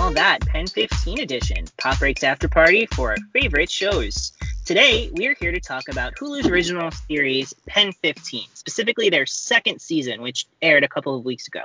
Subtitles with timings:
[0.00, 4.32] All That Pen 15 edition, Pop Breaks After Party for our favorite shows.
[4.64, 9.78] Today, we are here to talk about Hulu's original series, Pen 15, specifically their second
[9.78, 11.64] season, which aired a couple of weeks ago.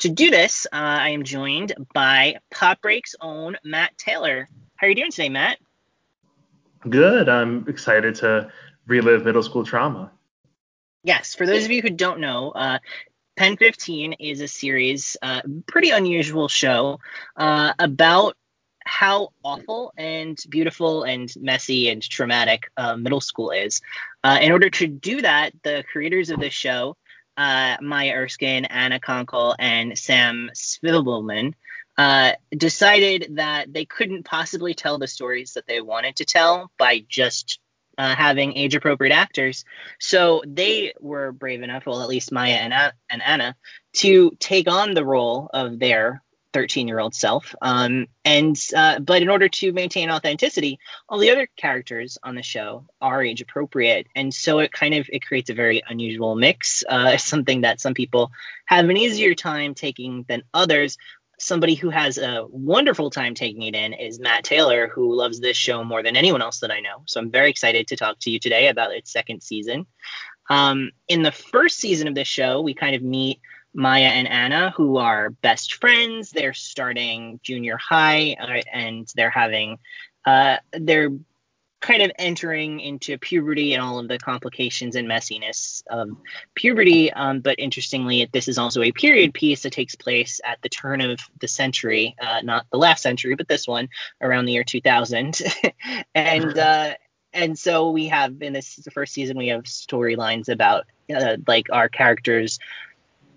[0.00, 4.48] To do this, uh, I am joined by Pop Break's own Matt Taylor.
[4.74, 5.58] How are you doing today, Matt?
[6.90, 7.28] Good.
[7.28, 8.50] I'm excited to
[8.88, 10.10] relive middle school trauma.
[11.04, 12.80] Yes, for those of you who don't know, uh,
[13.38, 16.98] Pen 15 is a series, uh, pretty unusual show
[17.36, 18.36] uh, about
[18.84, 23.80] how awful and beautiful and messy and traumatic uh, middle school is.
[24.24, 26.96] Uh, in order to do that, the creators of the show,
[27.36, 31.54] uh, Maya Erskine, Anna Konkle, and Sam Zvibleman,
[31.96, 37.04] uh, decided that they couldn't possibly tell the stories that they wanted to tell by
[37.08, 37.60] just
[37.98, 39.64] uh, having age appropriate actors.
[39.98, 43.56] So they were brave enough, well, at least Maya and, A- and Anna,
[43.94, 47.54] to take on the role of their 13 year old self.
[47.60, 52.42] Um, and uh, but in order to maintain authenticity, all the other characters on the
[52.42, 56.84] show are age appropriate, and so it kind of it creates a very unusual mix.
[56.88, 58.30] Uh, something that some people
[58.66, 60.98] have an easier time taking than others
[61.38, 65.56] somebody who has a wonderful time taking it in is Matt Taylor, who loves this
[65.56, 67.02] show more than anyone else that I know.
[67.06, 69.86] So I'm very excited to talk to you today about its second season.
[70.50, 73.40] Um, in the first season of this show, we kind of meet
[73.74, 76.30] Maya and Anna, who are best friends.
[76.30, 79.78] They're starting junior high uh, and they're having,
[80.24, 81.10] uh, they're
[81.80, 86.10] kind of entering into puberty and all of the complications and messiness of
[86.54, 87.12] puberty.
[87.12, 91.00] Um, but interestingly, this is also a period piece that takes place at the turn
[91.00, 93.88] of the century, uh, not the last century, but this one
[94.20, 95.40] around the year 2000.
[96.14, 96.94] and uh,
[97.32, 101.66] and so we have in this the first season we have storylines about uh, like
[101.70, 102.58] our characters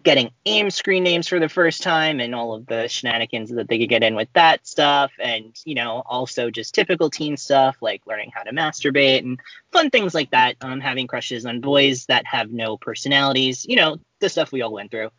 [0.03, 3.79] getting AIM screen names for the first time and all of the shenanigans that they
[3.79, 5.11] could get in with that stuff.
[5.19, 9.39] And, you know, also just typical teen stuff like learning how to masturbate and
[9.71, 10.55] fun things like that.
[10.61, 14.73] Um, having crushes on boys that have no personalities, you know, the stuff we all
[14.73, 15.09] went through.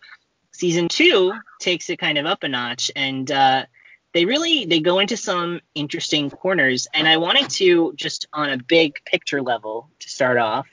[0.53, 3.67] Season two takes it kind of up a notch and, uh,
[4.15, 8.59] they really they go into some interesting corners and i wanted to just on a
[8.59, 10.67] big picture level to start off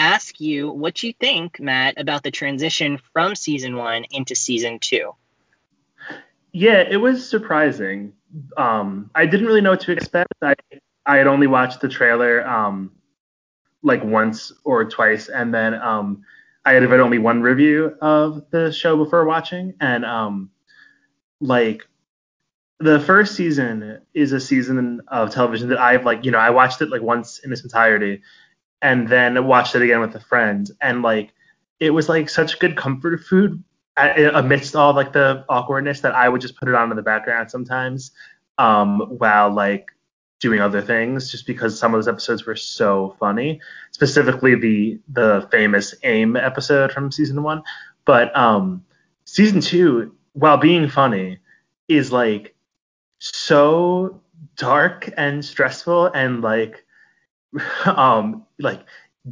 [0.00, 5.14] ask you what you think, Matt, about the transition from season one into season two.
[6.52, 8.14] Yeah, it was surprising.
[8.56, 10.32] Um, I didn't really know what to expect.
[10.42, 10.54] I
[11.06, 12.92] I had only watched the trailer um,
[13.82, 16.24] like once or twice, and then um,
[16.64, 20.50] I had read only one review of the show before watching, and um,
[21.40, 21.86] like
[22.78, 26.80] the first season is a season of television that I've like you know I watched
[26.80, 28.22] it like once in its entirety,
[28.82, 30.70] and then watched it again with a friend.
[30.80, 31.32] And like
[31.78, 33.62] it was like such good comfort food
[33.96, 37.50] amidst all like the awkwardness that I would just put it on in the background
[37.50, 38.12] sometimes
[38.58, 39.88] um, while like
[40.40, 43.60] doing other things just because some of those episodes were so funny.
[43.92, 47.62] Specifically the the famous aim episode from season one.
[48.04, 48.84] But um
[49.24, 51.38] season two while being funny
[51.88, 52.54] is like
[53.18, 54.22] so
[54.56, 56.84] dark and stressful and like
[57.84, 58.84] um like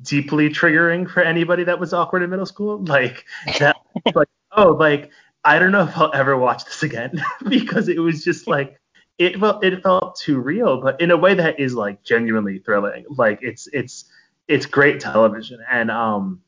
[0.02, 2.84] deeply triggering for anybody that was awkward in middle school.
[2.84, 3.24] Like
[3.58, 3.76] that
[4.14, 5.10] like oh like
[5.44, 8.80] I don't know if I'll ever watch this again because it was just like
[9.18, 13.04] it felt it felt too real, but in a way that is like genuinely thrilling.
[13.08, 14.04] Like it's it's
[14.46, 16.40] it's great television and um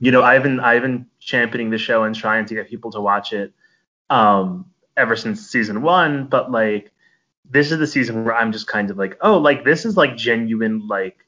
[0.00, 3.00] you know I've been I've been championing the show and trying to get people to
[3.00, 3.52] watch it
[4.10, 6.91] um ever since season one, but like
[7.52, 10.16] this is the season where I'm just kind of like, oh, like this is like
[10.16, 11.18] genuine like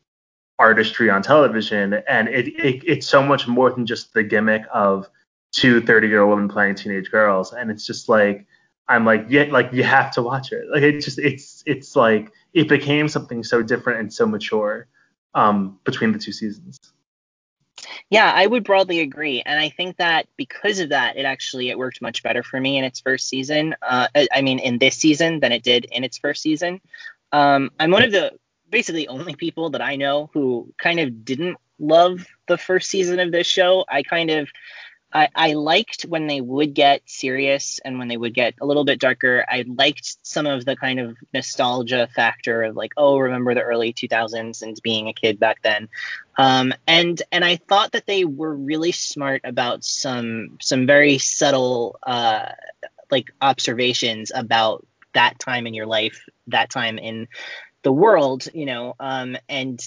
[0.58, 5.08] artistry on television, and it, it it's so much more than just the gimmick of
[5.52, 8.46] two 30 year old women playing teenage girls, and it's just like
[8.88, 10.64] I'm like, yeah, like you have to watch it.
[10.70, 14.88] Like it just it's it's like it became something so different and so mature
[15.34, 16.78] um, between the two seasons.
[18.10, 21.78] Yeah, I would broadly agree, and I think that because of that, it actually it
[21.78, 23.74] worked much better for me in its first season.
[23.82, 26.80] Uh, I mean, in this season than it did in its first season.
[27.32, 28.32] Um, I'm one of the
[28.70, 33.32] basically only people that I know who kind of didn't love the first season of
[33.32, 33.84] this show.
[33.88, 34.48] I kind of
[35.14, 38.84] I, I liked when they would get serious and when they would get a little
[38.84, 39.44] bit darker.
[39.48, 43.92] I liked some of the kind of nostalgia factor of like, oh, remember the early
[43.92, 45.88] 2000s and being a kid back then.
[46.36, 51.96] Um, and and I thought that they were really smart about some some very subtle
[52.02, 52.48] uh,
[53.08, 57.28] like observations about that time in your life, that time in
[57.82, 59.80] the world, you know, um, and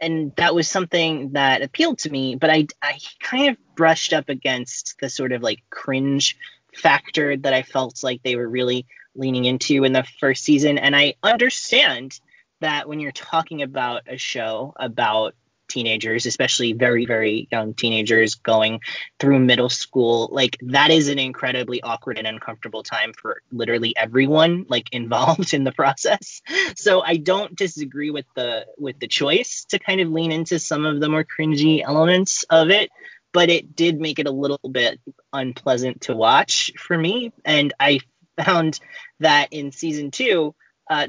[0.00, 4.28] and that was something that appealed to me but i i kind of brushed up
[4.28, 6.36] against the sort of like cringe
[6.74, 10.78] factor that I felt like they were really leaning into in the first season.
[10.78, 12.18] And I understand
[12.60, 15.34] that when you're talking about a show about
[15.70, 18.80] teenagers, especially very, very young teenagers going
[19.18, 24.66] through middle school, like that is an incredibly awkward and uncomfortable time for literally everyone
[24.68, 26.42] like involved in the process.
[26.76, 30.84] So I don't disagree with the with the choice to kind of lean into some
[30.84, 32.90] of the more cringy elements of it,
[33.32, 35.00] but it did make it a little bit
[35.32, 37.32] unpleasant to watch for me.
[37.44, 38.00] And I
[38.36, 38.80] found
[39.20, 40.54] that in season two,
[40.88, 41.06] uh,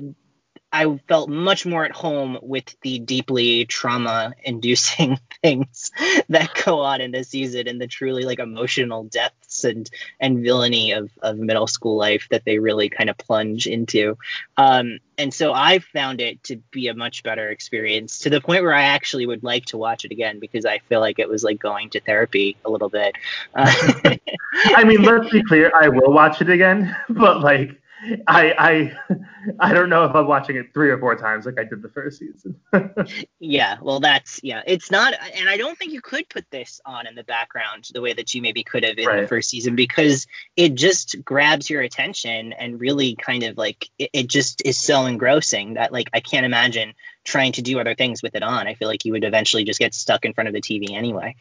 [0.71, 5.91] I felt much more at home with the deeply trauma inducing things
[6.29, 9.89] that go on in this season and the truly like emotional depths and
[10.19, 14.17] and villainy of, of middle school life that they really kind of plunge into.
[14.55, 18.63] Um, and so I found it to be a much better experience to the point
[18.63, 21.43] where I actually would like to watch it again because I feel like it was
[21.43, 23.15] like going to therapy a little bit.
[23.53, 23.71] Uh,
[24.65, 27.80] I mean, let's be clear, I will watch it again, but like
[28.27, 29.15] I I
[29.59, 31.89] I don't know if I'm watching it three or four times like I did the
[31.89, 32.55] first season.
[33.39, 37.07] yeah, well that's yeah, it's not and I don't think you could put this on
[37.07, 39.21] in the background the way that you maybe could have in right.
[39.21, 44.09] the first season because it just grabs your attention and really kind of like it,
[44.13, 46.93] it just is so engrossing that like I can't imagine
[47.23, 48.67] trying to do other things with it on.
[48.67, 51.35] I feel like you would eventually just get stuck in front of the TV anyway.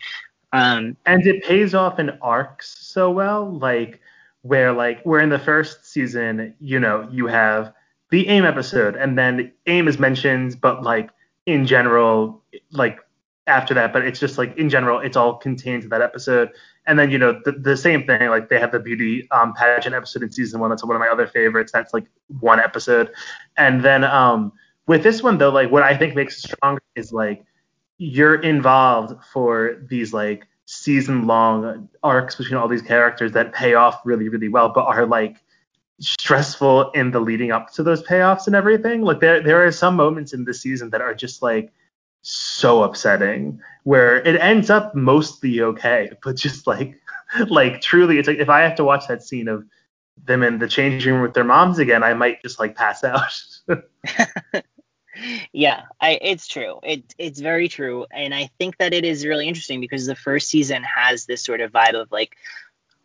[0.52, 4.00] Um, and it pays off in arcs so well, like
[4.42, 7.72] where like where in the first season, you know, you have
[8.10, 11.10] the AIM episode, and then AIM is mentioned, but like
[11.46, 12.42] in general,
[12.72, 12.98] like
[13.46, 16.50] after that, but it's just like in general, it's all contained to that episode.
[16.87, 19.94] And then you know the, the same thing, like they have the beauty um, pageant
[19.94, 20.70] episode in season one.
[20.70, 21.72] That's one of my other favorites.
[21.72, 22.06] That's like
[22.40, 23.12] one episode.
[23.56, 24.52] And then um,
[24.86, 27.44] with this one though, like what I think makes it stronger is like
[27.98, 30.46] you're involved for these like
[30.81, 35.06] season long arcs between all these characters that pay off really, really well, but are
[35.06, 35.37] like
[36.00, 39.03] stressful in the leading up to those payoffs and everything.
[39.03, 41.71] Like there there are some moments in this season that are just like
[42.23, 46.99] so upsetting where it ends up mostly okay, but just like
[47.49, 49.65] like truly it's like if I have to watch that scene of
[50.25, 53.21] them in the changing room with their moms again, I might just like pass out.
[55.52, 56.81] yeah, I, it's true.
[56.82, 58.06] It, it's very true.
[58.11, 61.61] And I think that it is really interesting because the first season has this sort
[61.61, 62.37] of vibe of like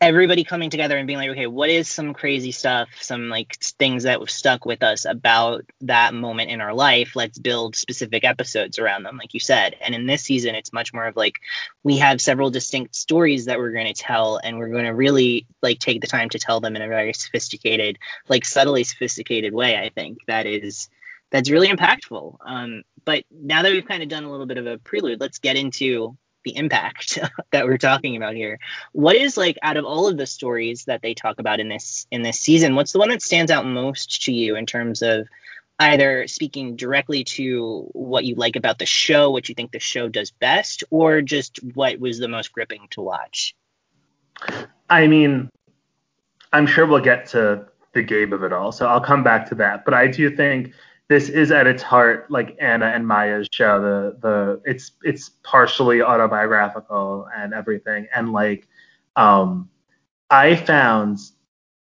[0.00, 4.02] everybody coming together and being like, okay, what is some crazy stuff, some like things
[4.02, 7.16] that have stuck with us about that moment in our life?
[7.16, 9.74] Let's build specific episodes around them, like you said.
[9.80, 11.40] And in this season, it's much more of like
[11.82, 15.46] we have several distinct stories that we're going to tell, and we're going to really
[15.62, 17.98] like take the time to tell them in a very sophisticated,
[18.28, 19.78] like subtly sophisticated way.
[19.78, 20.90] I think that is
[21.30, 22.36] that's really impactful.
[22.44, 25.38] Um, but now that we've kind of done a little bit of a prelude, let's
[25.38, 27.18] get into the impact
[27.52, 28.58] that we're talking about here.
[28.92, 32.06] What is like out of all of the stories that they talk about in this
[32.10, 35.28] in this season, what's the one that stands out most to you in terms of
[35.78, 40.08] either speaking directly to what you like about the show, what you think the show
[40.08, 43.54] does best, or just what was the most gripping to watch?
[44.88, 45.50] I mean,
[46.52, 49.54] I'm sure we'll get to the Gabe of it all, so I'll come back to
[49.56, 49.84] that.
[49.84, 50.72] But I do think
[51.08, 53.80] this is at its heart like Anna and Maya's show.
[53.80, 58.08] The the it's it's partially autobiographical and everything.
[58.14, 58.66] And like
[59.14, 59.68] um
[60.30, 61.18] I found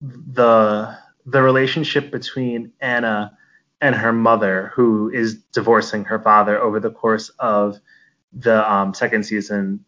[0.02, 3.38] the the relationship between Anna
[3.82, 7.80] and her mother, who is divorcing her father over the course of
[8.34, 9.84] the um, second season,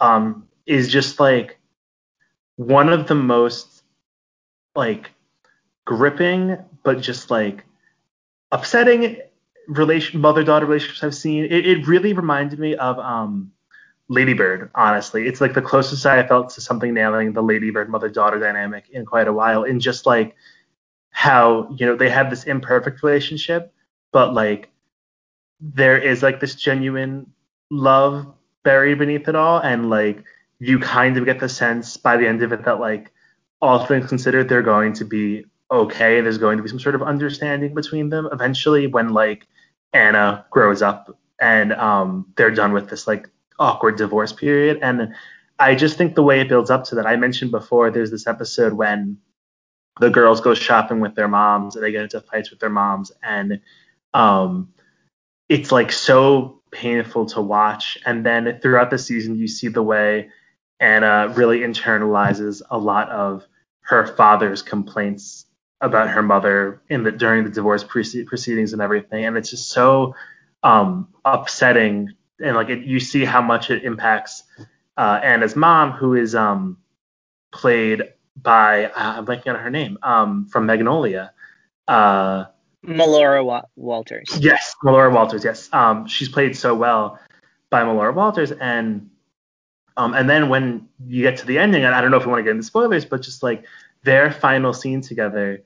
[0.00, 1.58] um, is just like
[2.56, 3.82] one of the most
[4.76, 5.10] like
[5.84, 7.64] gripping, but just like
[8.54, 9.18] upsetting
[9.66, 11.44] relation mother daughter relationships I've seen.
[11.44, 13.52] It, it really reminded me of um,
[14.08, 14.70] Ladybird.
[14.74, 18.88] Honestly, it's like the closest I felt to something nailing the Ladybird mother daughter dynamic
[18.90, 19.64] in quite a while.
[19.64, 20.36] In just like
[21.10, 23.72] how you know they have this imperfect relationship,
[24.12, 24.70] but like
[25.60, 27.32] there is like this genuine
[27.70, 28.26] love
[28.62, 30.22] buried beneath it all, and like
[30.60, 33.10] you kind of get the sense by the end of it that like
[33.60, 36.20] all things considered, they're going to be okay.
[36.20, 39.46] There's going to be some sort of understanding between them eventually when like
[39.92, 43.28] Anna grows up and um, they're done with this like
[43.58, 44.78] awkward divorce period.
[44.82, 45.14] And
[45.58, 47.06] I just think the way it builds up to that.
[47.06, 49.18] I mentioned before, there's this episode when
[50.00, 53.12] the girls go shopping with their moms and they get into fights with their moms,
[53.22, 53.60] and
[54.12, 54.72] um,
[55.48, 57.96] it's like so painful to watch.
[58.04, 60.30] And then throughout the season, you see the way
[60.80, 63.46] Anna really internalizes a lot of
[63.82, 65.46] her father's complaints
[65.84, 70.14] about her mother in the during the divorce proceedings and everything, and it's just so
[70.62, 72.12] um, upsetting.
[72.40, 74.42] And like it, you see how much it impacts
[74.96, 76.78] uh, Anna's mom, who is um,
[77.52, 78.02] played
[78.36, 81.32] by uh, I'm blanking on her name um, from Magnolia.
[81.86, 82.46] Uh,
[82.84, 84.38] Melora Wa- Walters.
[84.40, 85.44] Yes, Melora Walters.
[85.44, 87.18] Yes, um, she's played so well
[87.70, 89.10] by Melora Walters, and
[89.96, 92.30] um, and then when you get to the ending, and I don't know if you
[92.30, 93.64] want to get into spoilers, but just like
[94.02, 95.62] their final scene together,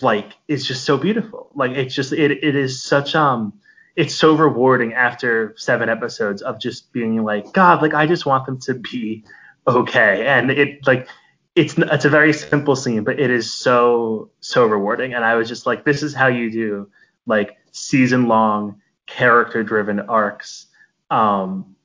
[0.00, 1.50] like is just so beautiful.
[1.54, 3.52] Like it's just it it is such um
[3.96, 8.46] it's so rewarding after seven episodes of just being like God, like I just want
[8.46, 9.24] them to be
[9.66, 11.08] okay, and it like
[11.54, 15.14] it's it's a very simple scene, but it is so so rewarding.
[15.14, 16.90] And I was just like, this is how you do
[17.26, 20.66] like season long character driven arcs,
[21.10, 21.76] um,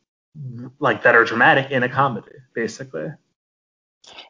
[0.79, 3.07] like that are dramatic in a comedy, basically.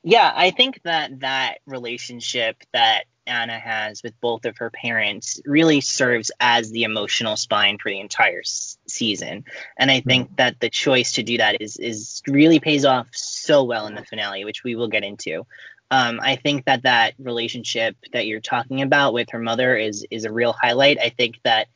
[0.03, 5.81] Yeah, I think that that relationship that Anna has with both of her parents really
[5.81, 9.45] serves as the emotional spine for the entire s- season.
[9.77, 13.63] And I think that the choice to do that is is really pays off so
[13.63, 15.45] well in the finale, which we will get into.
[15.89, 20.25] Um, I think that that relationship that you're talking about with her mother is is
[20.25, 20.99] a real highlight.
[20.99, 21.67] I think that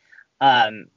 [0.41, 0.88] um,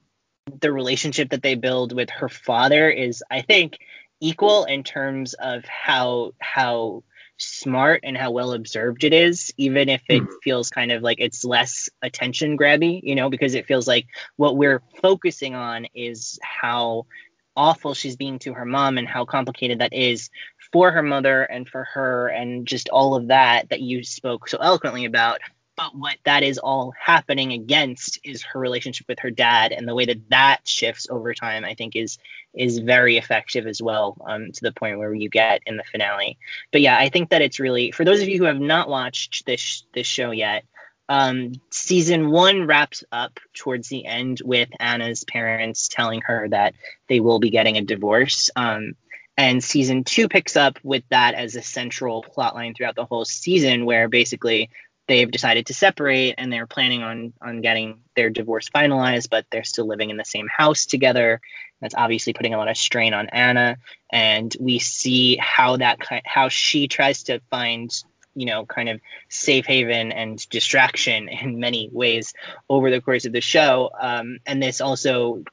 [0.60, 3.78] the relationship that they build with her father is, I think,
[4.20, 7.04] equal in terms of how how
[7.36, 10.32] smart and how well observed it is, even if it hmm.
[10.42, 14.56] feels kind of like it's less attention grabby, you know, because it feels like what
[14.56, 17.06] we're focusing on is how
[17.56, 20.30] awful she's being to her mom and how complicated that is
[20.72, 24.58] for her mother and for her and just all of that that you spoke so
[24.60, 25.40] eloquently about
[25.76, 29.94] but what that is all happening against is her relationship with her dad and the
[29.94, 32.18] way that that shifts over time i think is
[32.54, 36.38] is very effective as well um, to the point where you get in the finale.
[36.72, 39.46] But yeah i think that it's really for those of you who have not watched
[39.46, 40.64] this this show yet
[41.06, 46.74] um, season one wraps up towards the end with anna's parents telling her that
[47.08, 48.94] they will be getting a divorce um,
[49.36, 53.84] and season two picks up with that as a central plotline throughout the whole season
[53.84, 54.70] where basically
[55.06, 59.64] they've decided to separate and they're planning on on getting their divorce finalized but they're
[59.64, 61.40] still living in the same house together.
[61.80, 63.76] That's obviously putting a lot of strain on anna.
[64.10, 67.90] And we see how that how she tries to find
[68.34, 72.32] you know kind of safe haven and distraction in many ways
[72.68, 73.90] over the course of the show.
[74.00, 75.44] Um, and this also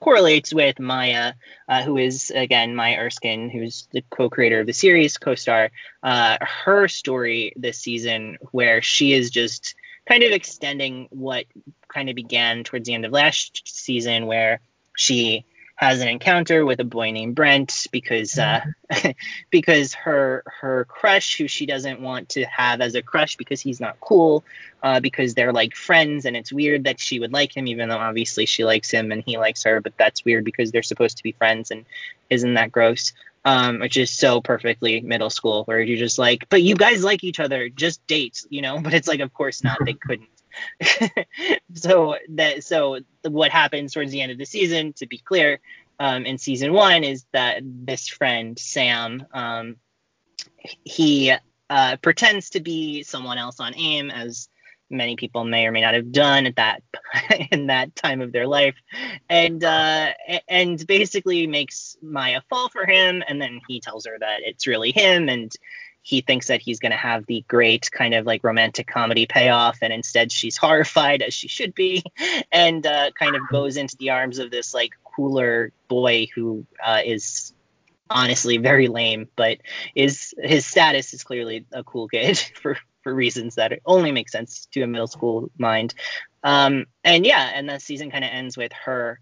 [0.00, 1.34] correlates with Maya,
[1.68, 5.70] uh, who is again Maya Erskine, who's the co-creator of the series, co-star.
[6.02, 9.74] Uh, her story this season, where she is just
[10.08, 11.46] kind of extending what
[11.88, 14.60] kind of began towards the end of last season, where
[14.96, 15.44] she
[15.76, 18.64] has an encounter with a boy named Brent because uh,
[19.50, 23.80] because her her crush, who she doesn't want to have as a crush because he's
[23.80, 24.44] not cool,
[24.82, 27.98] uh, because they're like friends, and it's weird that she would like him, even though
[27.98, 31.22] obviously she likes him and he likes her, but that's weird because they're supposed to
[31.22, 31.84] be friends, and
[32.30, 33.12] isn't that gross?
[33.46, 37.24] Um, which is so perfectly middle school, where you're just like, but you guys like
[37.24, 38.78] each other, just date, you know?
[38.82, 40.30] But it's like, of course not, they couldn't.
[41.74, 45.60] so that so what happens towards the end of the season, to be clear,
[45.98, 49.76] um, in season one is that this friend Sam, um,
[50.84, 51.34] he
[51.70, 54.48] uh, pretends to be someone else on AIM, as
[54.90, 56.82] many people may or may not have done at that
[57.50, 58.76] in that time of their life,
[59.28, 60.12] and uh,
[60.48, 64.92] and basically makes Maya fall for him, and then he tells her that it's really
[64.92, 65.52] him, and
[66.04, 69.78] he thinks that he's going to have the great kind of like romantic comedy payoff
[69.80, 72.04] and instead she's horrified as she should be
[72.52, 77.00] and uh, kind of goes into the arms of this like cooler boy who uh,
[77.04, 77.52] is
[78.10, 79.58] honestly very lame but
[79.94, 84.66] is his status is clearly a cool kid for for reasons that only make sense
[84.72, 85.94] to a middle school mind.
[86.42, 89.20] Um, and yeah and the season kind of ends with her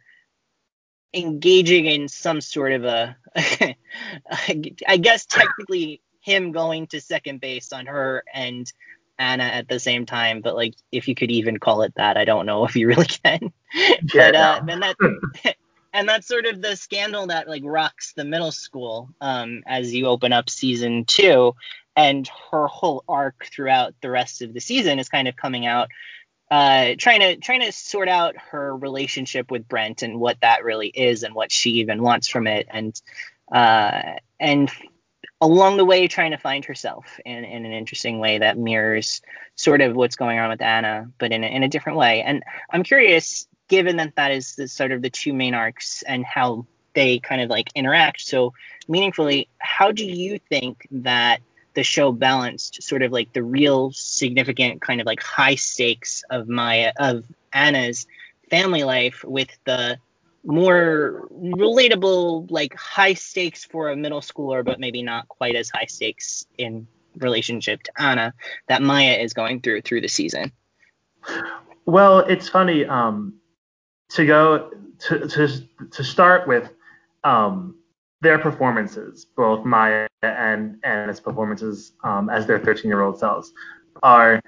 [1.15, 7.87] engaging in some sort of a I guess technically him going to second base on
[7.87, 8.73] her and
[9.19, 12.25] Anna at the same time, but like if you could even call it that, I
[12.25, 13.52] don't know if you really can.
[13.75, 14.97] Yeah, but uh, and that
[15.93, 20.07] and that's sort of the scandal that like rocks the middle school um, as you
[20.07, 21.55] open up season two,
[21.97, 25.88] and her whole arc throughout the rest of the season is kind of coming out.
[26.50, 30.88] Uh, trying to trying to sort out her relationship with Brent and what that really
[30.88, 33.00] is and what she even wants from it and
[33.50, 34.71] uh, and
[35.41, 39.23] along the way trying to find herself in, in an interesting way that mirrors
[39.55, 42.23] sort of what's going on with Anna, but in a, in a different way.
[42.23, 46.25] And I'm curious, given that that is the sort of the two main arcs and
[46.25, 48.52] how they kind of like interact so
[48.88, 51.41] meaningfully, how do you think that
[51.75, 56.49] the show balanced sort of like the real significant kind of like high stakes of
[56.49, 58.07] Maya of Anna's
[58.50, 59.99] family life with the
[60.44, 65.87] more relatable, like high stakes for a middle schooler, but maybe not quite as high
[65.87, 68.34] stakes in relationship to Anna
[68.68, 70.52] that Maya is going through through the season.
[71.84, 73.34] Well, it's funny um,
[74.11, 74.70] to go
[75.00, 76.70] to, to to start with
[77.25, 77.76] um,
[78.20, 83.52] their performances, both Maya and Anna's performances um, as their 13 year old selves,
[84.02, 84.40] are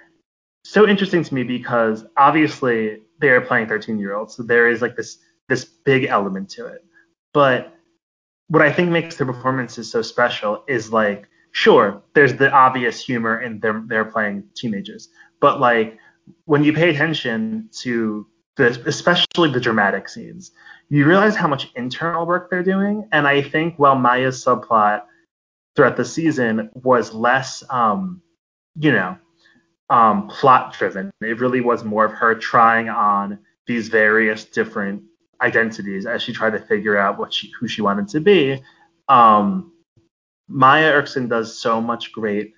[0.64, 4.80] so interesting to me because obviously they are playing 13 year olds, so there is
[4.80, 6.84] like this this big element to it.
[7.32, 7.74] But
[8.48, 13.40] what I think makes their performances so special is like, sure, there's the obvious humor
[13.40, 15.08] in them they're playing teenagers,
[15.40, 15.98] but like
[16.44, 20.52] when you pay attention to the, especially the dramatic scenes,
[20.88, 23.08] you realize how much internal work they're doing.
[23.12, 25.02] And I think while Maya's subplot
[25.74, 28.22] throughout the season was less, um,
[28.76, 29.16] you know,
[29.90, 35.02] um, plot driven, it really was more of her trying on these various different
[35.40, 38.62] identities as she tried to figure out what she, who she wanted to be.
[39.08, 39.72] Um,
[40.48, 42.54] Maya Erskine does so much great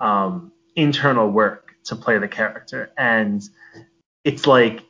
[0.00, 3.42] um, internal work to play the character, and
[4.24, 4.82] it's like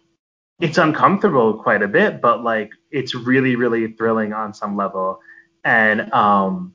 [0.60, 5.20] it's uncomfortable quite a bit, but like it's really really thrilling on some level,
[5.64, 6.74] and um,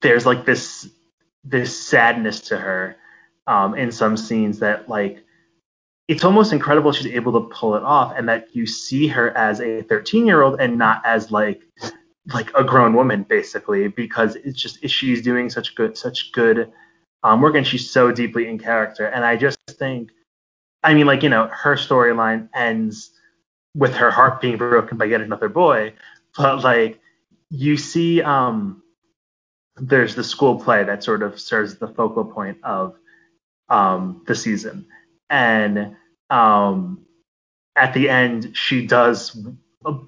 [0.00, 0.88] there's like this
[1.44, 2.96] this sadness to her
[3.46, 5.24] um, in some scenes that like
[6.08, 9.60] it's almost incredible she's able to pull it off and that you see her as
[9.60, 11.60] a 13 year old and not as like
[12.34, 16.72] like a grown woman basically because it's just she's doing such good such good
[17.22, 19.06] um, work and she's so deeply in character.
[19.06, 20.10] And i just think
[20.82, 23.10] i mean like you know her storyline ends
[23.74, 25.92] with her heart being broken by yet another boy
[26.36, 27.00] but like
[27.50, 28.82] you see um
[29.76, 32.96] there's the school play that sort of serves the focal point of
[33.68, 34.86] um the season
[35.30, 35.96] and
[36.30, 37.04] um,
[37.76, 39.36] at the end she does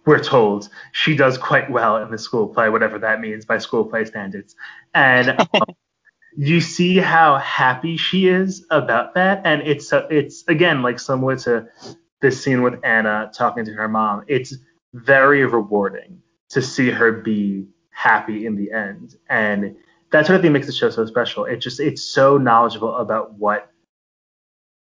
[0.04, 3.85] we're told she does quite well in the school play whatever that means by school
[3.85, 4.54] play standards.
[4.94, 5.46] And um,
[6.37, 9.42] you see how happy she is about that.
[9.44, 11.68] And it's uh, it's again like similar to
[12.20, 14.24] this scene with anna talking to her mom.
[14.26, 14.54] It's
[14.92, 19.16] very rewarding to see her be happy in the end.
[19.28, 19.76] And
[20.11, 21.44] that's what i think makes the show so special.
[21.44, 23.69] It just it's so knowledgeable about what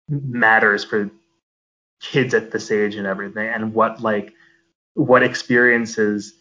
[0.08, 0.38] Mm-hmm.
[0.38, 1.10] matters for
[2.00, 4.32] kids at this age and everything and what like
[4.94, 6.34] what experiences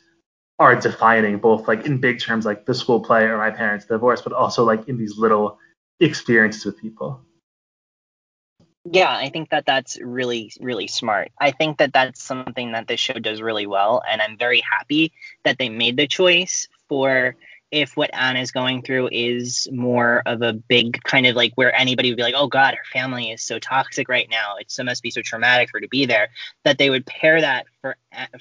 [0.59, 4.21] are defining both like in big terms like the school play or my parents divorce
[4.21, 5.57] but also like in these little
[5.99, 7.19] experiences with people.
[8.91, 11.31] Yeah i think that that's really really smart.
[11.39, 15.11] I think that that's something that the show does really well and i'm very happy
[15.43, 17.35] that they made the choice for
[17.75, 21.75] if what Anna is going through is more of a big kind of like where
[21.75, 24.55] anybody would be like, oh God, her family is so toxic right now.
[24.55, 26.29] It must be so traumatic for her to be there.
[26.63, 27.97] That they would pair that for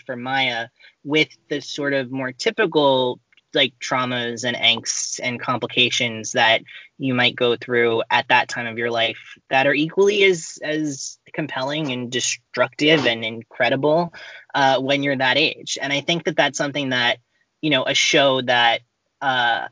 [0.07, 0.68] for Maya
[1.03, 3.18] with the sort of more typical
[3.55, 6.62] like traumas and angst and complications that
[6.99, 11.18] you might go through at that time of your life that are equally as as
[11.33, 14.14] compelling and destructive and incredible
[14.55, 15.77] uh, when you're that age.
[15.83, 17.18] And I think that that's something that
[17.61, 18.83] you know a show that
[19.25, 19.69] uh,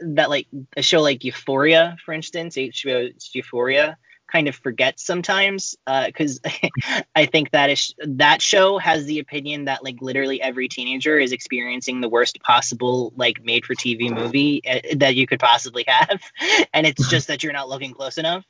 [0.00, 3.96] that like a show like Euphoria, for instance, HBO's Euphoria,
[4.30, 5.76] kind of forgets sometimes
[6.06, 6.68] because uh,
[7.14, 11.32] I think that is that show has the opinion that like literally every teenager is
[11.32, 16.20] experiencing the worst possible like made for TV movie uh, that you could possibly have,
[16.74, 18.44] and it's just that you're not looking close enough.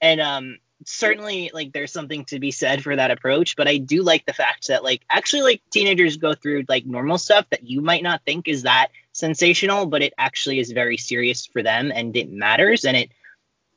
[0.00, 4.02] And um, certainly like there's something to be said for that approach, but I do
[4.02, 7.82] like the fact that like actually like teenagers go through like normal stuff that you
[7.82, 8.88] might not think is that
[9.22, 13.12] sensational, but it actually is very serious for them and it matters and it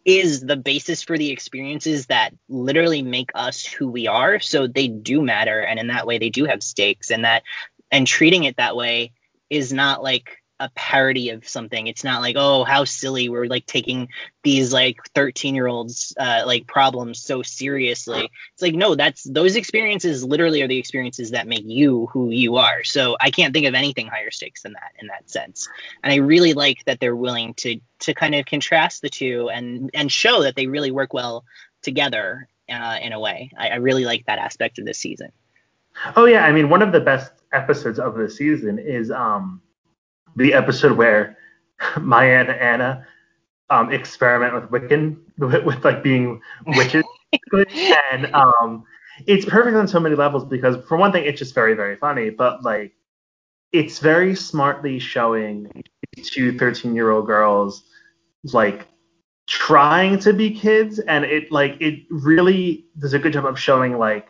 [0.03, 4.39] is the basis for the experiences that literally make us who we are.
[4.39, 7.43] So they do matter and in that way they do have stakes and that
[7.91, 9.12] and treating it that way
[9.51, 11.87] is not like a parody of something.
[11.87, 14.07] It's not like, oh, how silly we're like taking
[14.43, 18.31] these like 13 year olds uh, like problems so seriously.
[18.53, 22.55] It's like, no, that's those experiences literally are the experiences that make you who you
[22.55, 22.83] are.
[22.83, 25.67] So I can't think of anything higher stakes than that in that sense.
[26.03, 29.89] And I really like that they're willing to to kind of contrast the two and
[29.93, 31.43] and show that they really work well
[31.81, 33.51] together uh, in a way.
[33.57, 35.31] I, I really like that aspect of this season.
[36.15, 39.61] Oh yeah, I mean one of the best episodes of the season is um
[40.35, 41.37] the episode where
[41.99, 43.07] Maya and Anna
[43.69, 47.03] um, experiment with Wiccan, with, with like being witches,
[48.11, 48.83] and um,
[49.27, 52.29] it's perfect on so many levels because for one thing, it's just very very funny,
[52.29, 52.93] but like
[53.71, 55.69] it's very smartly showing
[56.23, 57.83] two 13 year old girls
[58.53, 58.87] like
[59.47, 60.99] trying to be kids.
[60.99, 64.27] And it like it really does a good job of showing like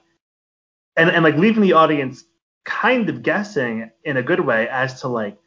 [0.95, 2.23] and, and like leaving the audience
[2.63, 5.37] kind of guessing in a good way as to like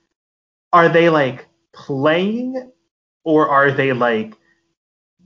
[0.72, 2.70] are they like playing
[3.24, 4.35] or are they like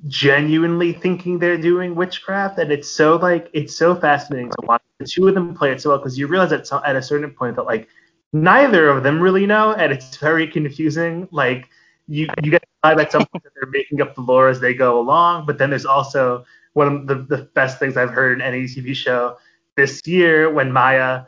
[0.09, 2.59] genuinely thinking they're doing witchcraft?
[2.59, 5.81] And it's so like it's so fascinating to watch the two of them play it
[5.81, 7.89] so well because you realize at, at a certain point that like
[8.33, 11.29] neither of them really know and it's very confusing.
[11.31, 11.69] Like
[12.09, 14.99] you you get the some point that they're making up the lore as they go
[15.01, 18.65] along but then there's also one of the, the best things i've heard in any
[18.65, 19.37] tv show
[19.77, 21.23] this year when maya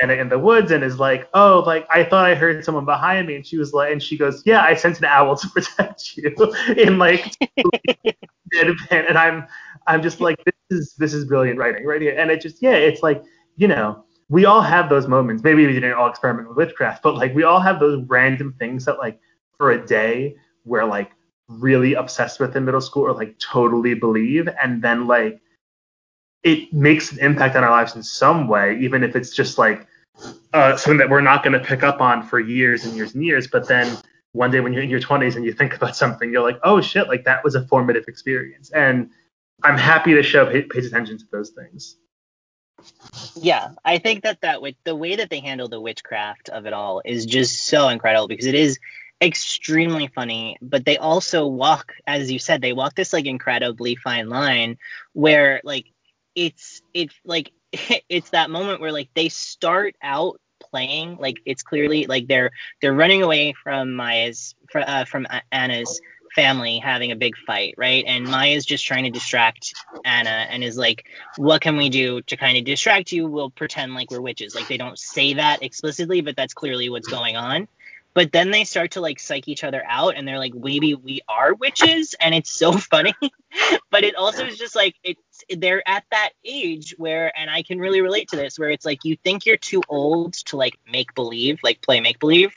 [0.00, 3.26] Anna in the woods and is like, oh, like I thought I heard someone behind
[3.26, 6.16] me, and she was like, and she goes, yeah, I sent an owl to protect
[6.16, 6.34] you,
[6.76, 7.36] in like
[8.90, 9.46] and I'm,
[9.86, 12.00] I'm just like, this is this is brilliant writing right?
[12.00, 13.22] Here, and it just, yeah, it's like,
[13.56, 15.42] you know, we all have those moments.
[15.42, 18.84] Maybe we didn't all experiment with witchcraft, but like we all have those random things
[18.86, 19.20] that like
[19.56, 21.10] for a day we're like
[21.48, 25.40] really obsessed with in middle school or like totally believe, and then like
[26.44, 29.86] it makes an impact on our lives in some way, even if it's just like
[30.52, 33.24] uh, something that we're not going to pick up on for years and years and
[33.24, 33.46] years.
[33.46, 33.96] But then
[34.32, 36.80] one day when you're in your 20s and you think about something, you're like, oh
[36.80, 38.70] shit, like that was a formative experience.
[38.70, 39.10] And
[39.62, 41.96] I'm happy the show pays attention to those things.
[43.36, 47.00] Yeah, I think that that the way that they handle the witchcraft of it all
[47.04, 48.78] is just so incredible because it is
[49.22, 54.28] extremely funny, but they also walk, as you said, they walk this like incredibly fine
[54.28, 54.76] line
[55.12, 55.86] where like
[56.34, 57.52] it's it's like
[58.08, 62.94] it's that moment where like they start out playing like it's clearly like they're they're
[62.94, 66.00] running away from Maya's uh, from Anna's
[66.34, 68.04] family having a big fight, right?
[68.06, 69.72] And Maya's just trying to distract
[70.04, 73.26] Anna and is like, "What can we do to kind of distract you?
[73.26, 77.08] We'll pretend like we're witches." Like they don't say that explicitly, but that's clearly what's
[77.08, 77.68] going on.
[78.14, 81.20] But then they start to like psych each other out and they're like, maybe we
[81.28, 82.14] are witches.
[82.20, 83.14] And it's so funny.
[83.90, 87.78] but it also is just like, it's, they're at that age where, and I can
[87.78, 91.14] really relate to this, where it's like you think you're too old to like make
[91.14, 92.54] believe, like play make believe.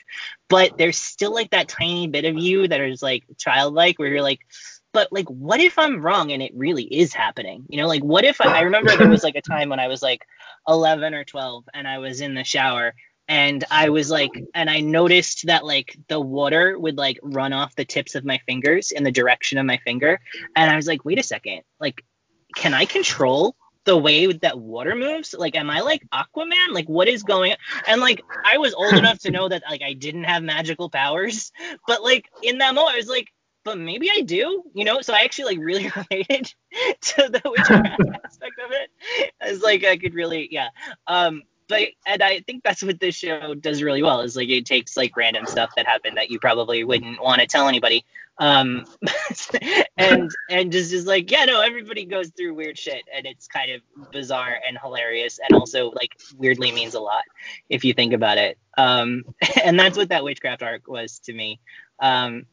[0.48, 4.22] But there's still like that tiny bit of you that is like childlike where you're
[4.22, 4.40] like,
[4.92, 8.24] but like what if i'm wrong and it really is happening you know like what
[8.24, 10.22] if I, I, remember there was like a time when i was like
[10.66, 12.94] 11 or 12 and i was in the shower
[13.28, 17.76] and I was like, and I noticed that like the water would like run off
[17.76, 20.20] the tips of my fingers in the direction of my finger,
[20.56, 22.04] and I was like, wait a second, like,
[22.56, 25.34] can I control the way that water moves?
[25.36, 26.72] Like, am I like Aquaman?
[26.72, 27.58] Like, what is going on?
[27.86, 31.52] And like, I was old enough to know that like I didn't have magical powers,
[31.86, 33.28] but like in that moment, I was like,
[33.64, 35.02] but maybe I do, you know.
[35.02, 36.52] So I actually like really related
[37.00, 39.32] to the witchcraft aspect of it.
[39.42, 40.68] I was like, I could really, yeah.
[41.06, 44.96] Um, and I think that's what this show does really well is like it takes
[44.96, 48.04] like random stuff that happened that you probably wouldn't want to tell anybody.
[48.38, 48.84] Um
[49.96, 53.72] and and just is like yeah no everybody goes through weird shit and it's kind
[53.72, 57.24] of bizarre and hilarious and also like weirdly means a lot
[57.68, 58.58] if you think about it.
[58.76, 59.24] Um
[59.64, 61.60] and that's what that witchcraft arc was to me.
[62.00, 62.46] Um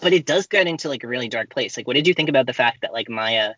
[0.00, 1.76] but it does get into like a really dark place.
[1.76, 3.54] Like what did you think about the fact that like maya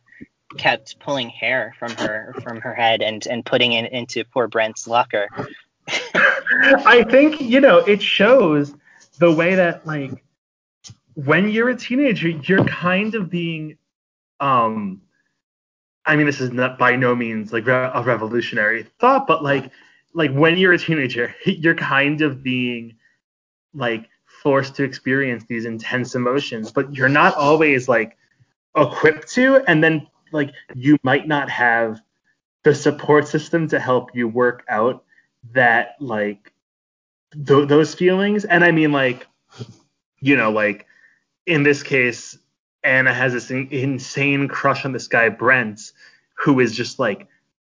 [0.59, 4.87] kept pulling hair from her from her head and and putting it into poor Brent's
[4.87, 5.29] locker.
[6.15, 8.75] I think you know it shows
[9.19, 10.25] the way that like
[11.15, 13.77] when you're a teenager, you're kind of being
[14.41, 15.03] um
[16.05, 19.71] I mean this is not by no means like a revolutionary thought, but like
[20.15, 22.97] like when you're a teenager, you're kind of being
[23.75, 24.09] like
[24.43, 28.17] forced to experience these intense emotions, but you're not always like
[28.77, 32.01] equipped to and then like you might not have
[32.64, 35.05] the support system to help you work out
[35.53, 36.53] that like
[37.33, 38.45] th- those feelings.
[38.45, 39.27] And i mean like
[40.21, 40.87] you know like
[41.47, 42.38] in this case
[42.85, 45.92] anna has this in- insane crush on this guy brent
[46.35, 47.27] who is just like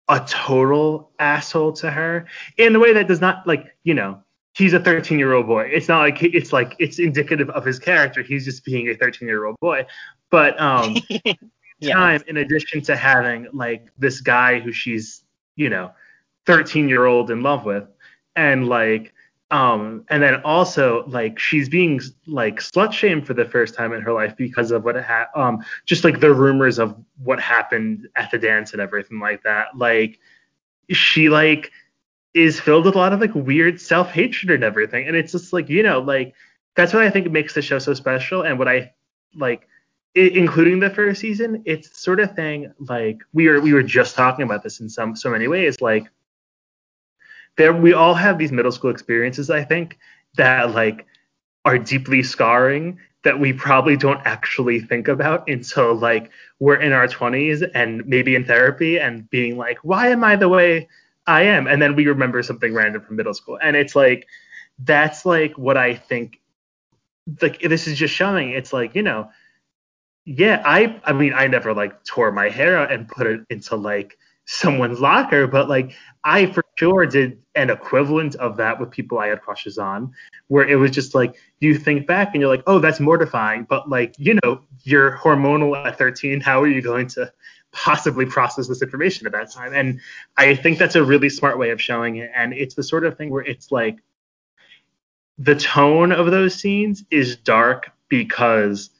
[0.08, 2.26] a total asshole to her
[2.58, 4.22] in a way that does not like you know
[4.54, 5.64] he's a 13 year old boy.
[5.72, 8.22] It's not like it's like it's indicative of his character.
[8.22, 9.86] He's just being a 13 year old boy.
[10.30, 10.96] But um
[11.90, 15.24] time in addition to having like this guy who she's
[15.56, 15.90] you know
[16.46, 17.84] 13 year old in love with
[18.36, 19.12] and like
[19.50, 24.00] um and then also like she's being like slut shamed for the first time in
[24.00, 28.30] her life because of what ha- um just like the rumors of what happened at
[28.30, 29.68] the dance and everything like that.
[29.76, 30.18] Like
[30.90, 31.70] she like
[32.32, 35.06] is filled with a lot of like weird self-hatred and everything.
[35.06, 36.34] And it's just like you know like
[36.74, 38.42] that's what i think makes the show so special.
[38.42, 38.90] And what i
[39.34, 39.68] like
[40.14, 44.14] it, including the first season, it's sort of thing like we were we were just
[44.14, 45.80] talking about this in some so many ways.
[45.80, 46.06] Like
[47.56, 49.50] there, we all have these middle school experiences.
[49.50, 49.98] I think
[50.36, 51.06] that like
[51.64, 57.06] are deeply scarring that we probably don't actually think about until like we're in our
[57.06, 60.88] 20s and maybe in therapy and being like, why am I the way
[61.28, 61.68] I am?
[61.68, 63.60] And then we remember something random from middle school.
[63.62, 64.26] And it's like,
[64.80, 66.40] that's like what I think
[67.40, 69.30] like this is just showing it's like you know
[70.24, 73.76] yeah i i mean i never like tore my hair out and put it into
[73.76, 75.92] like someone's locker but like
[76.24, 80.12] i for sure did an equivalent of that with people i had crushes on
[80.48, 83.88] where it was just like you think back and you're like oh that's mortifying but
[83.88, 87.32] like you know you're hormonal at 13 how are you going to
[87.72, 89.72] possibly process this information at that time?
[89.72, 90.00] And
[90.36, 93.16] i think that's a really smart way of showing it and it's the sort of
[93.16, 93.98] thing where it's like
[95.38, 98.90] the tone of those scenes is dark because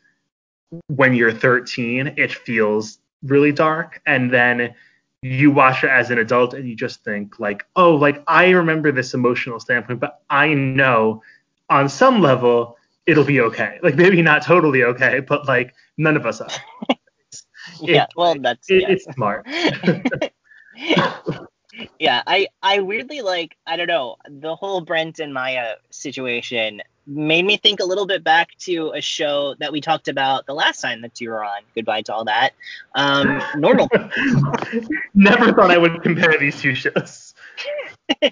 [0.89, 4.01] when you're 13, it feels really dark.
[4.07, 4.75] And then
[5.23, 8.91] you watch it as an adult and you just think like, oh, like I remember
[8.91, 11.23] this emotional standpoint, but I know
[11.71, 13.79] on some level it'll be okay.
[13.83, 16.49] Like maybe not totally okay, but like none of us are.
[17.81, 18.89] yeah, it, well that's it, yeah.
[18.91, 19.47] it's smart.
[21.99, 27.45] yeah, I I weirdly like I don't know the whole Brent and Maya situation made
[27.45, 30.81] me think a little bit back to a show that we talked about the last
[30.81, 31.62] time that you were on.
[31.75, 32.53] Goodbye to all that.
[32.95, 33.88] Um, normal.
[35.15, 37.35] Never thought I would compare these two shows.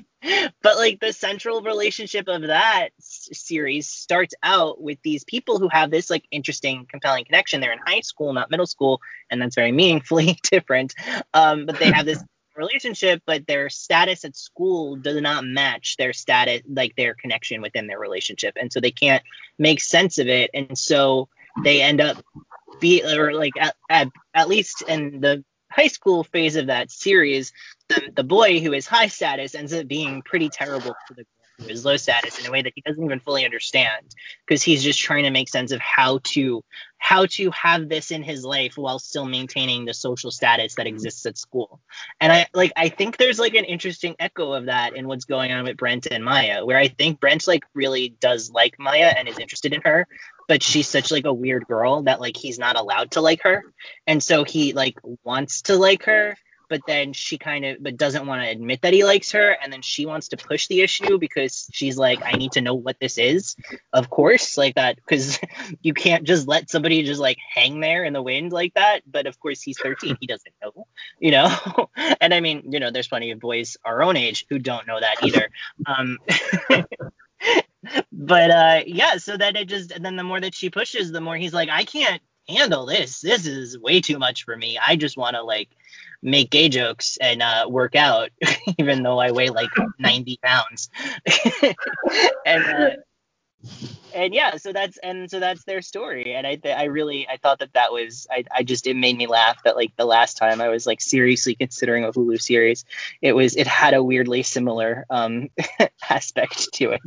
[0.62, 5.68] but like the central relationship of that s- series starts out with these people who
[5.68, 9.54] have this like interesting compelling connection they're in high school not middle school and that's
[9.54, 10.94] very meaningfully different
[11.32, 12.22] um, but they have this
[12.56, 17.86] relationship, but their status at school does not match their status, like their connection within
[17.86, 19.22] their relationship, and so they can't
[19.58, 21.28] make sense of it, and so
[21.62, 22.22] they end up
[22.80, 27.52] be or like at at, at least in the high school phase of that series,
[27.88, 31.24] the the boy who is high status ends up being pretty terrible to the
[31.60, 34.04] who is low status in a way that he doesn't even fully understand
[34.46, 36.64] because he's just trying to make sense of how to
[36.98, 41.24] how to have this in his life while still maintaining the social status that exists
[41.24, 41.80] at school.
[42.20, 45.50] And I like I think there's like an interesting echo of that in what's going
[45.50, 49.28] on with Brent and Maya, where I think Brent like really does like Maya and
[49.28, 50.06] is interested in her,
[50.46, 53.64] but she's such like a weird girl that like he's not allowed to like her.
[54.06, 56.36] And so he like wants to like her
[56.70, 59.70] but then she kind of but doesn't want to admit that he likes her and
[59.70, 62.98] then she wants to push the issue because she's like i need to know what
[63.00, 63.56] this is.
[63.92, 65.38] Of course like that because
[65.82, 69.26] you can't just let somebody just like hang there in the wind like that but
[69.26, 70.86] of course he's 13 he doesn't know
[71.18, 71.50] you know?
[72.20, 75.00] And i mean you know there's plenty of boys our own age who don't know
[75.00, 75.48] that either.
[75.84, 76.18] Um
[78.12, 81.20] but uh yeah so then it just and then the more that she pushes the
[81.20, 84.96] more he's like i can't handle this this is way too much for me i
[84.96, 85.68] just want to like
[86.22, 88.30] make gay jokes and uh, work out,
[88.78, 90.90] even though I weigh like 90 pounds.
[92.46, 92.90] and uh,
[94.14, 96.34] and yeah, so that's and so that's their story.
[96.34, 99.26] And I I really I thought that that was I I just it made me
[99.26, 102.84] laugh that like the last time I was like seriously considering a Hulu series,
[103.20, 105.48] it was it had a weirdly similar um
[106.10, 107.02] aspect to it.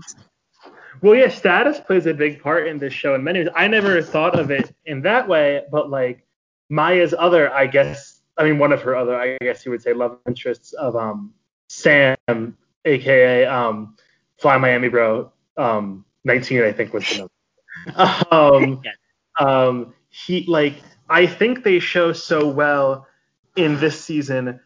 [1.01, 3.49] Well, yeah, status plays a big part in this show in many ways.
[3.55, 6.25] I never thought of it in that way, but like
[6.69, 9.93] Maya's other, I guess, I mean, one of her other, I guess you would say,
[9.93, 11.33] love interests of um,
[11.67, 13.95] Sam, aka um,
[14.39, 18.25] Fly Miami Bro, um, 19, I think was the number.
[18.31, 18.81] um,
[19.39, 20.75] um, he like,
[21.09, 23.07] I think they show so well
[23.55, 24.59] in this season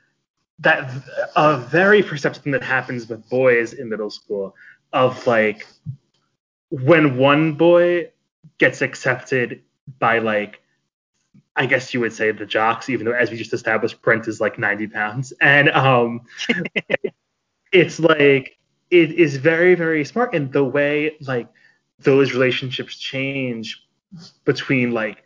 [0.60, 0.90] that
[1.36, 4.56] a very perceptive thing that happens with boys in middle school
[4.94, 5.68] of like
[6.70, 8.12] when one boy
[8.58, 9.62] gets accepted
[10.00, 10.62] by like
[11.56, 14.40] I guess you would say the jocks, even though as we just established, Brent is
[14.40, 16.22] like 90 pounds, and um,
[17.72, 18.58] it's like
[18.92, 21.48] it is very very smart in the way like
[22.00, 23.84] those relationships change
[24.46, 25.24] between like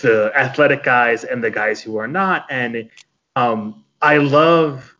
[0.00, 2.88] the athletic guys and the guys who are not, and
[3.34, 4.96] um, I love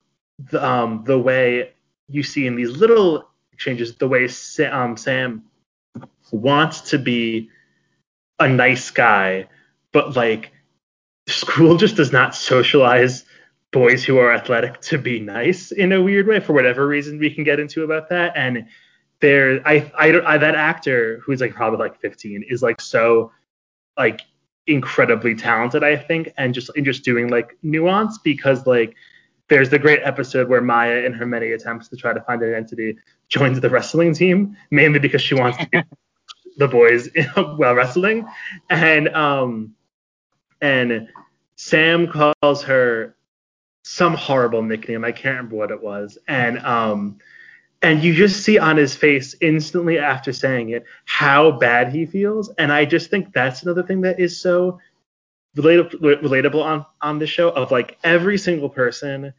[0.51, 1.73] the um, the way
[2.09, 4.29] you see in these little exchanges the way
[4.71, 5.45] um, Sam
[6.31, 7.51] wants to be
[8.39, 9.49] a nice guy,
[9.93, 10.53] but like
[11.27, 13.25] school just does not socialize
[13.73, 16.41] boys who are athletic to be nice in a weird way.
[16.41, 18.33] For whatever reason we can get into about that.
[18.37, 18.67] And
[19.25, 23.33] there I, I, I that actor who's like probably like 15 is like so
[23.97, 24.21] like
[24.67, 28.95] incredibly talented i think and just in just doing like nuance because like
[29.49, 32.97] there's the great episode where maya in her many attempts to try to find identity
[33.29, 35.83] joins the wrestling team mainly because she wants to be
[36.57, 38.27] the boys while wrestling
[38.71, 39.75] and um
[40.61, 41.09] and
[41.57, 43.15] Sam calls her
[43.85, 45.05] some horrible nickname.
[45.05, 46.19] I can't remember what it was.
[46.27, 47.19] And um
[47.83, 52.51] and you just see on his face instantly after saying it how bad he feels.
[52.57, 54.81] And I just think that's another thing that is so
[55.57, 59.33] relatable, relatable on on the show of like every single person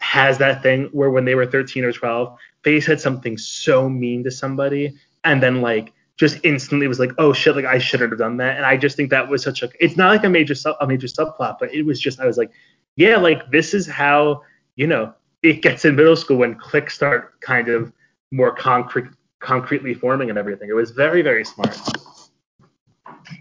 [0.00, 4.22] has that thing where when they were 13 or 12 they said something so mean
[4.24, 8.18] to somebody and then like just instantly was like, oh shit, like I shouldn't have
[8.18, 8.56] done that.
[8.56, 10.86] And I just think that was such a it's not like a major sub a
[10.86, 12.52] major subplot, but it was just I was like,
[12.96, 14.42] yeah, like this is how,
[14.76, 17.92] you know, it gets in middle school when cliques start kind of
[18.30, 19.08] more concrete
[19.40, 20.68] concretely forming and everything.
[20.68, 21.78] It was very, very smart.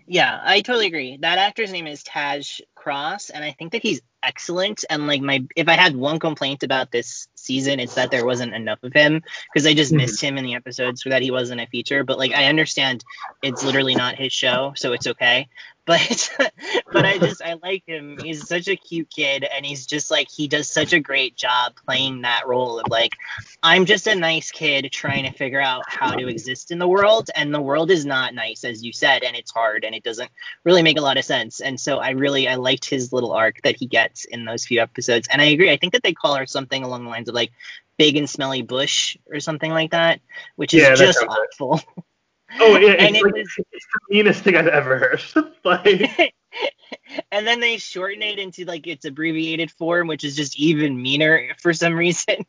[0.05, 1.17] Yeah, I totally agree.
[1.17, 4.83] That actor's name is Taj Cross, and I think that he's excellent.
[4.89, 8.53] And like my, if I had one complaint about this season, it's that there wasn't
[8.53, 9.21] enough of him
[9.53, 9.97] because I just mm-hmm.
[9.97, 12.03] missed him in the episodes so that he wasn't a feature.
[12.03, 13.03] But like I understand
[13.41, 15.49] it's literally not his show, so it's okay.
[15.85, 16.29] But
[16.91, 18.17] but I just I like him.
[18.21, 21.73] He's such a cute kid, and he's just like he does such a great job
[21.85, 23.13] playing that role of like
[23.61, 27.29] I'm just a nice kid trying to figure out how to exist in the world,
[27.35, 30.31] and the world is not nice as you said, and it's hard, and it doesn't
[30.63, 31.59] really make a lot of sense.
[31.59, 34.81] And so I really I liked his little arc that he gets in those few
[34.81, 35.71] episodes, and I agree.
[35.71, 37.51] I think that they call her something along the lines of like
[37.97, 40.21] big and smelly bush or something like that,
[40.55, 41.81] which is yeah, just awful.
[42.59, 45.23] Oh, yeah, it's, like, was, it's the meanest thing I've ever heard.
[45.63, 46.33] like,
[47.31, 51.49] and then they shorten it into like its abbreviated form, which is just even meaner
[51.59, 52.45] for some reason.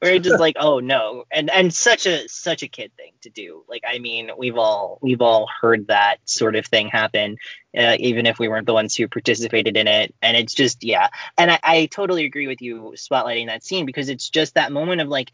[0.00, 3.30] Where it's just like, oh no, and and such a such a kid thing to
[3.30, 3.62] do.
[3.68, 7.36] Like, I mean, we've all we've all heard that sort of thing happen,
[7.78, 10.12] uh, even if we weren't the ones who participated in it.
[10.22, 11.08] And it's just, yeah.
[11.38, 15.02] And I, I totally agree with you spotlighting that scene because it's just that moment
[15.02, 15.30] of like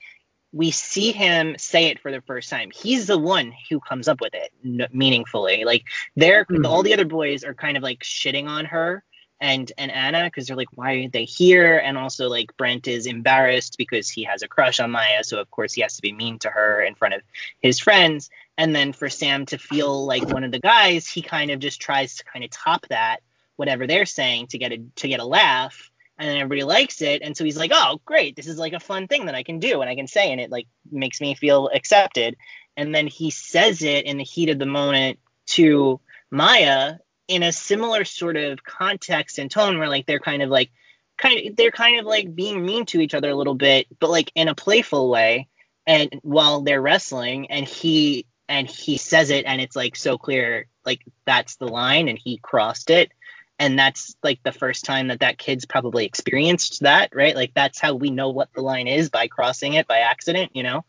[0.52, 2.70] we see him say it for the first time.
[2.70, 5.64] He's the one who comes up with it n- meaningfully.
[5.64, 6.64] Like they're mm-hmm.
[6.64, 9.04] all the other boys are kind of like shitting on her
[9.40, 11.76] and and Anna because they're like, why are they here?
[11.76, 15.50] And also like Brent is embarrassed because he has a crush on Maya, so of
[15.50, 17.22] course he has to be mean to her in front of
[17.60, 18.30] his friends.
[18.56, 21.80] And then for Sam to feel like one of the guys, he kind of just
[21.80, 23.18] tries to kind of top that
[23.56, 27.36] whatever they're saying to get a to get a laugh and everybody likes it and
[27.36, 29.80] so he's like oh great this is like a fun thing that i can do
[29.80, 32.36] and i can say and it like makes me feel accepted.
[32.76, 36.00] And then he says it in the heat of the moment to
[36.30, 36.96] maya
[37.28, 40.70] in a similar sort of context and tone where like they're kind of like
[41.16, 44.10] kind of they're kind of like being mean to each other a little bit but
[44.10, 45.48] like in a playful way
[45.86, 50.66] and while they're wrestling and he and he says it and it's like so clear
[50.84, 53.10] like that's the line and he crossed it
[53.58, 57.34] and that's like the first time that that kid's probably experienced that right?
[57.34, 60.62] Like that's how we know what the line is by crossing it by accident you
[60.62, 60.84] know?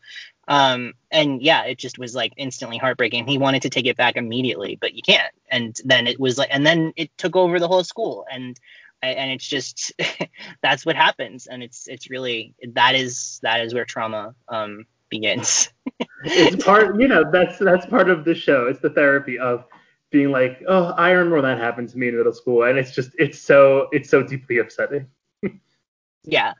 [0.46, 3.26] Um and yeah it just was like instantly heartbreaking.
[3.26, 5.32] He wanted to take it back immediately but you can't.
[5.50, 8.26] And then it was like and then it took over the whole school.
[8.30, 8.58] And
[9.02, 9.92] and it's just
[10.62, 11.46] that's what happens.
[11.46, 15.70] And it's it's really that is that is where trauma um begins.
[16.24, 18.66] It's part you know that's that's part of the show.
[18.66, 19.64] It's the therapy of
[20.10, 23.10] being like, oh, I remember that happened to me in middle school, and it's just
[23.18, 25.06] it's so it's so deeply upsetting.
[26.24, 26.54] yeah,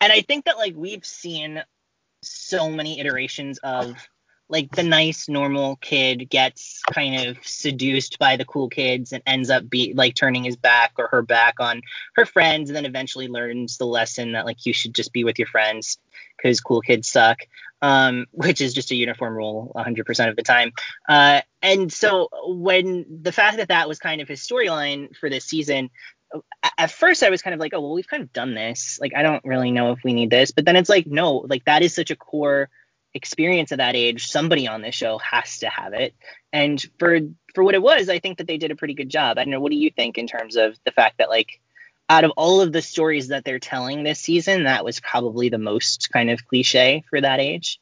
[0.00, 1.62] and I think that like we've seen
[2.22, 3.96] so many iterations of
[4.48, 9.48] like the nice normal kid gets kind of seduced by the cool kids and ends
[9.48, 11.80] up be like turning his back or her back on
[12.14, 15.38] her friends and then eventually learns the lesson that like you should just be with
[15.38, 15.98] your friends
[16.36, 17.38] because cool kids suck
[17.84, 20.72] um, which is just a uniform rule 100% of the time
[21.08, 25.44] uh, and so when the fact that that was kind of his storyline for this
[25.44, 25.90] season
[26.78, 28.98] at first I was kind of like, oh well, we've kind of done this.
[29.00, 31.64] Like I don't really know if we need this, but then it's like, no, like
[31.66, 32.68] that is such a core
[33.14, 36.14] experience at that age, somebody on this show has to have it.
[36.52, 37.20] And for
[37.54, 39.38] for what it was, I think that they did a pretty good job.
[39.38, 39.60] I don't know.
[39.60, 41.60] What do you think in terms of the fact that like
[42.08, 45.58] out of all of the stories that they're telling this season, that was probably the
[45.58, 47.80] most kind of cliche for that age?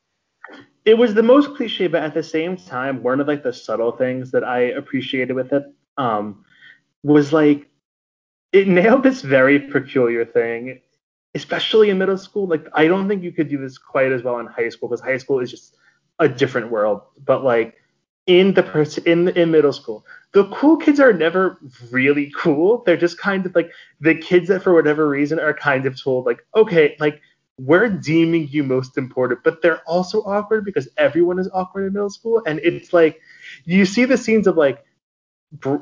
[0.84, 3.92] It was the most cliche, but at the same time, one of like the subtle
[3.92, 5.64] things that I appreciated with it
[5.96, 6.44] um,
[7.02, 7.68] was like
[8.52, 10.80] it nailed this very peculiar thing
[11.34, 12.46] especially in middle school.
[12.46, 15.00] Like I don't think you could do this quite as well in high school because
[15.00, 15.76] high school is just
[16.18, 17.02] a different world.
[17.24, 17.76] But like
[18.26, 21.58] in the person in in middle school, the cool kids are never
[21.90, 22.82] really cool.
[22.84, 23.70] They're just kind of like
[24.00, 27.20] the kids that for whatever reason are kind of told like, okay, like
[27.58, 32.10] we're deeming you most important, but they're also awkward because everyone is awkward in middle
[32.10, 33.20] school, and it's like
[33.64, 34.84] you see the scenes of like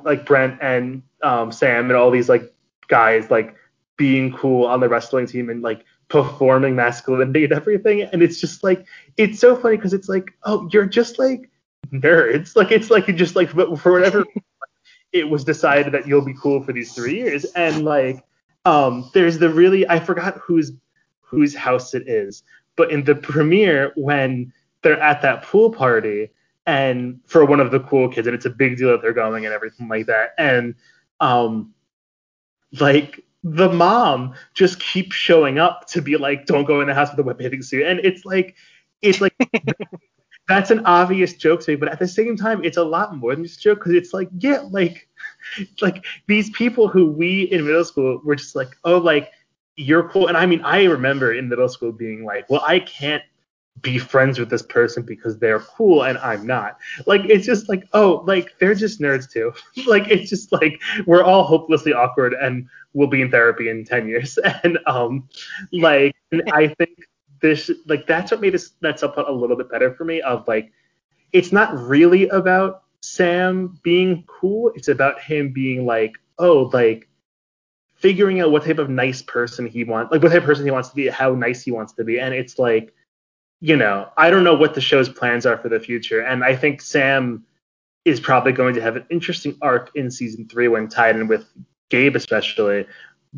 [0.05, 2.53] like Brent and um, Sam and all these like
[2.89, 3.55] guys like
[3.97, 8.03] being cool on the wrestling team and like performing masculinity and everything.
[8.03, 8.87] And it's just like
[9.17, 11.50] it's so funny because it's like, oh, you're just like
[11.93, 12.57] nerds.
[12.57, 14.25] Like it's like you just like for whatever
[15.13, 17.45] it was decided that you'll be cool for these three years.
[17.57, 18.25] And like
[18.65, 20.73] um there's the really I forgot whose
[21.21, 22.43] whose house it is,
[22.77, 26.31] but in the premiere when they're at that pool party
[26.67, 29.45] and for one of the cool kids and it's a big deal that they're going
[29.45, 30.31] and everything like that.
[30.39, 30.75] And
[31.21, 31.75] um
[32.79, 37.11] like the mom just keeps showing up to be like, don't go in the house
[37.11, 37.87] with a wet bathing suit.
[37.87, 38.55] And it's like,
[39.01, 39.35] it's like
[40.51, 43.35] that's an obvious joke to me, but at the same time, it's a lot more
[43.35, 45.09] than just a joke because it's like, yeah, like,
[45.81, 49.31] like these people who we in middle school were just like, oh, like
[49.77, 50.27] you're cool.
[50.27, 53.23] And I mean, I remember in middle school being like, well, I can't
[53.83, 56.79] be friends with this person because they're cool and I'm not.
[57.07, 59.53] Like it's just like, oh, like they're just nerds too.
[59.87, 64.09] like it's just like we're all hopelessly awkward and we'll be in therapy in 10
[64.09, 64.39] years.
[64.65, 65.29] And um
[65.73, 66.15] like
[66.53, 66.91] I think
[67.41, 70.47] this like that's what made this that subplot a little bit better for me of
[70.47, 70.73] like
[71.33, 74.73] it's not really about Sam being cool.
[74.75, 77.09] It's about him being like, oh, like
[77.95, 80.71] figuring out what type of nice person he wants, like what type of person he
[80.71, 82.19] wants to be, how nice he wants to be.
[82.19, 82.93] And it's like
[83.61, 86.57] you know, I don't know what the show's plans are for the future, and I
[86.57, 87.45] think Sam
[88.07, 91.45] is probably going to have an interesting arc in season three when tied in with
[91.91, 92.87] Gabe, especially,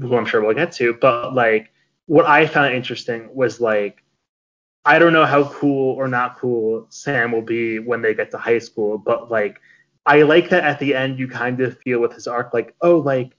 [0.01, 0.95] who I'm sure we'll get to.
[0.95, 1.73] But like,
[2.07, 4.03] what I found interesting was like,
[4.85, 8.39] I don't know how cool or not cool Sam will be when they get to
[8.39, 9.61] high school, but like,
[10.07, 12.99] I like that at the end you kind of feel with his arc, like, oh,
[12.99, 13.37] like,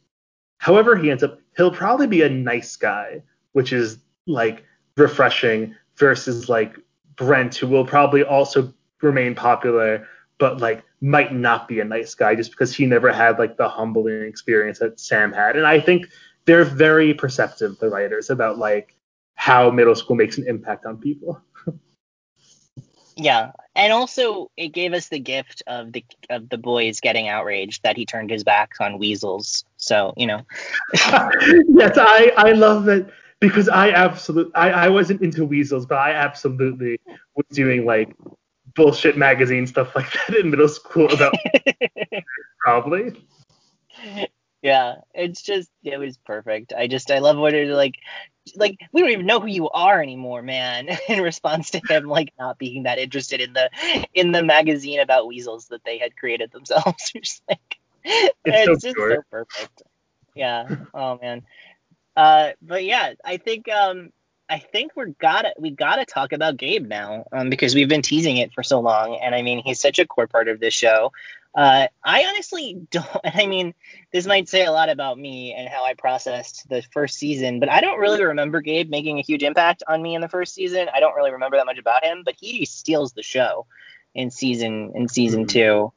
[0.60, 3.98] however he ends up, he'll probably be a nice guy, which is
[4.28, 4.64] like
[4.96, 6.78] refreshing versus like
[7.18, 10.08] Brent, who will probably also remain popular,
[10.38, 13.68] but like might not be a nice guy just because he never had like the
[13.68, 15.58] humbling experience that Sam had.
[15.58, 16.08] And I think
[16.46, 18.96] they're very perceptive, the writers, about like
[19.36, 21.42] how middle school makes an impact on people.
[23.16, 27.84] yeah, and also it gave us the gift of the of the boys getting outraged
[27.84, 29.66] that he turned his back on weasels.
[29.78, 30.46] So you know.
[30.94, 36.12] yes, I I love that because I absolutely I, I wasn't into weasels, but I
[36.12, 37.00] absolutely
[37.36, 38.16] was doing like
[38.76, 41.34] bullshit magazine stuff like that in middle school about
[42.60, 43.14] probably.
[44.64, 46.72] Yeah, it's just it was perfect.
[46.72, 47.96] I just I love what it like
[48.56, 50.88] like we don't even know who you are anymore, man.
[51.10, 53.70] In response to him like not being that interested in the
[54.14, 57.12] in the magazine about weasels that they had created themselves.
[57.16, 59.84] just like it's, it's so just so perfect.
[60.34, 60.68] Yeah.
[60.94, 61.44] Oh man.
[62.16, 64.12] Uh, but yeah, I think um,
[64.50, 68.38] I think we're gotta we gotta talk about Gabe now um, because we've been teasing
[68.38, 71.12] it for so long, and I mean he's such a core part of this show.
[71.56, 73.08] Uh, I honestly don't.
[73.24, 73.74] I mean,
[74.12, 77.70] this might say a lot about me and how I processed the first season, but
[77.70, 80.88] I don't really remember Gabe making a huge impact on me in the first season.
[80.94, 83.66] I don't really remember that much about him, but he steals the show
[84.16, 85.60] in season in season mm-hmm.
[85.60, 85.94] two.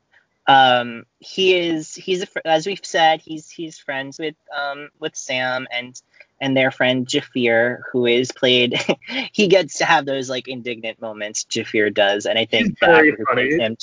[0.49, 5.67] Um, he is he's a, as we've said he's he's friends with um with Sam
[5.73, 6.01] and
[6.41, 8.79] and their friend Jafir who is played
[9.33, 13.17] he gets to have those like indignant moments Jafir does and I think the actor
[13.19, 13.77] who plays him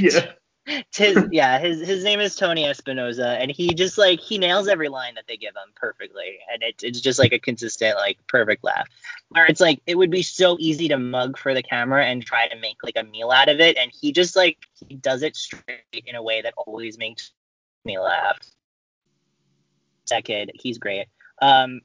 [0.00, 0.32] yeah.
[0.96, 4.88] His yeah his his name is Tony Espinosa and he just like he nails every
[4.88, 8.64] line that they give him perfectly and it, it's just like a consistent like perfect
[8.64, 8.88] laugh.
[9.28, 12.48] Where it's like it would be so easy to mug for the camera and try
[12.48, 15.36] to make like a meal out of it and he just like he does it
[15.36, 17.32] straight in a way that always makes
[17.84, 18.38] me laugh.
[20.10, 21.06] That kid he's great.
[21.42, 21.80] Um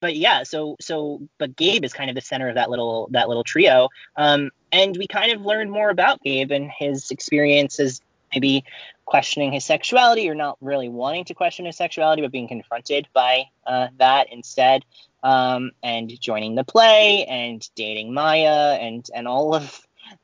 [0.00, 3.28] but yeah so so but gabe is kind of the center of that little that
[3.28, 3.88] little trio.
[4.16, 8.00] Um and we kind of learned more about gabe and his experiences
[8.34, 8.64] maybe
[9.04, 13.44] questioning his sexuality or not really wanting to question his sexuality, but being confronted by
[13.66, 14.84] uh, that instead,
[15.22, 19.80] um, and joining the play and dating Maya and and all of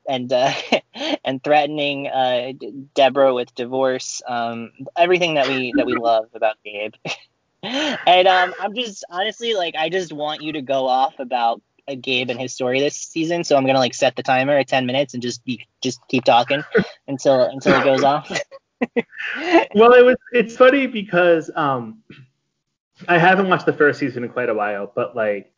[0.08, 0.52] and uh,
[1.24, 2.52] and threatening uh,
[2.94, 6.94] Deborah with divorce, um, everything that we that we love about Gabe.
[7.62, 11.60] and um, I'm just honestly like I just want you to go off about
[11.96, 14.86] Gabe and his story this season, so I'm gonna like set the timer at 10
[14.86, 16.62] minutes and just be just keep talking
[17.08, 18.30] until until it goes off.
[19.74, 22.02] well, it was it's funny because um
[23.08, 25.52] I haven't watched the first season in quite a while, but like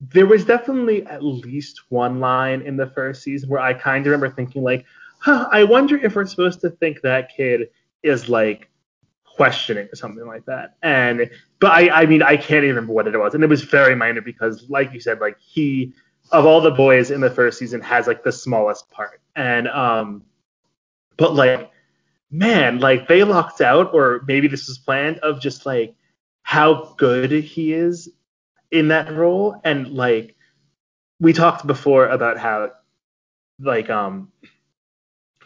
[0.00, 4.12] there was definitely at least one line in the first season where I kind of
[4.12, 4.84] remember thinking like,
[5.18, 7.68] huh, I wonder if we're supposed to think that kid
[8.02, 8.68] is like
[9.34, 10.76] questioning or something like that.
[10.82, 11.30] And
[11.60, 13.94] but I I mean I can't even remember what it was, and it was very
[13.94, 15.92] minor because like you said, like he
[16.32, 20.22] of all the boys in the first season has like the smallest part, and um,
[21.16, 21.70] but like
[22.30, 25.94] man, like they locked out, or maybe this was planned of just like
[26.42, 28.10] how good he is
[28.70, 30.36] in that role, and like
[31.20, 32.70] we talked before about how
[33.60, 34.30] like um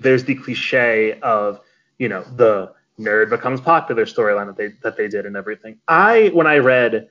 [0.01, 1.61] there's the cliche of
[1.99, 5.79] you know the nerd becomes popular storyline that they that they did and everything.
[5.87, 7.09] I when I read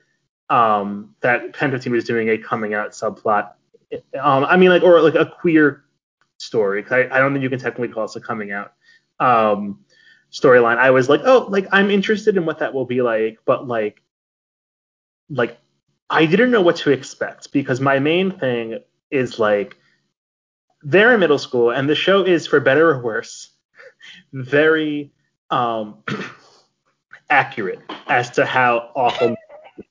[0.50, 3.52] um, that Pen 15 was doing a coming out subplot,
[4.20, 5.84] um, I mean like or like a queer
[6.38, 6.84] story.
[6.90, 8.74] I, I don't think you can technically call this a coming out
[9.20, 9.80] um,
[10.32, 10.78] storyline.
[10.78, 14.02] I was like, oh, like I'm interested in what that will be like, but like
[15.30, 15.58] like
[16.10, 18.78] I didn't know what to expect because my main thing
[19.10, 19.76] is like
[20.82, 23.50] they're in middle school, and the show is, for better or worse,
[24.32, 25.12] very
[25.50, 26.02] um,
[27.30, 29.34] accurate as to how awful.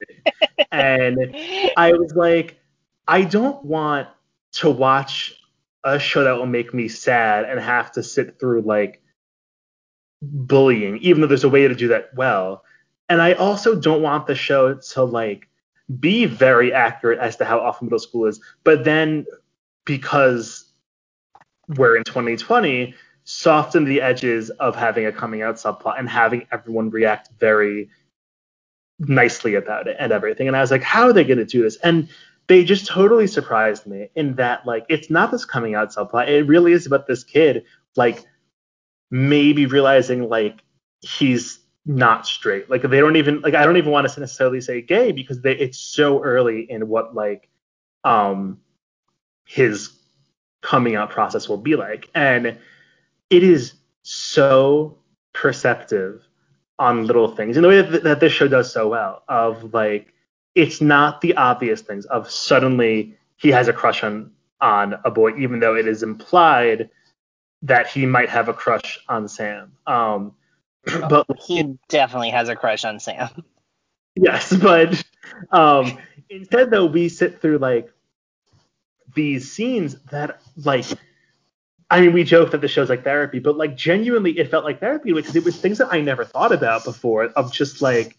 [0.72, 1.36] and
[1.78, 2.60] I was like,
[3.08, 4.08] I don't want
[4.54, 5.34] to watch
[5.84, 9.02] a show that will make me sad and have to sit through like
[10.22, 12.64] bullying, even though there's a way to do that well.
[13.10, 15.48] And I also don't want the show to like
[16.00, 19.26] be very accurate as to how awful middle school is, but then
[19.86, 20.66] because
[21.70, 22.94] we're in 2020,
[23.30, 27.90] soften the edges of having a coming out subplot and having everyone react very
[29.00, 30.48] nicely about it and everything.
[30.48, 31.76] And I was like, how are they going to do this?
[31.84, 32.08] And
[32.48, 36.30] they just totally surprised me in that like it's not this coming out subplot.
[36.30, 37.66] It really is about this kid
[37.98, 38.24] like
[39.12, 40.64] maybe realizing like
[41.02, 42.70] he's not straight.
[42.70, 45.58] Like they don't even like I don't even want to necessarily say gay because they
[45.58, 47.50] it's so early in what like
[48.06, 48.62] um
[49.44, 49.92] his
[50.62, 52.10] coming out process will be like.
[52.16, 52.58] And
[53.30, 53.74] it is
[54.04, 54.98] so
[55.34, 56.28] perceptive
[56.80, 60.14] on little things in the way that, that this show does so well of like
[60.56, 65.38] it's not the obvious things of suddenly he has a crush on on a boy,
[65.38, 66.90] even though it is implied
[67.62, 69.72] that he might have a crush on Sam.
[69.86, 70.34] Um,
[71.10, 73.30] but he definitely has a crush on Sam.
[74.20, 75.04] Yes, but
[75.52, 77.94] um, instead though we sit through like
[79.14, 80.86] these scenes that like
[81.90, 84.80] I mean, we joke that the show's like therapy, but like genuinely, it felt like
[84.80, 87.26] therapy because it was things that I never thought about before.
[87.26, 88.18] Of just like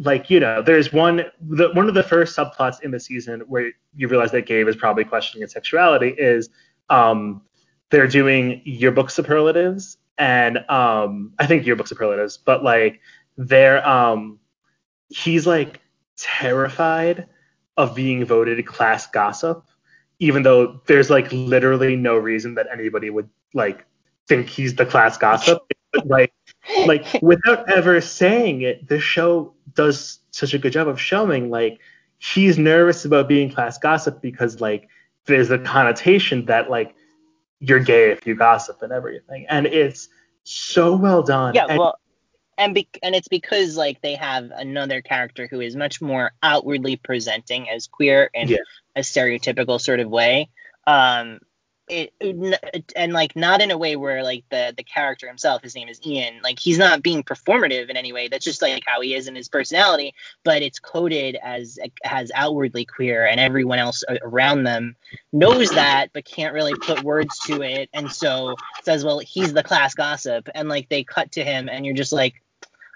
[0.00, 3.70] like you know there's one the, one of the first subplots in the season where
[3.94, 6.48] you realize that gabe is probably questioning his sexuality is
[6.90, 7.42] um
[7.90, 13.00] they're doing yearbook superlatives and um i think yearbook superlatives but like
[13.36, 14.38] they're um
[15.08, 15.80] he's like
[16.16, 17.26] terrified
[17.76, 19.64] of being voted class gossip
[20.22, 23.84] even though there's like literally no reason that anybody would like
[24.28, 25.62] think he's the class gossip
[25.92, 26.32] but like
[26.86, 31.80] like without ever saying it, the show does such a good job of showing like
[32.18, 34.88] he's nervous about being class gossip because like
[35.26, 36.94] there's a connotation that like
[37.60, 40.08] you're gay if you gossip and everything, and it's
[40.44, 41.54] so well done.
[41.54, 41.98] Yeah, and, well,
[42.58, 46.96] and be- and it's because like they have another character who is much more outwardly
[46.96, 48.58] presenting as queer in yeah.
[48.96, 50.48] a stereotypical sort of way.
[50.86, 51.40] Um,
[51.88, 52.12] it,
[52.96, 56.00] and like not in a way where like the the character himself his name is
[56.06, 59.26] ian like he's not being performative in any way that's just like how he is
[59.26, 64.96] in his personality but it's coded as as outwardly queer and everyone else around them
[65.32, 69.62] knows that but can't really put words to it and so says well he's the
[69.62, 72.41] class gossip and like they cut to him and you're just like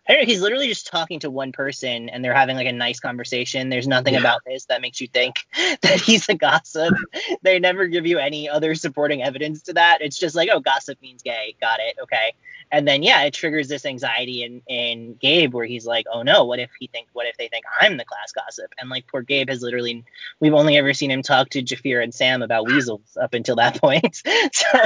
[0.08, 0.26] I don't know.
[0.26, 3.68] He's literally just talking to one person, and they're having like a nice conversation.
[3.68, 4.20] There's nothing yeah.
[4.20, 5.36] about this that makes you think
[5.82, 6.94] that he's a gossip.
[7.42, 9.98] they never give you any other supporting evidence to that.
[10.00, 11.56] It's just like, oh, gossip means gay.
[11.60, 11.96] Got it.
[12.02, 12.34] Okay.
[12.70, 16.44] And then yeah, it triggers this anxiety in in Gabe where he's like, oh no,
[16.44, 18.72] what if he think, what if they think I'm the class gossip?
[18.78, 20.04] And like poor Gabe has literally,
[20.40, 23.80] we've only ever seen him talk to Jafir and Sam about weasels up until that
[23.80, 24.16] point.
[24.52, 24.78] so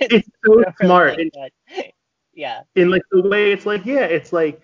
[0.00, 1.18] it's so smart
[2.34, 2.62] yeah.
[2.74, 4.60] In like the way it's like, yeah, it's like,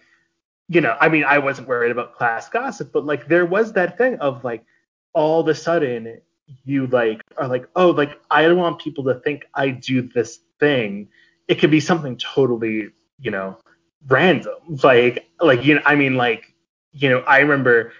[0.69, 3.99] you know, I mean, I wasn't worried about class gossip, but like there was that
[3.99, 4.65] thing of like
[5.13, 6.21] all of a sudden
[6.65, 10.41] you like are like, oh, like I don't want people to think I do this
[10.59, 11.09] thing.
[11.49, 13.59] It could be something totally, you know,
[14.07, 14.55] random.
[14.83, 16.55] Like, like you know, I mean, like,
[16.93, 17.93] you know, I remember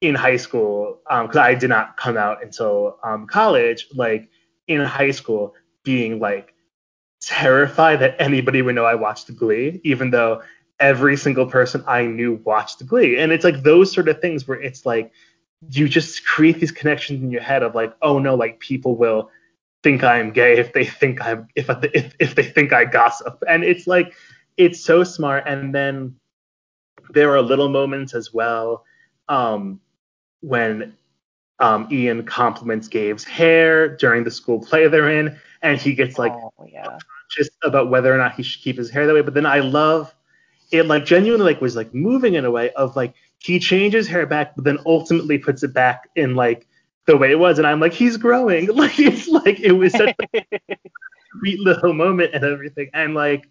[0.00, 3.86] in high school, because um, I did not come out until um, college.
[3.94, 4.28] Like
[4.68, 5.54] in high school,
[5.84, 6.54] being like
[7.22, 10.42] terrified that anybody would know I watched Glee, even though
[10.80, 13.18] every single person I knew watched Glee.
[13.18, 15.12] And it's like those sort of things where it's like
[15.70, 19.30] you just create these connections in your head of like, oh no, like people will
[19.82, 23.42] think I'm gay if they think I'm if if if they think I gossip.
[23.48, 24.14] And it's like
[24.56, 25.44] it's so smart.
[25.46, 26.16] And then
[27.10, 28.84] there are little moments as well
[29.28, 29.80] um,
[30.40, 30.96] when
[31.60, 36.32] um, Ian compliments Gabe's hair during the school play they're in, and he gets like
[36.32, 36.98] oh, yeah.
[37.32, 39.22] Conscious about whether or not he should keep his hair that way.
[39.22, 40.14] But then I love
[40.70, 44.26] it, like genuinely, like was like moving in a way of like he changes hair
[44.26, 46.66] back, but then ultimately puts it back in like
[47.06, 48.66] the way it was, and I'm like he's growing.
[48.74, 50.44] Like it's like it was such a
[51.38, 53.48] sweet little moment and everything, and like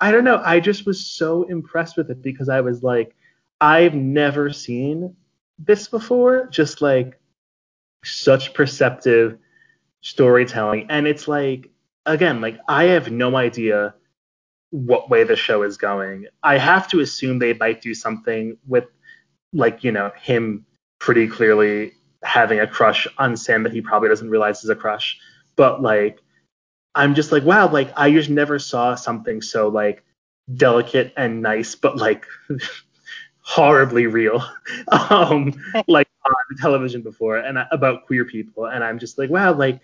[0.00, 3.14] I don't know, I just was so impressed with it because I was like
[3.60, 5.16] I've never seen
[5.58, 7.18] this before, just like
[8.04, 9.38] such perceptive
[10.00, 10.86] storytelling.
[10.90, 11.70] And it's like,
[12.06, 13.94] again, like I have no idea
[14.70, 16.26] what way the show is going.
[16.42, 18.84] I have to assume they might do something with,
[19.52, 20.66] like, you know, him
[20.98, 21.92] pretty clearly
[22.22, 25.18] having a crush on Sam that he probably doesn't realize is a crush.
[25.56, 26.20] but like
[26.94, 30.04] I'm just like wow, like I just never saw something so like
[30.56, 32.26] delicate and nice, but like
[33.40, 34.44] horribly real,
[35.10, 35.52] um,
[35.88, 39.80] like on television before and about queer people, and I'm just like wow, like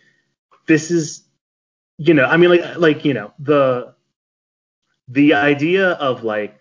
[0.66, 1.24] this is,
[2.00, 3.94] you know, I mean like like you know the
[5.06, 6.58] the idea of like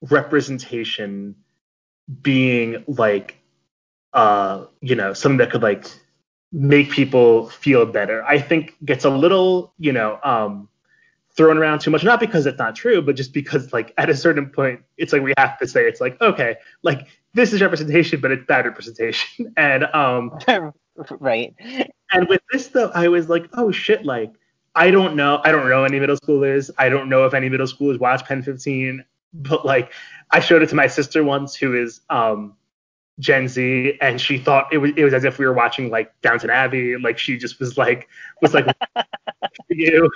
[0.00, 1.34] representation
[2.22, 3.36] being like
[4.14, 5.86] uh you know something that could like
[6.52, 10.68] make people feel better i think gets a little you know um
[11.34, 14.14] thrown around too much not because it's not true but just because like at a
[14.14, 18.20] certain point it's like we have to say it's like okay like this is representation
[18.20, 19.52] but it's bad representation.
[19.56, 20.38] And um
[21.18, 21.54] right.
[22.12, 24.30] and with this though i was like oh shit like
[24.74, 27.66] i don't know i don't know any middle schoolers i don't know if any middle
[27.66, 29.92] schoolers watch pen 15 but like
[30.30, 32.56] I showed it to my sister once, who is um,
[33.20, 36.12] Gen Z, and she thought it was it was as if we were watching like
[36.22, 36.96] Downton Abbey.
[36.98, 38.08] Like she just was like
[38.42, 38.66] was like
[39.68, 40.10] you,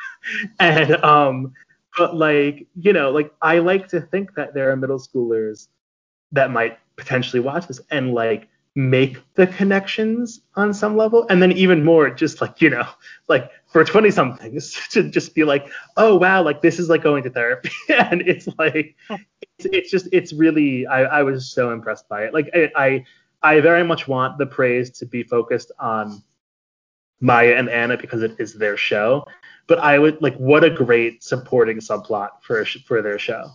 [0.60, 1.52] and um,
[1.96, 5.68] but like you know, like I like to think that there are middle schoolers
[6.32, 11.26] that might potentially watch this and like make the connections on some level.
[11.30, 12.86] And then even more just like you know
[13.28, 17.22] like for 20 somethings to just be like oh wow like this is like going
[17.22, 17.70] to therapy.
[17.88, 22.34] And it's like it's, it's just it's really I, I was so impressed by it.
[22.34, 23.04] Like I, I
[23.42, 26.22] i very much want the praise to be focused on
[27.20, 29.26] maya and anna because it is their show.
[29.66, 33.50] But i would like what a great supporting subplot for for their show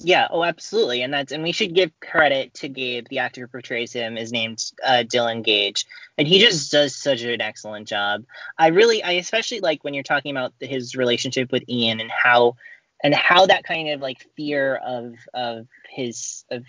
[0.00, 3.48] yeah, oh, absolutely, and that's and we should give credit to Gabe, the actor who
[3.48, 5.86] portrays him is named uh, Dylan Gage,
[6.16, 8.24] and he just does such an excellent job.
[8.56, 12.54] I really, I especially like when you're talking about his relationship with Ian and how
[13.02, 16.64] and how that kind of like fear of of his of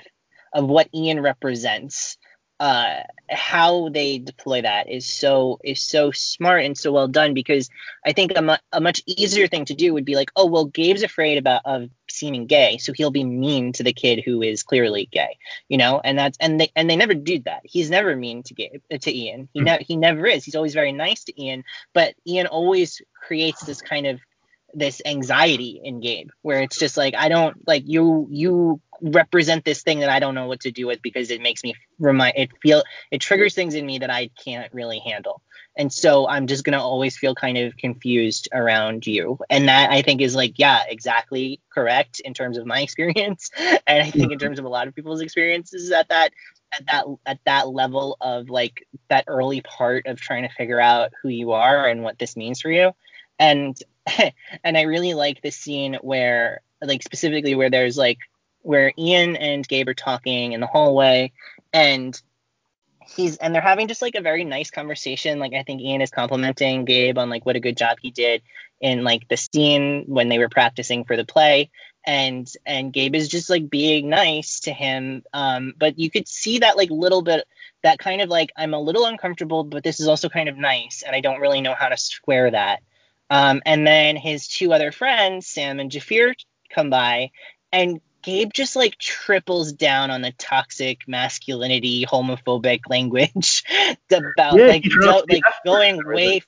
[0.51, 2.17] of what Ian represents
[2.59, 7.69] uh, how they deploy that is so is so smart and so well done because
[8.05, 10.65] I think a, mu- a much easier thing to do would be like, oh well,
[10.65, 14.63] Gabe's afraid about of seeming gay, so he'll be mean to the kid who is
[14.63, 15.37] clearly gay,
[15.69, 17.61] you know, and that's and they and they never do that.
[17.63, 19.47] He's never mean to Gabe to Ian.
[19.53, 20.43] He never he never is.
[20.43, 24.19] He's always very nice to Ian, but Ian always creates this kind of
[24.73, 29.83] this anxiety in Gabe where it's just like I don't like you you represent this
[29.83, 32.49] thing that I don't know what to do with because it makes me remind it
[32.61, 35.41] feel it triggers things in me that I can't really handle.
[35.77, 39.39] And so I'm just going to always feel kind of confused around you.
[39.49, 44.03] And that I think is like yeah, exactly correct in terms of my experience and
[44.03, 46.31] I think in terms of a lot of people's experiences at that
[46.71, 51.11] at that at that level of like that early part of trying to figure out
[51.21, 52.91] who you are and what this means for you.
[53.37, 53.77] And
[54.63, 58.19] and I really like the scene where like specifically where there's like
[58.61, 61.31] where Ian and Gabe are talking in the hallway
[61.73, 62.19] and
[63.15, 65.39] he's and they're having just like a very nice conversation.
[65.39, 68.41] Like I think Ian is complimenting Gabe on like what a good job he did
[68.79, 71.69] in like the scene when they were practicing for the play.
[72.05, 75.23] And and Gabe is just like being nice to him.
[75.33, 77.45] Um, but you could see that like little bit
[77.83, 81.03] that kind of like I'm a little uncomfortable, but this is also kind of nice,
[81.05, 82.81] and I don't really know how to square that.
[83.29, 86.33] Um, and then his two other friends, Sam and Jafir,
[86.73, 87.31] come by,
[87.71, 93.63] and Gabe just like triples down on the toxic masculinity, homophobic language
[94.11, 96.41] about yeah, like go, like going way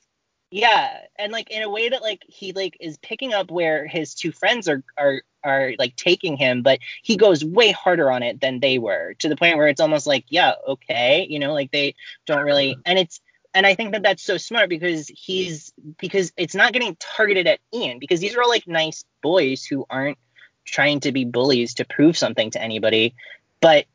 [0.52, 4.14] yeah, and like in a way that like he like is picking up where his
[4.14, 8.38] two friends are are are like taking him, but he goes way harder on it
[8.38, 11.70] than they were to the point where it's almost like yeah, okay, you know, like
[11.72, 11.94] they
[12.26, 13.20] don't really and it's
[13.54, 17.60] and I think that that's so smart because he's because it's not getting targeted at
[17.72, 20.18] Ian because these are all like nice boys who aren't
[20.64, 23.14] trying to be bullies to prove something to anybody,
[23.60, 23.86] but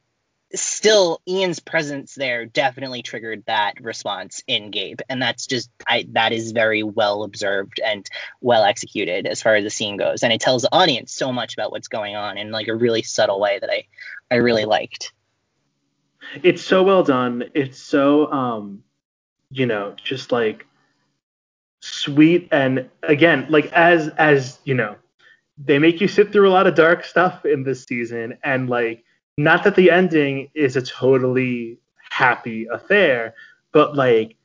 [0.53, 6.31] still Ian's presence there definitely triggered that response in Gabe and that's just I that
[6.31, 8.09] is very well observed and
[8.39, 11.53] well executed as far as the scene goes and it tells the audience so much
[11.53, 13.85] about what's going on in like a really subtle way that I
[14.31, 15.11] I really liked.
[16.43, 17.45] It's so well done.
[17.53, 18.83] It's so um
[19.49, 20.65] you know, just like
[21.81, 24.95] sweet and again, like as as you know,
[25.57, 29.03] they make you sit through a lot of dark stuff in this season and like
[29.37, 31.79] not that the ending is a totally
[32.09, 33.35] happy affair,
[33.71, 34.35] but like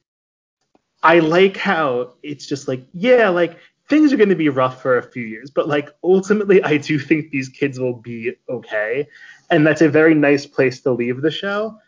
[1.03, 3.59] I like how it's just like, yeah, like
[3.89, 6.99] things are going to be rough for a few years, but like ultimately, I do
[6.99, 9.09] think these kids will be okay,
[9.51, 11.79] and that's a very nice place to leave the show.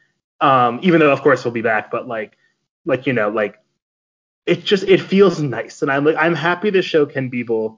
[0.40, 2.36] Um, even though, of course, we'll be back, but like
[2.84, 3.58] like you know like
[4.46, 7.76] it just it feels nice and i'm like i'm happy the show can be both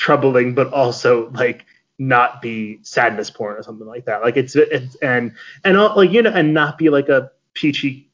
[0.00, 1.66] troubling but also like
[1.98, 4.22] not be sadness porn or something like that.
[4.22, 8.08] Like it's it's and and all, like you know and not be like a peachy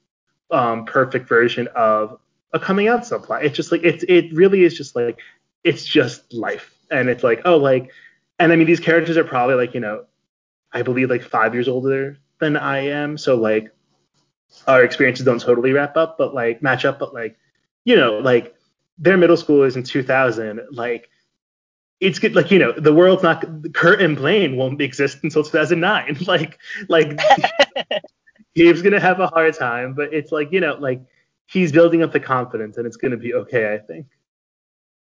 [0.51, 2.19] um perfect version of
[2.53, 3.45] a coming out subplot.
[3.45, 5.21] It's just like it's it really is just like
[5.63, 7.93] it's just life, and it's like oh like,
[8.41, 10.07] and I mean these characters are probably like you know,
[10.73, 13.71] I believe like five years older than I am, so like
[14.67, 17.37] our experiences don't totally wrap up, but like match up, but like
[17.85, 18.57] you know like
[18.99, 21.11] their middle school is in 2000, like
[22.01, 26.19] it's good like you know the world's not Kurt and Blaine won't exist until 2009
[26.27, 27.19] like like
[28.55, 31.01] Gabe's gonna have a hard time but it's like you know like
[31.47, 34.07] he's building up the confidence and it's gonna be okay I think.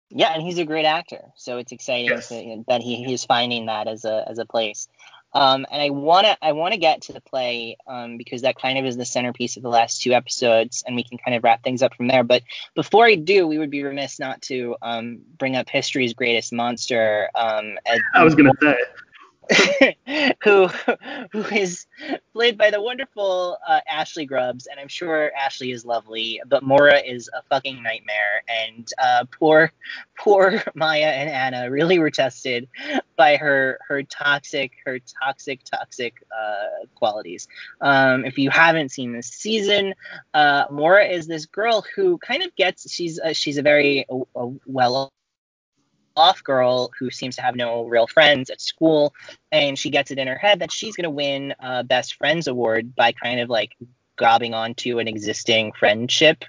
[0.09, 2.29] Yeah and he's a great actor so it's exciting yes.
[2.29, 4.87] to, that he, he's finding that as a as a place
[5.33, 8.85] um, and I wanna I wanna get to the play um, because that kind of
[8.85, 11.81] is the centerpiece of the last two episodes, and we can kind of wrap things
[11.81, 12.23] up from there.
[12.23, 12.43] But
[12.75, 17.29] before I do, we would be remiss not to um, bring up history's greatest monster.
[17.35, 17.77] Um,
[18.15, 18.75] I was gonna say.
[20.43, 20.67] Who
[21.31, 21.87] who is
[22.33, 26.99] played by the wonderful uh, Ashley Grubbs, and I'm sure Ashley is lovely, but Maura
[26.99, 29.71] is a fucking nightmare, and uh, poor
[30.17, 32.67] poor Maya and Anna really were tested
[33.15, 37.47] by her her toxic her toxic toxic uh, qualities.
[37.81, 39.95] Um, if you haven't seen this season,
[40.33, 44.05] uh, Maura is this girl who kind of gets she's she's a very
[44.65, 45.11] well
[46.19, 49.13] off girl who seems to have no real friends at school,
[49.51, 52.47] and she gets it in her head that she's going to win a best friends
[52.47, 53.71] award by kind of like
[54.17, 56.43] grabbing onto an existing friendship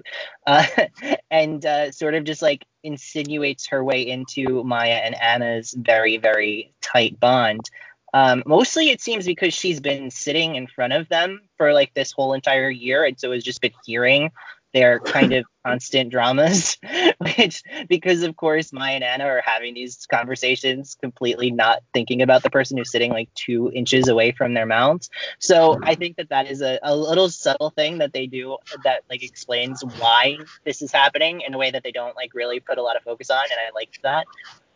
[0.48, 0.66] uh,
[1.30, 6.74] and uh, sort of just like insinuates her way into Maya and Anna's very, very
[6.82, 7.70] tight bond.
[8.12, 12.10] Um, mostly it seems because she's been sitting in front of them for like this
[12.10, 14.32] whole entire year, and so has just been hearing
[14.72, 16.78] their kind of constant dramas,
[17.36, 22.42] which because of course Maya and Anna are having these conversations completely not thinking about
[22.42, 25.10] the person who's sitting like two inches away from their mouths.
[25.38, 29.02] So I think that that is a, a little subtle thing that they do that
[29.10, 32.78] like explains why this is happening in a way that they don't like really put
[32.78, 34.26] a lot of focus on, and I liked that.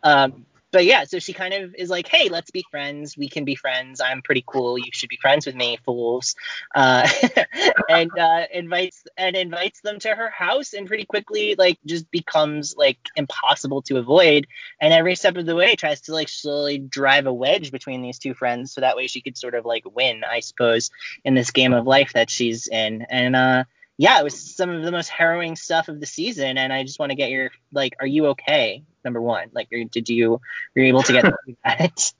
[0.03, 0.45] Um,
[0.75, 3.17] but yeah, so she kind of is like, hey, let's be friends.
[3.17, 4.01] We can be friends.
[4.01, 4.77] I'm pretty cool.
[4.77, 6.35] You should be friends with me, fools.
[6.75, 7.07] Uh,
[7.89, 12.75] and uh, invites and invites them to her house, and pretty quickly, like, just becomes
[12.75, 14.47] like impossible to avoid.
[14.81, 18.19] And every step of the way, tries to like slowly drive a wedge between these
[18.19, 20.91] two friends, so that way she could sort of like win, I suppose,
[21.23, 23.03] in this game of life that she's in.
[23.09, 23.63] And uh,
[23.97, 26.99] yeah, it was some of the most harrowing stuff of the season, and I just
[26.99, 28.83] want to get your like, are you okay?
[29.03, 31.33] Number one, like, did you were you able to get
[31.63, 32.13] that?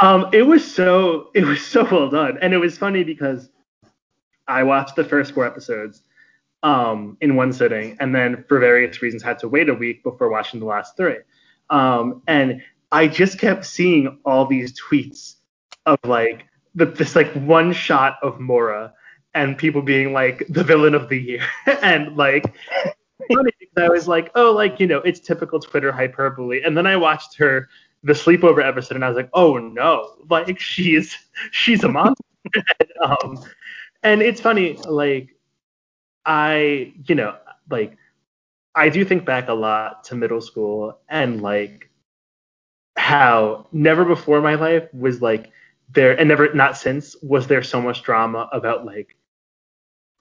[0.00, 3.50] um, it was so it was so well done, and it was funny because
[4.48, 6.02] I watched the first four episodes
[6.62, 10.30] um in one sitting, and then for various reasons had to wait a week before
[10.30, 11.18] watching the last three.
[11.68, 15.34] Um, and I just kept seeing all these tweets
[15.84, 18.94] of like the, this like one shot of Maura
[19.36, 21.46] and people being like the villain of the year
[21.82, 22.54] and like
[23.32, 26.62] funny because I was like, oh, like you know, it's typical Twitter hyperbole.
[26.62, 27.68] And then I watched her
[28.02, 31.16] the sleepover episode, and I was like, oh no, like she's
[31.50, 32.24] she's a monster.
[32.54, 33.44] and, um,
[34.02, 35.36] and it's funny, like
[36.24, 37.36] I, you know,
[37.70, 37.96] like
[38.74, 41.90] I do think back a lot to middle school and like
[42.96, 45.52] how never before my life was like
[45.90, 49.16] there and never not since was there so much drama about like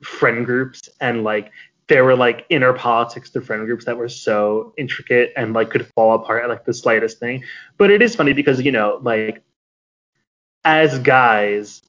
[0.03, 1.51] friend groups and like
[1.87, 5.87] there were like inner politics to friend groups that were so intricate and like could
[5.87, 7.43] fall apart at like the slightest thing.
[7.77, 9.43] But it is funny because you know like
[10.63, 11.83] as guys,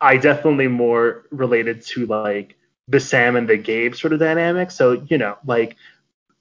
[0.00, 2.56] I definitely more related to like
[2.88, 4.70] the Sam and the Gabe sort of dynamic.
[4.70, 5.76] So you know like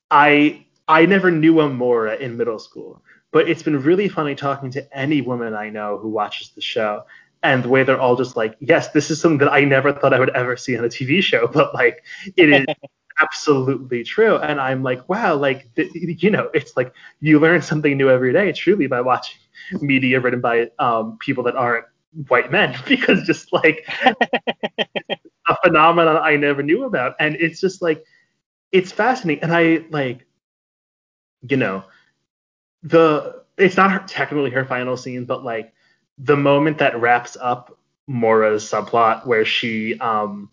[0.10, 4.72] I I never knew a Maura in middle school, but it's been really funny talking
[4.72, 7.04] to any woman I know who watches the show
[7.44, 10.14] and the way they're all just like, yes, this is something that I never thought
[10.14, 12.04] I would ever see on a TV show, but like
[12.36, 12.66] it is
[13.22, 14.38] absolutely true.
[14.38, 18.34] And I'm like, wow, like th- you know, it's like you learn something new every
[18.34, 19.40] day, truly, by watching
[19.82, 21.86] media written by um, people that aren't
[22.28, 28.04] white men, because just like a phenomenon I never knew about, and it's just like
[28.72, 30.26] it's fascinating, and I like,
[31.48, 31.84] you know,
[32.84, 35.74] the it's not her, technically her final scene, but like
[36.18, 40.50] the moment that wraps up Maura's subplot where she um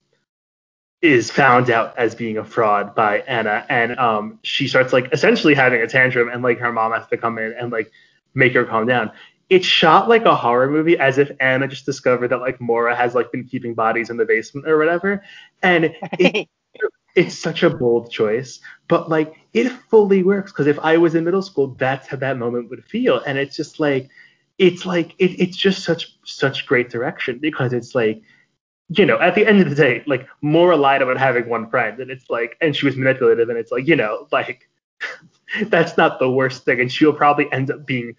[1.03, 5.55] is found out as being a fraud by Anna and um she starts like essentially
[5.55, 7.91] having a tantrum and like her mom has to come in and like
[8.35, 9.11] make her calm down.
[9.51, 13.15] It's shot like a horror movie as if Anna just discovered that like Maura has
[13.15, 15.23] like been keeping bodies in the basement or whatever.
[15.63, 16.49] And it,
[17.15, 21.25] it's such a bold choice, but like it fully works because if I was in
[21.25, 23.21] middle school, that's how that moment would feel.
[23.21, 24.11] And it's just like
[24.59, 28.23] it's like it, it's just such such great direction because it's like
[28.91, 32.01] you know, at the end of the day, like Maura lied about having one friend,
[32.01, 34.69] and it's like, and she was manipulative, and it's like, you know, like
[35.67, 38.15] that's not the worst thing, and she'll probably end up being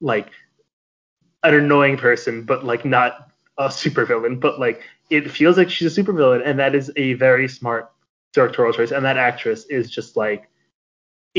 [0.00, 0.30] like
[1.44, 6.02] an annoying person, but like not a supervillain, but like it feels like she's a
[6.02, 7.90] supervillain, and that is a very smart
[8.32, 10.48] directorial choice, and that actress is just like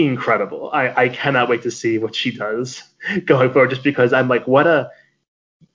[0.05, 0.69] incredible.
[0.71, 2.83] I, I cannot wait to see what she does
[3.25, 4.91] going forward, just because I'm like, what a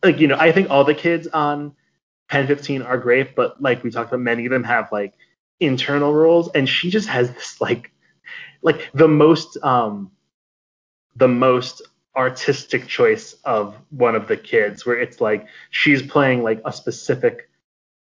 [0.02, 1.74] like you know, I think all the kids on
[2.28, 5.14] Pen 15 are great, but like we talked about, many of them have like
[5.60, 7.90] internal roles, and she just has this like
[8.62, 10.10] like the most um
[11.16, 11.82] the most
[12.16, 17.48] artistic choice of one of the kids where it's like she's playing like a specific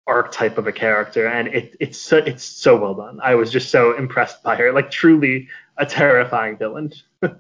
[0.07, 3.69] archetype of a character and it, it's so it's so well done i was just
[3.69, 5.47] so impressed by her like truly
[5.81, 6.93] a terrifying villain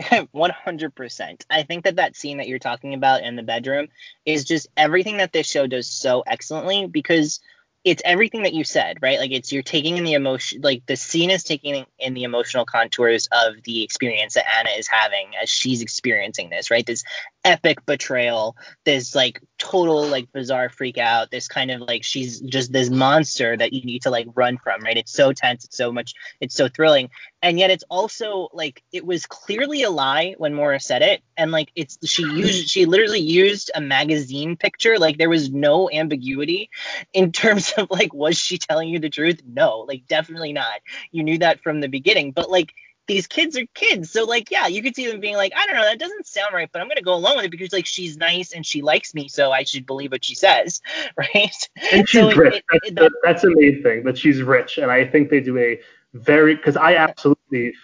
[0.00, 1.44] 100%.
[1.48, 3.88] I think that that scene that you're talking about in the bedroom
[4.26, 7.38] is just everything that this show does so excellently because
[7.84, 9.20] it's everything that you said, right?
[9.20, 12.64] Like it's you're taking in the emotion, like the scene is taking in the emotional
[12.64, 16.84] contours of the experience that Anna is having as she's experiencing this, right?
[16.84, 17.04] This
[17.44, 22.72] epic betrayal, this like total like bizarre freak out, this kind of like she's just
[22.72, 24.96] this monster that you need to like run from, right?
[24.96, 27.10] It's so tense, it's so much, it's so thrilling,
[27.42, 31.52] and yet it's also like it was clearly a lie when Maura said it, and
[31.52, 36.70] like it's she used she literally used a magazine picture, like there was no ambiguity
[37.12, 39.42] in terms of like was she telling you the truth?
[39.46, 40.80] No, like definitely not.
[41.12, 42.72] You knew that from the beginning, but like
[43.06, 44.10] these kids are kids.
[44.10, 46.54] So like, yeah, you could see them being like, I don't know, that doesn't sound
[46.54, 49.14] right, but I'm gonna go along with it because like she's nice and she likes
[49.14, 50.80] me, so I should believe what she says,
[51.16, 51.68] right?
[51.92, 52.54] And she's so rich.
[52.54, 55.40] It, that's, it, the, that's the main thing that she's rich, and I think they
[55.40, 55.80] do a
[56.14, 57.74] very because I absolutely.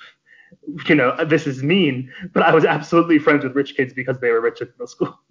[0.87, 4.31] You know, this is mean, but I was absolutely friends with rich kids because they
[4.31, 5.18] were rich at middle school.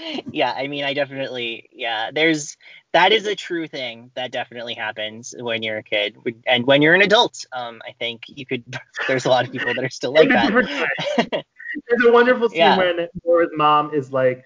[0.32, 2.56] yeah, I mean, I definitely, yeah, there's
[2.92, 6.16] that is a true thing that definitely happens when you're a kid
[6.46, 7.44] and when you're an adult.
[7.52, 8.64] Um, I think you could.
[9.08, 10.50] There's a lot of people that are still like that.
[11.88, 12.76] there's a wonderful scene yeah.
[12.76, 14.44] when Laura's mom is like,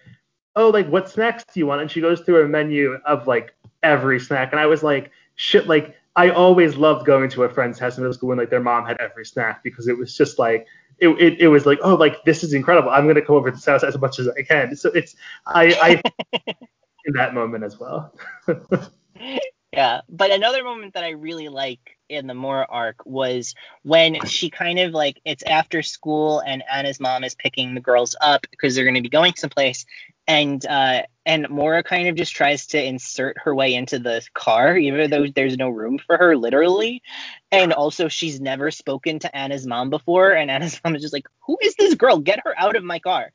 [0.56, 3.54] "Oh, like what snacks do you want?" And she goes through a menu of like
[3.82, 7.78] every snack, and I was like, "Shit!" Like I always loved going to a friend's
[7.78, 10.38] house in middle school when like their mom had every snack because it was just
[10.38, 10.66] like
[10.98, 12.90] it, it, it was like, oh, like this is incredible.
[12.90, 14.76] I'm gonna come over to this house as much as I can.
[14.76, 15.16] So it's
[15.46, 16.02] I,
[16.36, 16.50] I
[17.04, 18.14] in that moment as well.
[19.72, 24.50] yeah, but another moment that I really like in the Maura arc was when she
[24.50, 28.74] kind of like it's after school and Anna's mom is picking the girls up because
[28.74, 29.86] they're going to be going someplace,
[30.26, 34.76] and uh, and Maura kind of just tries to insert her way into the car,
[34.76, 37.02] even though there's no room for her, literally.
[37.50, 41.26] And also, she's never spoken to Anna's mom before, and Anna's mom is just like,
[41.46, 42.18] "Who is this girl?
[42.18, 43.32] Get her out of my car!"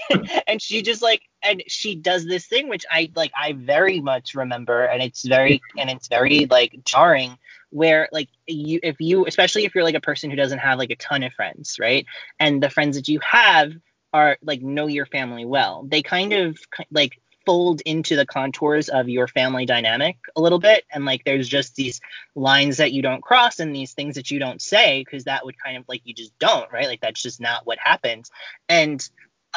[0.46, 4.34] and she just like, and she does this thing which I like, I very much
[4.34, 7.38] remember, and it's very, and it's very like jarring,
[7.70, 10.90] where like you, if you, especially if you're like a person who doesn't have like
[10.90, 12.06] a ton of friends, right,
[12.40, 13.72] and the friends that you have
[14.12, 15.84] are like know your family well.
[15.88, 16.58] They kind of
[16.90, 21.48] like fold into the contours of your family dynamic a little bit and like there's
[21.48, 22.00] just these
[22.34, 25.58] lines that you don't cross and these things that you don't say because that would
[25.58, 28.30] kind of like you just don't right like that's just not what happens
[28.68, 29.08] and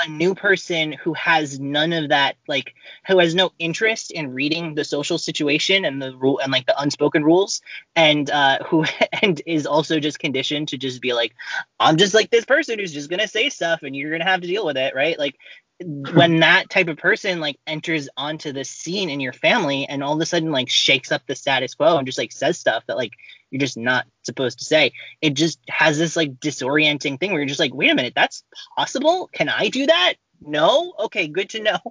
[0.03, 2.73] a new person who has none of that like
[3.07, 6.79] who has no interest in reading the social situation and the rule and like the
[6.81, 7.61] unspoken rules
[7.95, 8.85] and uh who
[9.21, 11.33] and is also just conditioned to just be like
[11.79, 14.47] i'm just like this person who's just gonna say stuff and you're gonna have to
[14.47, 15.17] deal with it right?
[15.19, 15.35] Like
[16.13, 20.13] when that type of person like enters onto the scene in your family and all
[20.13, 22.97] of a sudden like shakes up the status quo and just like says stuff that
[22.97, 23.13] like
[23.51, 27.47] you're just not supposed to say it just has this like disorienting thing where you're
[27.47, 28.43] just like wait a minute that's
[28.77, 29.29] possible?
[29.33, 30.13] Can i do that?
[30.41, 30.93] No?
[30.99, 31.79] Okay good to know.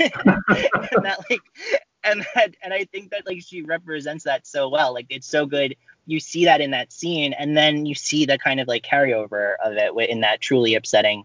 [0.00, 1.40] And that like
[2.02, 5.44] and that and i think that like she represents that so well like it's so
[5.44, 5.76] good.
[6.06, 9.54] You see that in that scene and then you see the kind of like carryover
[9.62, 11.24] of it in that truly upsetting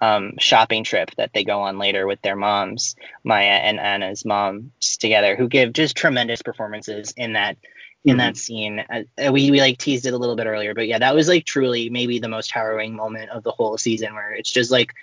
[0.00, 4.96] um, shopping trip that they go on later with their moms, Maya and Anna's moms
[4.96, 7.56] together, who give just tremendous performances in that
[8.04, 8.18] in mm-hmm.
[8.18, 8.78] that scene.
[8.78, 11.44] Uh, we we like teased it a little bit earlier, but yeah, that was like
[11.44, 14.94] truly maybe the most harrowing moment of the whole season, where it's just like,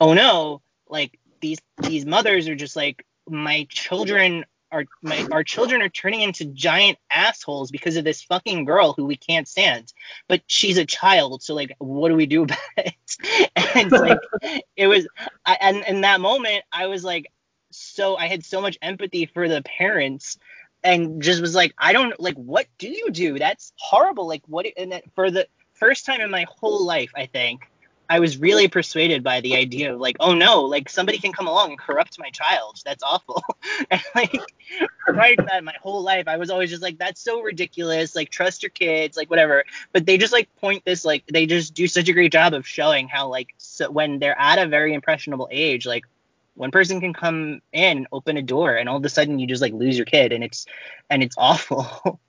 [0.00, 5.82] oh no, like these these mothers are just like my children our my, our children
[5.82, 9.92] are turning into giant assholes because of this fucking girl who we can't stand.
[10.28, 12.94] But she's a child, so like, what do we do about it?
[13.74, 14.18] and like,
[14.76, 15.06] it was,
[15.46, 17.30] I, and in that moment, I was like,
[17.70, 20.38] so I had so much empathy for the parents,
[20.82, 23.38] and just was like, I don't like, what do you do?
[23.38, 24.26] That's horrible.
[24.26, 24.66] Like, what?
[24.76, 27.68] And that, for the first time in my whole life, I think
[28.12, 31.46] I was really persuaded by the idea of like, oh no, like somebody can come
[31.46, 32.78] along and corrupt my child.
[32.84, 33.42] That's awful.
[33.90, 34.38] and like
[35.06, 38.14] prior to that, my whole life, I was always just like, that's so ridiculous.
[38.14, 39.64] Like trust your kids, like whatever.
[39.92, 42.68] But they just like point this like they just do such a great job of
[42.68, 46.04] showing how like so when they're at a very impressionable age, like
[46.52, 49.46] one person can come in and open a door and all of a sudden you
[49.46, 50.66] just like lose your kid and it's
[51.08, 52.20] and it's awful.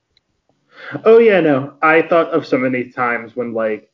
[1.04, 1.74] oh yeah, no.
[1.82, 3.90] I thought of so many times when like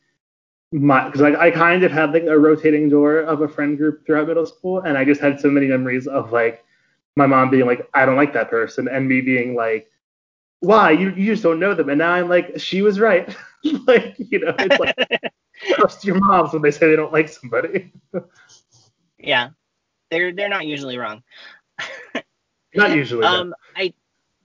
[0.72, 4.06] my because like I kind of had like a rotating door of a friend group
[4.06, 6.64] throughout middle school, and I just had so many memories of like
[7.16, 9.90] my mom being like, I don't like that person, and me being like,
[10.60, 10.92] Why?
[10.92, 11.88] You you just don't know them.
[11.88, 13.34] And now I'm like, she was right.
[13.86, 14.96] like you know, it's like
[15.74, 17.92] trust your moms when they say they don't like somebody.
[19.18, 19.50] yeah,
[20.10, 21.22] they're they're not usually wrong.
[22.74, 23.24] not usually.
[23.24, 23.54] Um, no.
[23.76, 23.92] I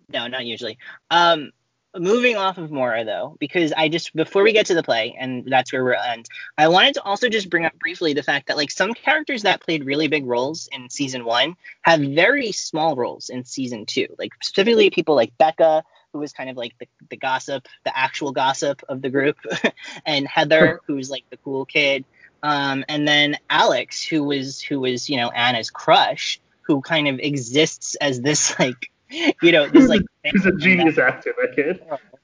[0.10, 0.78] no, not usually.
[1.12, 1.52] Um,
[1.98, 5.46] moving off of Maura though, because I just before we get to the play, and
[5.48, 6.28] that's where we'll end,
[6.58, 9.62] I wanted to also just bring up briefly the fact that like some characters that
[9.62, 14.08] played really big roles in season one have very small roles in season two.
[14.18, 15.84] Like specifically people like Becca,
[16.14, 19.38] who was kind of like the, the gossip, the actual gossip of the group,
[20.06, 22.06] and Heather, who's like the cool kid.
[22.44, 27.20] Um, and then Alex, who was who was you know Anna's crush, who kind of
[27.20, 28.92] exists as this like
[29.42, 31.82] you know this like he's a genius that, actor, that kid.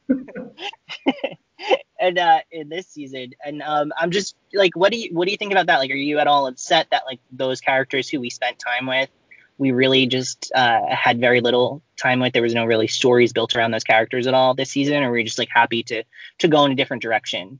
[2.00, 5.32] and uh, in this season, and um, I'm just like, what do you what do
[5.32, 5.78] you think about that?
[5.78, 9.10] Like, are you at all upset that like those characters who we spent time with,
[9.58, 12.34] we really just uh, had very little time with?
[12.34, 15.18] There was no really stories built around those characters at all this season, or were
[15.18, 16.04] you just like happy to
[16.40, 17.60] to go in a different direction?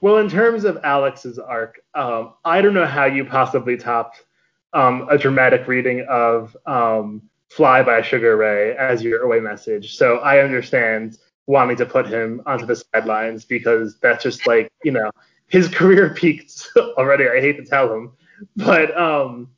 [0.00, 4.24] Well, in terms of Alex's arc, um, I don't know how you possibly topped
[4.72, 9.96] um, a dramatic reading of um, "Fly" by Sugar Ray as your away message.
[9.96, 14.92] So I understand wanting to put him onto the sidelines because that's just like you
[14.92, 15.10] know
[15.48, 17.28] his career peaked already.
[17.28, 18.12] I hate to tell him,
[18.56, 19.50] but um,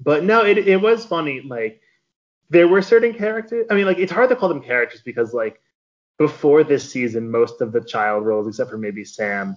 [0.00, 1.40] but no, it it was funny.
[1.40, 1.80] Like
[2.50, 3.66] there were certain characters.
[3.70, 5.60] I mean, like it's hard to call them characters because like
[6.18, 9.56] before this season, most of the child roles, except for maybe Sam,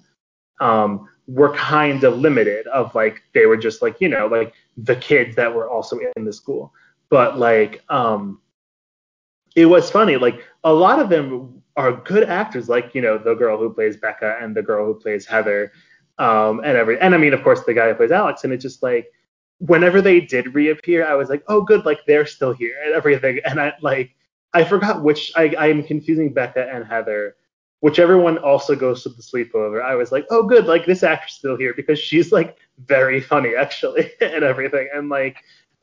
[0.60, 2.68] um, were kind of limited.
[2.68, 6.26] Of like they were just like you know like the kids that were also in
[6.26, 6.74] the school.
[7.10, 8.42] But like um,
[9.56, 10.18] it was funny.
[10.18, 12.70] Like a lot of them are good actors.
[12.70, 15.72] Like you know the girl who plays Becca and the girl who plays Heather,
[16.20, 18.44] um, and every and I mean of course the guy who plays Alex.
[18.44, 19.12] And it's just like
[19.60, 23.40] whenever they did reappear, I was like, oh good, like they're still here and everything.
[23.46, 24.16] And I like
[24.54, 27.36] I forgot which I I'm confusing Becca and Heather.
[27.82, 31.34] Whichever one also goes to the sleepover, I was like, oh good, like this actress
[31.34, 34.90] still here because she's like very funny actually and everything.
[34.94, 35.38] And like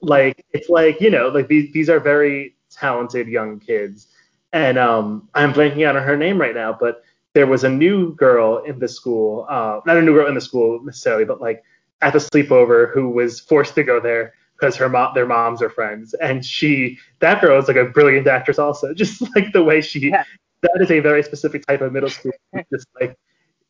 [0.05, 4.09] like it's like you know like these these are very talented young kids.
[4.53, 7.03] And um I'm blanking out on her name right now, but
[7.35, 10.41] there was a new girl in the school, uh, not a new girl in the
[10.41, 11.65] school necessarily, but like
[12.01, 15.71] at the sleepover who was forced to go there because her mom, their moms are
[15.71, 18.95] friends, and she, that girl is like a brilliant actress also.
[19.03, 20.25] Just like the way she, yeah.
[20.63, 22.33] that is a very specific type of middle school.
[22.73, 23.17] just like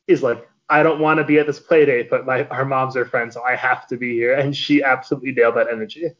[0.06, 2.96] is like, I don't want to be at this play date, but my our moms
[2.96, 6.10] are friends, so I have to be here, and she absolutely nailed that energy.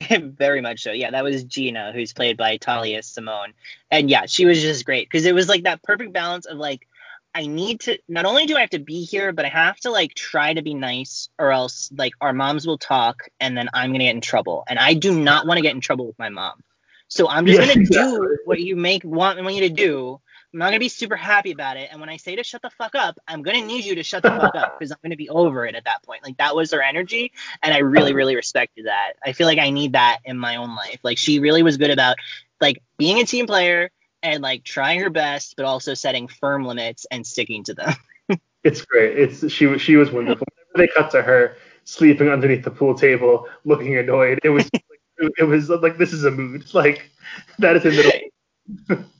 [0.10, 0.92] Very much so.
[0.92, 3.54] Yeah, that was Gina, who's played by Talia Simone,
[3.90, 6.86] and yeah, she was just great because it was like that perfect balance of like
[7.34, 9.90] I need to not only do I have to be here, but I have to
[9.90, 13.90] like try to be nice or else like our moms will talk and then I'm
[13.90, 14.64] gonna get in trouble.
[14.68, 16.62] And I do not want to get in trouble with my mom.
[17.08, 20.20] So I'm just yeah, gonna do what you make want want you to do.
[20.54, 21.88] I'm not gonna be super happy about it.
[21.90, 24.22] And when I say to shut the fuck up, I'm gonna need you to shut
[24.22, 26.22] the fuck up because I'm gonna be over it at that point.
[26.22, 29.14] Like that was her energy, and I really, really respected that.
[29.24, 31.00] I feel like I need that in my own life.
[31.02, 32.18] Like she really was good about
[32.60, 33.90] like being a team player
[34.22, 37.94] and like trying her best, but also setting firm limits and sticking to them.
[38.62, 39.18] it's great.
[39.18, 40.46] It's she she was wonderful.
[40.72, 44.84] Whenever they cut to her sleeping underneath the pool table, looking annoyed, it was like,
[45.36, 46.72] it was like this is a mood.
[46.72, 47.10] Like
[47.58, 49.04] that is a middle.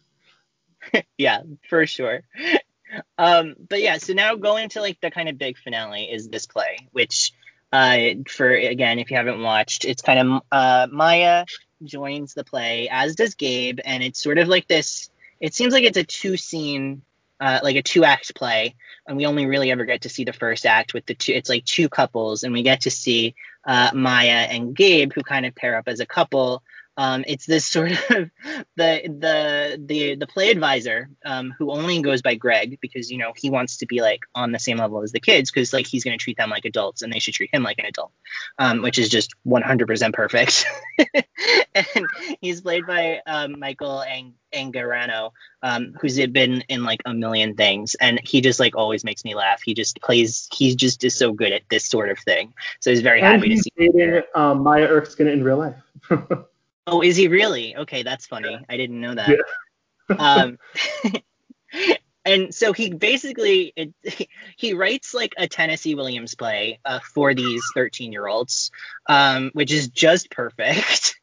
[1.18, 2.22] yeah, for sure.
[3.18, 6.46] Um, but yeah, so now going to like the kind of big finale is this
[6.46, 7.32] play, which
[7.72, 11.44] uh, for again, if you haven't watched, it's kind of uh, Maya
[11.82, 15.10] joins the play, as does Gabe, and it's sort of like this.
[15.40, 17.02] It seems like it's a two scene,
[17.40, 18.76] uh, like a two act play,
[19.08, 21.32] and we only really ever get to see the first act with the two.
[21.32, 23.34] It's like two couples, and we get to see
[23.66, 26.62] uh, Maya and Gabe, who kind of pair up as a couple.
[26.96, 28.30] Um, it's this sort of the
[28.76, 33.50] the the the play advisor um, who only goes by Greg because you know he
[33.50, 36.16] wants to be like on the same level as the kids because like he's going
[36.16, 38.12] to treat them like adults and they should treat him like an adult,
[38.58, 40.66] um, which is just 100% perfect.
[41.74, 42.06] and
[42.40, 45.32] he's played by um, Michael Ang- Angarano,
[45.62, 49.34] um, who's been in like a million things, and he just like always makes me
[49.34, 49.60] laugh.
[49.64, 50.48] He just plays.
[50.52, 52.54] He just is so good at this sort of thing.
[52.80, 53.88] So he's very and happy he's to see.
[53.88, 55.76] dating um, Maya Erskine in real life.
[56.86, 57.76] Oh, is he really?
[57.76, 58.58] Okay, that's funny.
[58.68, 59.38] I didn't know that.
[60.08, 60.16] Yeah.
[60.16, 60.58] um,
[62.24, 63.94] and so he basically it,
[64.56, 68.70] he writes like a Tennessee Williams play uh, for these 13 year olds,
[69.08, 71.16] um, which is just perfect.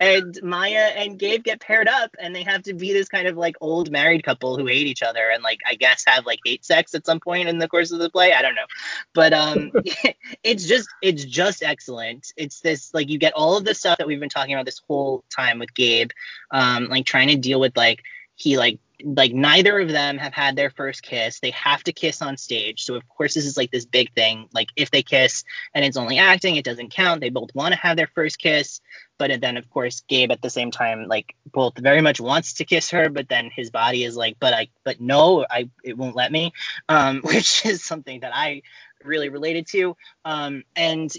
[0.00, 3.36] And Maya and Gabe get paired up and they have to be this kind of
[3.36, 6.64] like old married couple who hate each other and like I guess have like hate
[6.64, 8.32] sex at some point in the course of the play.
[8.32, 8.66] I don't know.
[9.14, 9.72] But um
[10.42, 12.32] it's just it's just excellent.
[12.36, 14.80] It's this like you get all of the stuff that we've been talking about this
[14.86, 16.10] whole time with Gabe,
[16.50, 18.02] um, like trying to deal with like
[18.36, 21.40] he like like neither of them have had their first kiss.
[21.40, 22.84] They have to kiss on stage.
[22.84, 24.48] So of course this is like this big thing.
[24.54, 27.20] Like if they kiss and it's only acting, it doesn't count.
[27.20, 28.80] They both want to have their first kiss.
[29.18, 32.64] But then of course Gabe at the same time like both very much wants to
[32.64, 36.16] kiss her, but then his body is like, but I but no, I it won't
[36.16, 36.52] let me.
[36.88, 38.62] Um, which is something that I
[39.06, 39.96] really related to.
[40.24, 41.12] Um, and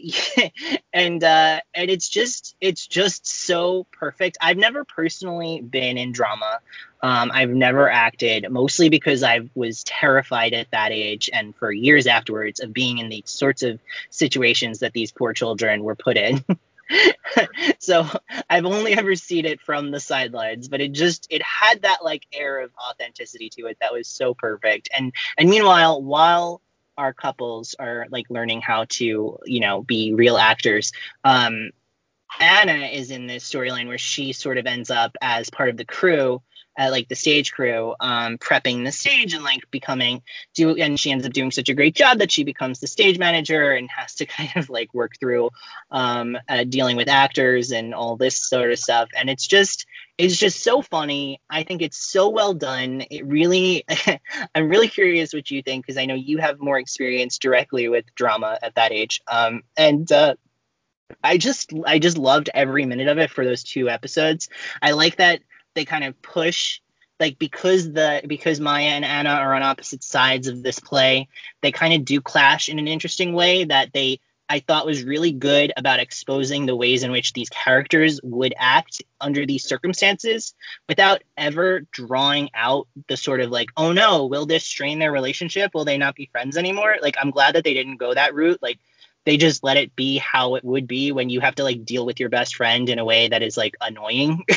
[0.94, 4.38] and uh, and it's just it's just so perfect.
[4.42, 6.60] I've never personally been in drama.
[7.02, 12.08] Um, I've never acted, mostly because I was terrified at that age and for years
[12.08, 13.80] afterwards of being in the sorts of
[14.10, 16.44] situations that these poor children were put in.
[17.80, 18.08] so
[18.50, 22.26] I've only ever seen it from the sidelines, but it just it had that like
[22.32, 24.90] air of authenticity to it that was so perfect.
[24.98, 26.62] And and meanwhile, while
[26.98, 30.92] our couples are like learning how to, you know, be real actors,
[31.24, 31.72] um,
[32.40, 35.86] Anna is in this storyline where she sort of ends up as part of the
[35.86, 36.42] crew
[36.78, 40.22] like the stage crew um, prepping the stage and like becoming
[40.54, 43.18] do and she ends up doing such a great job that she becomes the stage
[43.18, 45.50] manager and has to kind of like work through
[45.92, 49.10] um, uh, dealing with actors and all this sort of stuff.
[49.16, 49.86] And it's just
[50.18, 51.42] it's just so funny.
[51.50, 53.04] I think it's so well done.
[53.10, 53.86] It really
[54.56, 58.06] i'm really curious what you think because i know you have more experience directly with
[58.16, 59.22] drama at that age.
[59.28, 60.36] Um, and uh,
[61.24, 64.50] I just I just loved every minute of it for those two episodes.
[64.82, 65.42] I like that
[65.78, 66.82] they kind of push
[67.20, 71.30] like because the because Maya and Anna are on opposite sides of this play,
[71.62, 74.20] they kind of do clash in an interesting way that they
[74.50, 79.02] I thought was really good about exposing the ways in which these characters would act
[79.20, 80.54] under these circumstances
[80.88, 85.72] without ever drawing out the sort of like, oh no, will this strain their relationship?
[85.74, 86.96] Will they not be friends anymore?
[87.02, 88.60] Like I'm glad that they didn't go that route.
[88.62, 88.80] Like
[89.28, 92.06] they just let it be how it would be when you have to like deal
[92.06, 94.46] with your best friend in a way that is like annoying.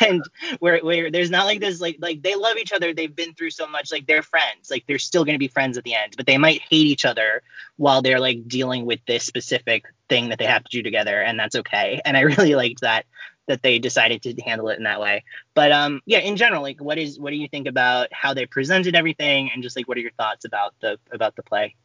[0.00, 0.24] And
[0.58, 3.50] where where there's not like this like like they love each other they've been through
[3.50, 6.14] so much like they're friends like they're still going to be friends at the end
[6.16, 7.42] but they might hate each other
[7.76, 11.38] while they're like dealing with this specific thing that they have to do together and
[11.38, 12.00] that's okay.
[12.04, 13.06] And i really liked that
[13.46, 15.22] that they decided to handle it in that way.
[15.54, 18.46] But um yeah in general like what is what do you think about how they
[18.46, 19.50] presented everything?
[19.52, 21.76] And just like what are your thoughts about the about the play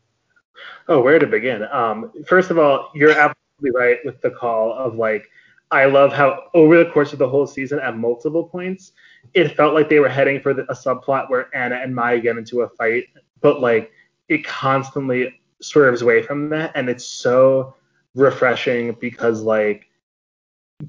[0.87, 1.63] Oh, where to begin?
[1.71, 5.29] Um, first of all, you're absolutely right with the call of like,
[5.71, 8.93] I love how over the course of the whole season, at multiple points,
[9.33, 12.37] it felt like they were heading for the, a subplot where Anna and Maya get
[12.37, 13.05] into a fight,
[13.41, 13.91] but like
[14.29, 17.75] it constantly swerves away from that, and it's so
[18.15, 19.89] refreshing because like,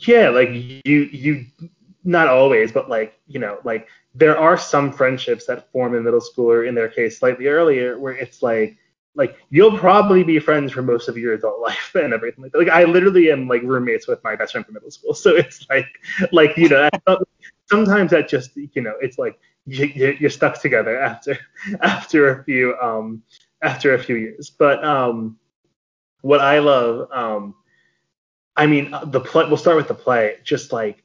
[0.07, 1.47] yeah, like you you
[2.05, 6.20] not always, but like you know, like there are some friendships that form in middle
[6.20, 8.77] school or in their case slightly earlier where it's like
[9.19, 12.59] like you'll probably be friends for most of your adult life and everything like that.
[12.59, 15.69] Like I literally am like roommates with my best friend from middle school, so it's
[15.69, 15.89] like
[16.32, 16.89] like you know
[17.69, 21.36] sometimes that just you know it's like you, you're stuck together after
[21.82, 23.23] after a few um
[23.61, 24.49] after a few years.
[24.49, 25.36] But um
[26.23, 27.55] what I love um
[28.57, 31.03] I mean the play we'll start with the play just like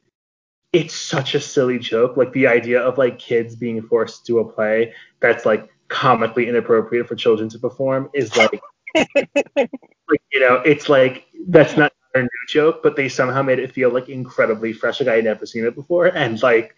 [0.72, 4.40] it's such a silly joke like the idea of like kids being forced to do
[4.40, 8.60] a play that's like comically inappropriate for children to perform is like,
[8.96, 13.72] like you know, it's like that's not a new joke, but they somehow made it
[13.72, 15.00] feel like incredibly fresh.
[15.00, 16.76] Like I had never seen it before, and like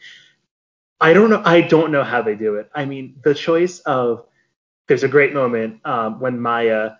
[0.99, 2.69] I don't know, I don't know how they do it.
[2.75, 4.25] I mean, the choice of
[4.87, 6.91] there's a great moment um, when Maya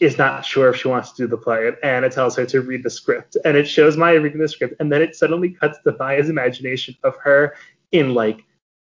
[0.00, 2.60] is not sure if she wants to do the play, and Anna tells her to
[2.60, 5.78] read the script, and it shows Maya reading the script, and then it suddenly cuts
[5.84, 7.54] to Maya's imagination of her
[7.92, 8.44] in like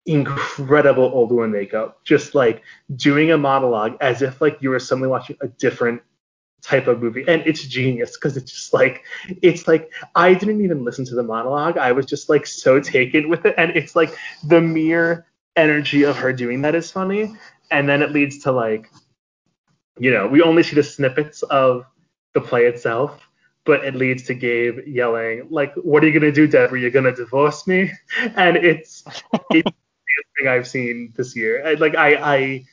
[0.09, 2.63] incredible old woman makeup, just like
[2.97, 6.03] doing a monologue as if like you were suddenly watching a different
[6.61, 9.05] type of movie and it's genius because it's just like
[9.43, 13.29] it's like i didn't even listen to the monologue i was just like so taken
[13.29, 14.13] with it and it's like
[14.49, 15.25] the mere
[15.55, 17.33] energy of her doing that is funny
[17.71, 18.91] and then it leads to like
[20.01, 21.87] you know we only see the snippets of
[22.35, 23.29] the play itself
[23.65, 26.81] but it leads to Gabe yelling, like, "What are you gonna do, Deborah?
[26.81, 27.91] You're gonna divorce me?"
[28.35, 29.05] And it's,
[29.51, 29.71] it's
[30.39, 31.67] thing I've seen this year.
[31.67, 32.65] I, like, I, I,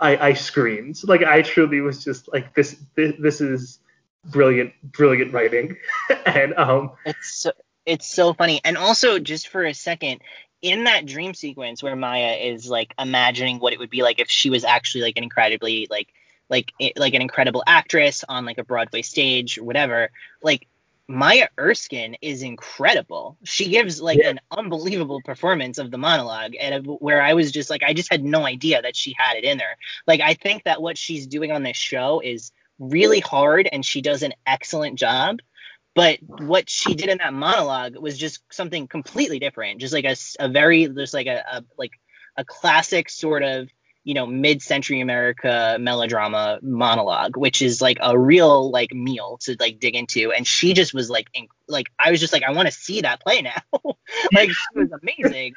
[0.00, 1.00] I, I screamed.
[1.04, 3.78] Like, I truly was just like, "This, this, this is
[4.24, 5.76] brilliant, brilliant writing."
[6.26, 7.52] and um, it's so,
[7.86, 8.60] it's so funny.
[8.64, 10.20] And also, just for a second,
[10.62, 14.30] in that dream sequence where Maya is like imagining what it would be like if
[14.30, 16.08] she was actually like an incredibly like
[16.48, 20.10] like like an incredible actress on like a Broadway stage or whatever.
[20.42, 20.68] Like
[21.12, 23.36] Maya Erskine is incredible.
[23.44, 24.30] She gives like yeah.
[24.30, 28.24] an unbelievable performance of the monologue, and where I was just like, I just had
[28.24, 29.76] no idea that she had it in her.
[30.06, 34.00] Like, I think that what she's doing on this show is really hard, and she
[34.00, 35.40] does an excellent job.
[35.94, 40.16] But what she did in that monologue was just something completely different, just like a,
[40.40, 41.92] a very, just like a, a like
[42.38, 43.68] a classic sort of
[44.04, 49.78] you know mid-century america melodrama monologue which is like a real like meal to like
[49.78, 50.32] dig into.
[50.32, 53.02] And she just was like in, like i was just like i want to see
[53.02, 53.60] that play now.
[54.34, 55.54] Like she was amazing.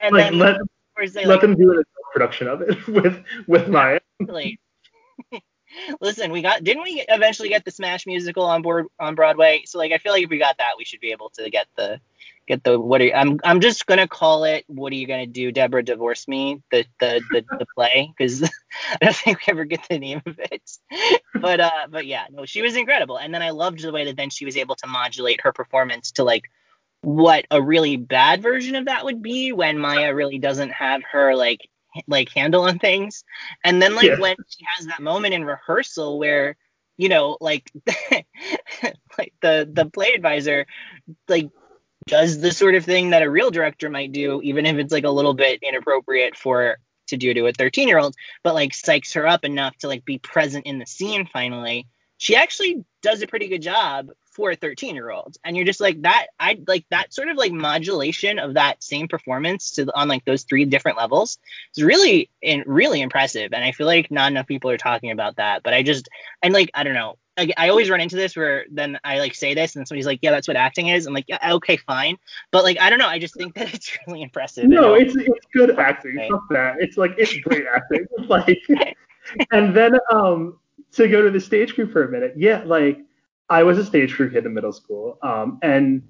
[0.00, 0.58] And like, then let,
[0.96, 1.82] let like, them do a
[2.12, 4.58] production of it with with maya like,
[6.00, 9.62] listen we got didn't we eventually get the smash musical on board on broadway?
[9.66, 11.66] So like i feel like if we got that we should be able to get
[11.76, 12.00] the
[12.64, 15.52] the what are you, I'm I'm just gonna call it what are you gonna do
[15.52, 18.12] Deborah divorce me the the the, the play?
[18.16, 18.42] Because
[18.92, 20.70] I don't think we ever get the name of it.
[21.34, 23.18] But uh but yeah no she was incredible.
[23.18, 26.12] And then I loved the way that then she was able to modulate her performance
[26.12, 26.44] to like
[27.02, 31.34] what a really bad version of that would be when Maya really doesn't have her
[31.34, 31.60] like
[32.06, 33.24] like handle on things.
[33.64, 34.18] And then like yeah.
[34.18, 36.56] when she has that moment in rehearsal where
[36.96, 37.70] you know like
[39.18, 40.66] like the the play advisor
[41.28, 41.48] like
[42.06, 45.04] does the sort of thing that a real director might do, even if it's like
[45.04, 49.14] a little bit inappropriate for to do to a 13 year old, but like psychs
[49.14, 51.86] her up enough to like be present in the scene finally.
[52.18, 55.36] She actually does a pretty good job for a 13 year old.
[55.44, 59.08] And you're just like that, I like that sort of like modulation of that same
[59.08, 61.38] performance to on like those three different levels
[61.76, 63.52] is really and really impressive.
[63.52, 65.62] And I feel like not enough people are talking about that.
[65.62, 66.08] But I just
[66.42, 69.34] and like I don't know, I, I always run into this where then I like
[69.34, 71.06] say this and somebody's like, yeah, that's what acting is.
[71.06, 72.16] I'm like, yeah, okay, fine.
[72.50, 73.08] But like, I don't know.
[73.08, 74.68] I just think that it's really impressive.
[74.68, 76.18] No, it's it's good acting.
[76.30, 76.76] Fuck that.
[76.80, 78.06] It's like it's great acting.
[78.28, 78.62] like,
[79.50, 80.58] and then um
[80.92, 82.34] to go to the stage crew for a minute.
[82.36, 82.98] Yeah, like
[83.48, 85.18] I was a stage crew kid in middle school.
[85.22, 86.02] Um, and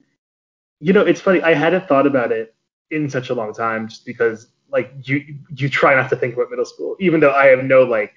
[0.80, 1.40] you know, it's funny.
[1.42, 2.54] I hadn't thought about it
[2.90, 6.50] in such a long time, just because like you you try not to think about
[6.50, 8.12] middle school, even though I have no like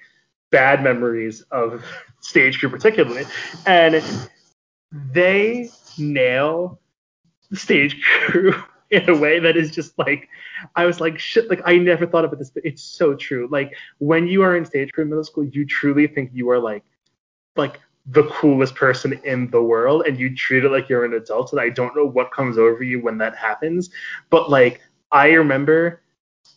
[0.50, 1.84] bad memories of
[2.20, 3.24] stage crew particularly,
[3.66, 4.02] and
[5.12, 6.80] they nail
[7.50, 8.54] the stage crew
[8.90, 10.28] in a way that is just like
[10.76, 13.48] I was like shit like I never thought about this but it's so true.
[13.50, 16.58] Like when you are in stage crew in middle school you truly think you are
[16.58, 16.84] like
[17.56, 21.50] like the coolest person in the world and you treat it like you're an adult
[21.52, 23.90] and I don't know what comes over you when that happens
[24.30, 26.02] but like I remember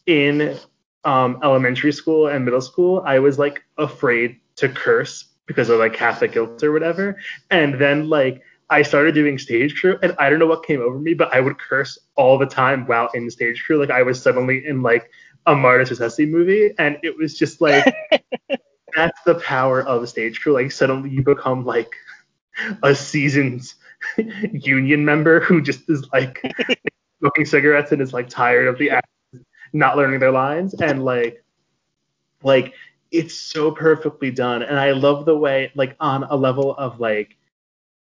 [0.05, 0.57] in
[1.03, 5.93] um, elementary school and middle school, I was like afraid to curse because of like
[5.93, 7.17] Catholic guilt or whatever.
[7.49, 10.99] And then like I started doing stage crew, and I don't know what came over
[10.99, 13.79] me, but I would curse all the time while in stage crew.
[13.79, 15.09] Like I was suddenly in like
[15.45, 17.83] a Martin Scorsese movie, and it was just like
[18.95, 20.53] that's the power of stage crew.
[20.53, 21.91] Like suddenly you become like
[22.83, 23.63] a seasoned
[24.53, 26.41] union member who just is like
[27.19, 28.91] smoking cigarettes and is like tired of the
[29.73, 30.73] not learning their lines.
[30.73, 31.43] And like
[32.43, 32.73] like
[33.11, 34.63] it's so perfectly done.
[34.63, 37.35] And i love the way like on a level of like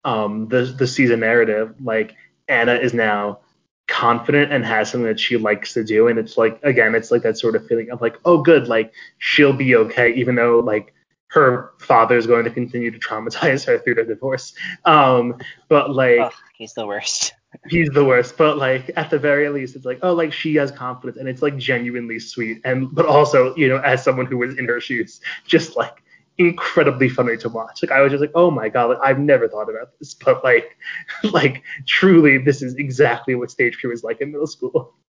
[0.05, 2.15] um the the season narrative like
[2.49, 3.41] anna is now
[3.89, 6.09] confident and has something that she likes to do.
[6.09, 8.93] And it's like again it's like that sort of feeling of like oh good like
[9.19, 10.93] she'll be okay even though like
[11.29, 14.55] her father is going to continue to traumatize her through the divorce.
[14.85, 15.39] Um
[15.69, 17.33] but like he's the worst
[17.69, 18.37] he's the worst.
[18.37, 21.43] But like at the very least, it's like oh, like she has confidence, and it's
[21.43, 22.61] like genuinely sweet.
[22.65, 26.03] And but also, you know, as someone who was in her shoes, just like
[26.39, 27.83] incredibly funny to watch.
[27.83, 30.45] Like I was just like, oh my god, like, I've never thought about this, but
[30.45, 30.77] like,
[31.25, 34.95] like truly, this is exactly what stage crew is like in middle school.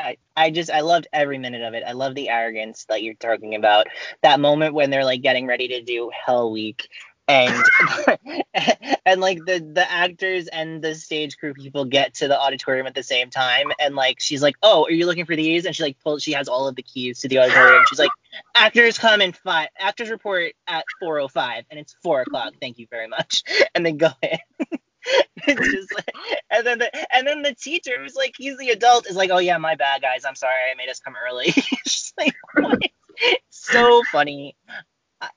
[0.00, 1.82] I, I just I loved every minute of it.
[1.84, 3.88] I love the arrogance that you're talking about.
[4.22, 6.88] That moment when they're like getting ready to do Hell Week
[7.28, 7.62] and
[9.04, 12.94] and like the the actors and the stage crew people get to the auditorium at
[12.94, 15.66] the same time and like she's like oh are you looking for these?
[15.66, 17.84] And she like pulls she has all of the keys to the auditorium.
[17.88, 18.10] She's like
[18.54, 22.54] actors come in five actors report at 405 and it's four o'clock.
[22.60, 23.44] Thank you very much.
[23.74, 24.38] And they go in.
[25.46, 26.12] It's just like,
[26.50, 29.38] and then the and then the teacher who's like he's the adult is like oh
[29.38, 30.24] yeah my bad guys.
[30.26, 30.52] I'm sorry.
[30.70, 31.46] I made us come early.
[31.54, 32.78] It's like what?
[33.48, 34.56] so funny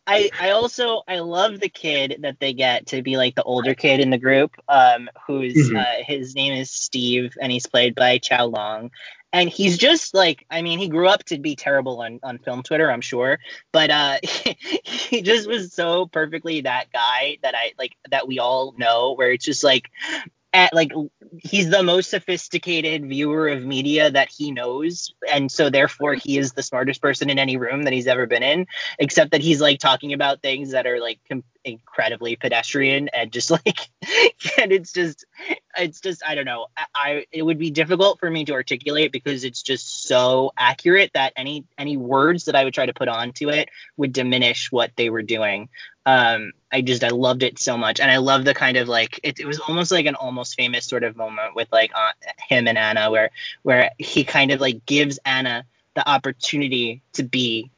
[0.06, 3.74] I I also I love the kid that they get to be like the older
[3.74, 5.78] kid in the group, um, who's mm-hmm.
[5.78, 8.92] uh, his name is Steve and he's played by Chow Long,
[9.34, 12.62] and he's just like I mean he grew up to be terrible on on film
[12.64, 13.40] Twitter I'm sure,
[13.72, 14.18] but uh,
[14.84, 19.32] he just was so perfectly that guy that I like that we all know where
[19.32, 19.90] it's just like
[20.54, 20.92] at like
[21.40, 26.54] he's the most sophisticated viewer of media that he knows and so therefore he is
[26.54, 28.68] the smartest person in any room that he's ever been in
[29.00, 33.52] except that he's like talking about things that are like com- incredibly pedestrian and just
[33.52, 33.90] like
[34.60, 35.26] and it's just
[35.78, 36.68] it's just i don't know.
[36.94, 41.34] I, it would be difficult for me to articulate because it's just so accurate that
[41.36, 45.10] any any words that i would try to put onto it would diminish what they
[45.10, 45.70] were doing.
[46.06, 48.00] Um i just i loved it so much.
[48.00, 50.86] And i love the kind of like it, it was almost like an almost famous
[50.86, 52.12] sort of moment with like uh,
[52.48, 53.32] him and anna where
[53.62, 57.70] where he kind of like gives anna the opportunity to be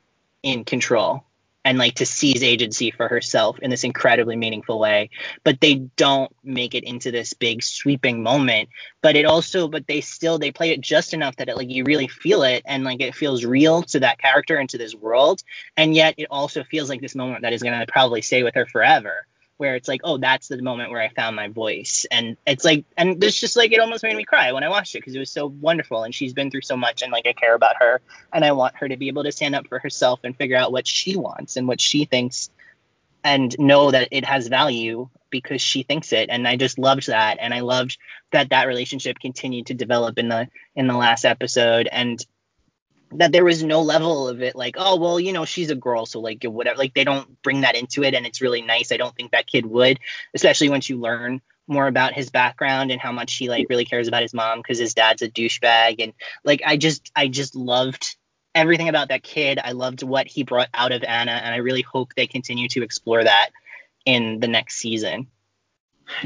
[0.43, 1.23] in control
[1.65, 5.09] and like to seize agency for herself in this incredibly meaningful way.
[5.43, 8.69] But they don't make it into this big sweeping moment.
[9.01, 11.83] But it also but they still they play it just enough that it like you
[11.83, 12.63] really feel it.
[12.65, 15.41] And like it feels real to that character and to this world.
[15.77, 18.55] And yet it also feels like this moment that is going to probably stay with
[18.55, 19.25] her forever
[19.63, 22.05] where it's like, oh, that's the moment where I found my voice.
[22.11, 24.93] And it's like, and it's just like, it almost made me cry when I watched
[24.93, 26.03] it because it was so wonderful.
[26.03, 28.01] And she's been through so much, and like, I care about her.
[28.33, 30.73] And I want her to be able to stand up for herself and figure out
[30.73, 32.49] what she wants and what she thinks
[33.23, 37.37] and know that it has value because she thinks it and i just loved that
[37.39, 37.97] and i loved
[38.31, 42.25] that that relationship continued to develop in the in the last episode and
[43.17, 46.05] that there was no level of it like oh well you know she's a girl
[46.05, 48.91] so like whatever like they don't bring that into it and it's really nice.
[48.91, 49.99] I don't think that kid would
[50.33, 54.07] especially once you learn more about his background and how much he like really cares
[54.07, 56.13] about his mom because his dad's a douchebag and
[56.43, 58.17] like i just i just loved
[58.55, 59.59] everything about that kid.
[59.63, 62.83] I loved what he brought out of anna and i really hope they continue to
[62.83, 63.49] explore that
[64.05, 65.27] in the next season.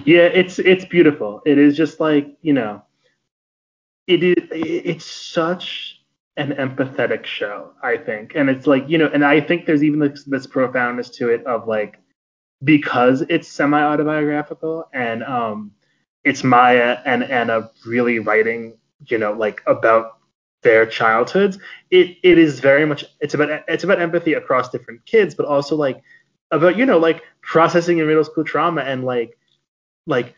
[0.05, 1.41] Yeah it's it's beautiful.
[1.45, 2.81] It is just like you know
[4.07, 5.96] it is it's such
[6.37, 8.33] an empathetic show, I think.
[8.35, 11.45] And it's like, you know, and I think there's even this, this profoundness to it
[11.45, 11.99] of like,
[12.63, 15.71] because it's semi autobiographical and um,
[16.23, 18.77] it's Maya and Anna really writing,
[19.07, 20.17] you know, like about
[20.63, 21.57] their childhoods.
[21.91, 25.75] It it is very much it's about it's about empathy across different kids, but also
[25.75, 26.01] like
[26.51, 29.37] about you know like processing your middle school trauma and like
[30.05, 30.35] like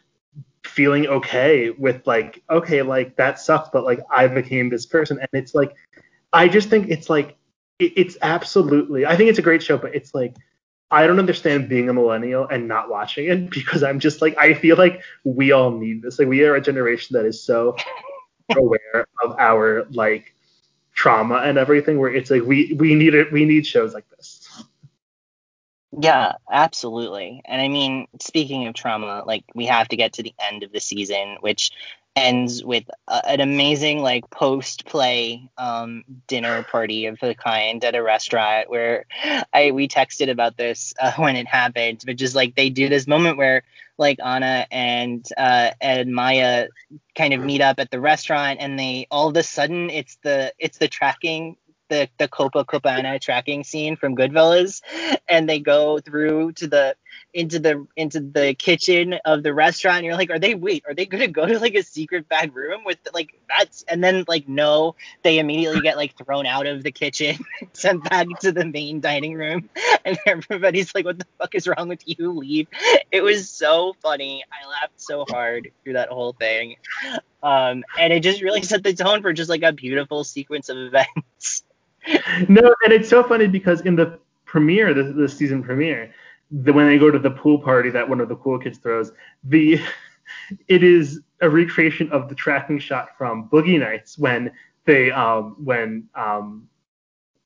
[0.69, 5.19] feeling okay with like okay like that sucked but like i became this person.
[5.19, 5.75] And it's like
[6.31, 7.37] i just think it's like
[7.79, 10.35] it, it's absolutely i think it's a great show but it's like
[10.91, 14.53] i don't understand being a millennial and not watching it because i'm just like i
[14.53, 16.19] feel like we all need this.
[16.19, 17.75] Like we are a generation that is so
[18.55, 20.35] aware of our like
[20.93, 24.48] trauma and everything where it's like we we need it we need shows like this
[26.01, 27.41] yeah, absolutely.
[27.45, 30.71] And I mean, speaking of trauma, like we have to get to the end of
[30.71, 31.71] the season, which
[32.15, 37.95] ends with a, an amazing like post play um, dinner party of the kind at
[37.95, 39.05] a restaurant where
[39.53, 43.05] I we texted about this uh, when it happened, but just like they do this
[43.05, 43.63] moment where
[43.97, 46.69] like Anna and uh, and Maya
[47.13, 50.53] kind of meet up at the restaurant and they all of a sudden it's the
[50.59, 51.57] it's the tracking
[51.89, 54.81] the the Copacabana tracking scene from Goodfellas,
[55.27, 56.95] and they go through to the
[57.33, 59.97] into the into the kitchen of the restaurant.
[59.97, 60.83] And you're like, are they wait?
[60.87, 64.23] Are they gonna go to like a secret back room with like that's and then
[64.27, 67.37] like no, they immediately get like thrown out of the kitchen,
[67.73, 69.69] sent back to the main dining room,
[70.05, 72.31] and everybody's like, what the fuck is wrong with you?
[72.31, 72.67] Leave.
[73.11, 74.43] It was so funny.
[74.51, 76.75] I laughed so hard through that whole thing.
[77.41, 80.77] Um, and it just really set the tone for just like a beautiful sequence of
[80.77, 81.63] events
[82.49, 86.13] no, and it's so funny because in the premiere, the, the season premiere,
[86.51, 89.11] the, when they go to the pool party that one of the cool kids throws,
[89.43, 89.79] the
[90.67, 94.51] it is a recreation of the tracking shot from Boogie Nights when
[94.85, 96.67] they um when um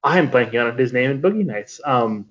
[0.04, 1.80] I am blanking on his name in Boogie Nights.
[1.86, 2.28] Um,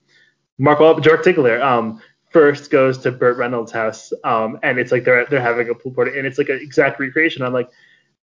[0.58, 2.00] Mark George Diggler um
[2.30, 5.92] first goes to Burt Reynolds' house um and it's like they're they're having a pool
[5.92, 7.42] party and it's like an exact recreation.
[7.42, 7.70] I'm like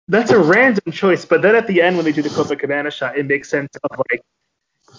[0.09, 3.19] that's a random choice, but then at the end when they do the Copacabana shot,
[3.19, 4.23] it makes sense of like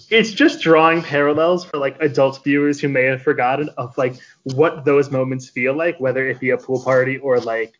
[0.10, 4.86] it's just drawing parallels for like adult viewers who may have forgotten of like what
[4.86, 7.74] those moments feel like, whether it be a pool party or like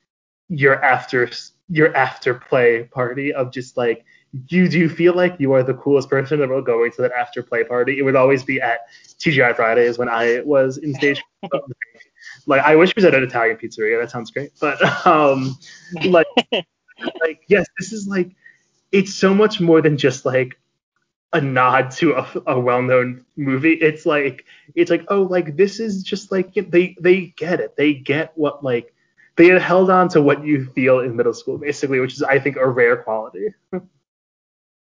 [0.48, 1.30] your after
[1.70, 4.06] your after play party of just like
[4.48, 7.64] you do feel like you are the coolest person ever going to that after play
[7.64, 7.98] party.
[7.98, 8.82] It would always be at
[9.20, 11.22] TGI Fridays when I was in stage.
[12.46, 14.00] like I wish we was at an Italian pizzeria.
[14.02, 14.52] That sounds great.
[14.60, 15.58] But um,
[16.06, 16.28] like
[17.22, 18.32] like yes, this is like
[18.92, 20.60] it's so much more than just like
[21.32, 23.74] a nod to a, a well-known movie.
[23.74, 24.46] It's like
[24.76, 27.76] it's like oh like this is just like they they get it.
[27.76, 28.94] They get what like
[29.36, 32.40] they had held on to what you feel in middle school basically, which is I
[32.40, 33.54] think a rare quality.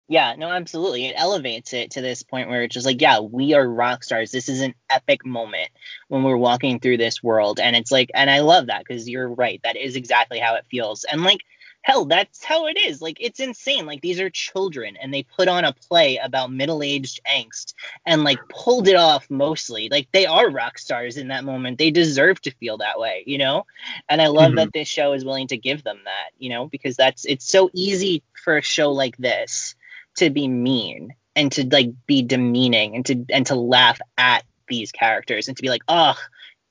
[0.07, 1.07] Yeah, no, absolutely.
[1.07, 4.29] It elevates it to this point where it's just like, yeah, we are rock stars.
[4.29, 5.71] This is an epic moment
[6.09, 7.59] when we're walking through this world.
[7.59, 9.59] And it's like, and I love that because you're right.
[9.63, 11.05] That is exactly how it feels.
[11.05, 11.39] And like,
[11.85, 12.99] hell, that's how it is.
[12.99, 13.85] Like, it's insane.
[13.85, 17.75] Like, these are children and they put on a play about middle aged angst
[18.07, 19.87] and like pulled it off mostly.
[19.91, 21.77] Like, they are rock stars in that moment.
[21.77, 23.67] They deserve to feel that way, you know?
[24.09, 24.55] And I love mm-hmm.
[24.55, 27.69] that this show is willing to give them that, you know, because that's, it's so
[27.71, 29.75] easy for a show like this
[30.15, 34.91] to be mean and to like be demeaning and to and to laugh at these
[34.91, 36.15] characters and to be like, oh,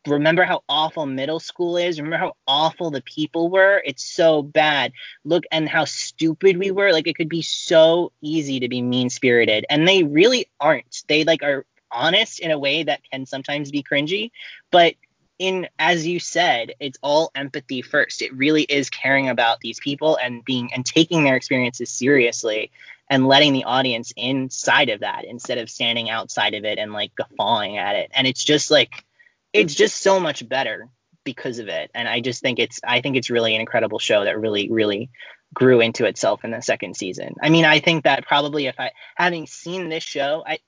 [0.06, 2.00] remember how awful middle school is?
[2.00, 3.82] Remember how awful the people were?
[3.84, 4.92] It's so bad.
[5.24, 6.92] Look and how stupid we were.
[6.92, 9.66] Like it could be so easy to be mean spirited.
[9.68, 11.02] And they really aren't.
[11.08, 14.30] They like are honest in a way that can sometimes be cringy,
[14.70, 14.94] but
[15.38, 18.22] in as you said, it's all empathy first.
[18.22, 22.70] It really is caring about these people and being and taking their experiences seriously
[23.10, 27.14] and letting the audience inside of that instead of standing outside of it and like
[27.14, 28.10] guffawing at it.
[28.14, 29.04] And it's just like
[29.54, 30.88] it's just so much better
[31.24, 31.90] because of it.
[31.94, 35.10] And I just think it's I think it's really an incredible show that really really
[35.54, 37.34] grew into itself in the second season.
[37.40, 40.58] I mean, I think that probably if I having seen this show, I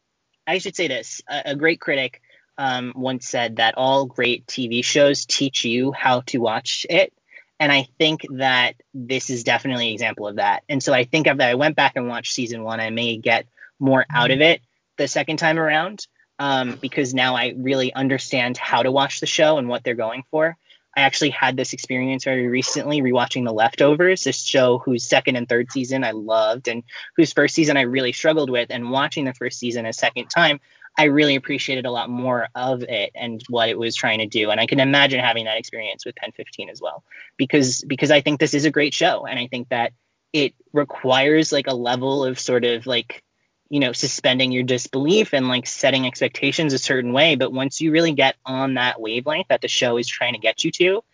[0.46, 2.22] I should say this, a, a great critic
[2.56, 7.12] um, once said that all great TV shows teach you how to watch it
[7.58, 10.62] and I think that this is definitely an example of that.
[10.68, 13.46] And so I think if I went back and watched season one, I may get
[13.78, 14.60] more out of it
[14.98, 16.06] the second time around
[16.38, 20.24] um, because now I really understand how to watch the show and what they're going
[20.30, 20.56] for.
[20.96, 25.46] I actually had this experience very recently rewatching The Leftovers, this show whose second and
[25.46, 26.82] third season I loved and
[27.16, 28.70] whose first season I really struggled with.
[28.70, 30.58] And watching the first season a second time,
[30.98, 34.50] I really appreciated a lot more of it and what it was trying to do.
[34.50, 37.04] And I can imagine having that experience with Pen 15 as well,
[37.36, 39.92] because because I think this is a great show, and I think that
[40.32, 43.22] it requires like a level of sort of like
[43.68, 47.36] you know suspending your disbelief and like setting expectations a certain way.
[47.36, 50.64] But once you really get on that wavelength that the show is trying to get
[50.64, 51.04] you to,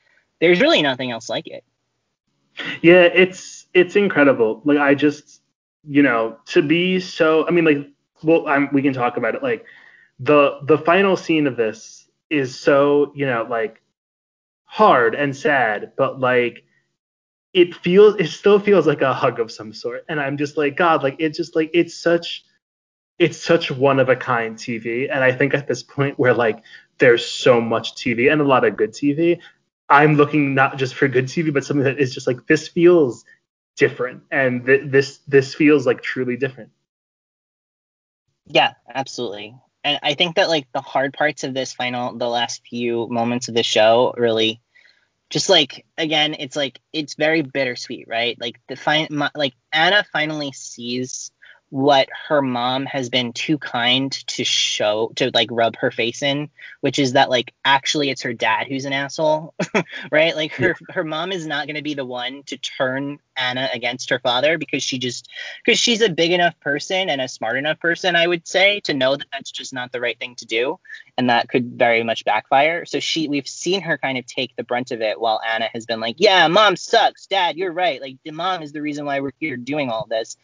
[0.41, 1.65] there's really nothing else like it.
[2.83, 4.61] Yeah, it's it's incredible.
[4.65, 5.41] Like I just
[5.85, 7.47] you know to be so.
[7.47, 7.89] I mean like
[8.23, 9.43] well, I'm, we can talk about it.
[9.43, 9.65] Like
[10.21, 13.81] the the final scene of this is so you know like
[14.65, 16.65] hard and sad, but like
[17.53, 20.05] it feels it still feels like a hug of some sort.
[20.09, 22.45] And I'm just like God, like it's just like it's such
[23.19, 25.09] it's such one of a kind TV.
[25.11, 26.63] And I think at this point where like
[26.99, 29.39] there's so much TV and a lot of good TV,
[29.89, 33.25] I'm looking not just for good TV, but something that is just like this feels
[33.77, 36.71] different and th- this this feels like truly different.
[38.47, 39.57] Yeah, absolutely.
[39.85, 43.49] And I think that like the hard parts of this final, the last few moments
[43.49, 44.61] of the show, really,
[45.33, 48.37] just like again, it's like it's very bittersweet, right?
[48.39, 51.31] Like the fine, like Anna finally sees
[51.73, 56.51] what her mom has been too kind to show to like rub her face in
[56.83, 59.55] which is that like actually it's her dad who's an asshole
[60.11, 60.37] right?
[60.37, 60.95] Like her yeah.
[60.95, 64.59] her mom is not going to be the one to turn Anna against her father
[64.59, 65.29] because she just
[65.65, 68.95] because she's a big enough person and a smart enough person I would say to
[68.95, 70.79] know that that's just not the right thing to do
[71.17, 72.85] and that could very much backfire.
[72.85, 75.87] So she we've seen her kind of take the brunt of it while Anna has
[75.87, 77.27] been like yeah mom sucks.
[77.27, 78.01] Dad you're right.
[78.01, 80.37] Like the mom is the reason why we're here doing all this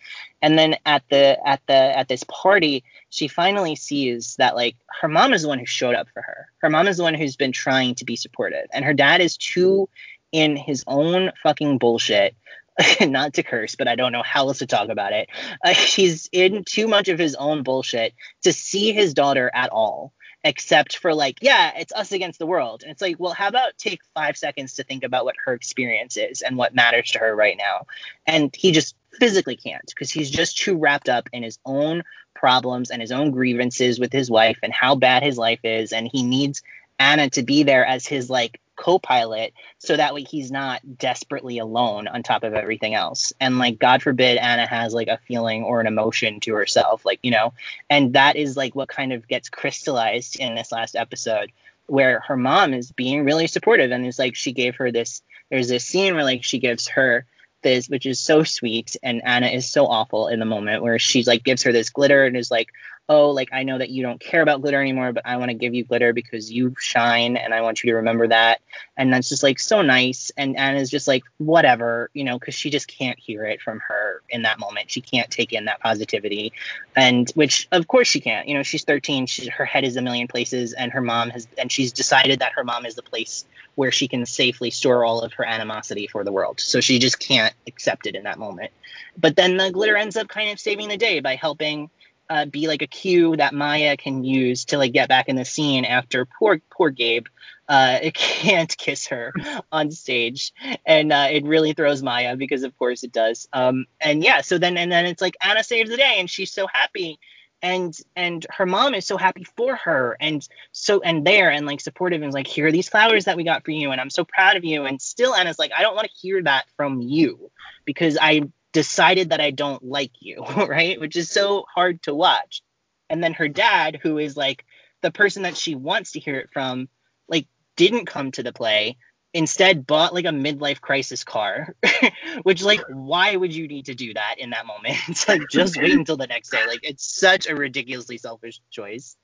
[0.42, 5.08] and then at the at the at this party she finally sees that like her
[5.08, 6.48] mom is the one who showed up for her.
[6.58, 8.66] Her mom is the one who's been trying to be supportive.
[8.72, 9.88] And her dad is too
[10.32, 12.34] in his own fucking bullshit.
[13.00, 15.28] Not to curse, but I don't know how else to talk about it.
[15.64, 20.12] Uh, he's in too much of his own bullshit to see his daughter at all,
[20.44, 22.82] except for like, yeah, it's us against the world.
[22.82, 26.16] And it's like, well, how about take five seconds to think about what her experience
[26.16, 27.86] is and what matters to her right now?
[28.26, 32.02] And he just physically can't because he's just too wrapped up in his own
[32.34, 35.92] problems and his own grievances with his wife and how bad his life is.
[35.92, 36.62] And he needs
[36.98, 42.08] Anna to be there as his like co-pilot so that way he's not desperately alone
[42.08, 43.32] on top of everything else.
[43.40, 47.18] And like god forbid anna has like a feeling or an emotion to herself like
[47.22, 47.52] you know
[47.90, 51.50] and that is like what kind of gets crystallized in this last episode
[51.86, 55.68] where her mom is being really supportive and it's like she gave her this there's
[55.68, 57.26] this scene where like she gives her
[57.62, 61.26] this which is so sweet and anna is so awful in the moment where she's
[61.26, 62.68] like gives her this glitter and is like
[63.08, 65.54] oh, like I know that you don't care about glitter anymore, but I want to
[65.54, 68.60] give you glitter because you shine and I want you to remember that.
[68.96, 70.30] And that's just like so nice.
[70.36, 74.22] And Anna's just like, whatever, you know, because she just can't hear it from her
[74.28, 74.90] in that moment.
[74.90, 76.52] She can't take in that positivity.
[76.94, 78.46] And which, of course, she can't.
[78.46, 81.48] You know, she's 13, she, her head is a million places, and her mom has,
[81.56, 85.20] and she's decided that her mom is the place where she can safely store all
[85.22, 86.60] of her animosity for the world.
[86.60, 88.72] So she just can't accept it in that moment.
[89.16, 91.88] But then the glitter ends up kind of saving the day by helping
[92.30, 95.44] uh, be like a cue that Maya can use to like get back in the
[95.44, 97.26] scene after poor poor Gabe
[97.68, 99.32] uh, can't kiss her
[99.70, 100.52] on stage,
[100.86, 103.48] and uh, it really throws Maya because of course it does.
[103.52, 106.52] Um, and yeah, so then and then it's like Anna saves the day, and she's
[106.52, 107.18] so happy,
[107.62, 111.80] and and her mom is so happy for her, and so and there and like
[111.80, 114.24] supportive and like here are these flowers that we got for you, and I'm so
[114.24, 117.50] proud of you, and still Anna's like I don't want to hear that from you
[117.84, 118.48] because I
[118.78, 121.00] decided that I don't like you, right?
[121.00, 122.62] Which is so hard to watch.
[123.10, 124.64] And then her dad, who is like
[125.02, 126.88] the person that she wants to hear it from,
[127.28, 128.96] like didn't come to the play.
[129.34, 131.74] Instead, bought like a midlife crisis car,
[132.44, 134.96] which like why would you need to do that in that moment?
[135.08, 136.64] It's like just wait until the next day.
[136.66, 139.16] Like it's such a ridiculously selfish choice.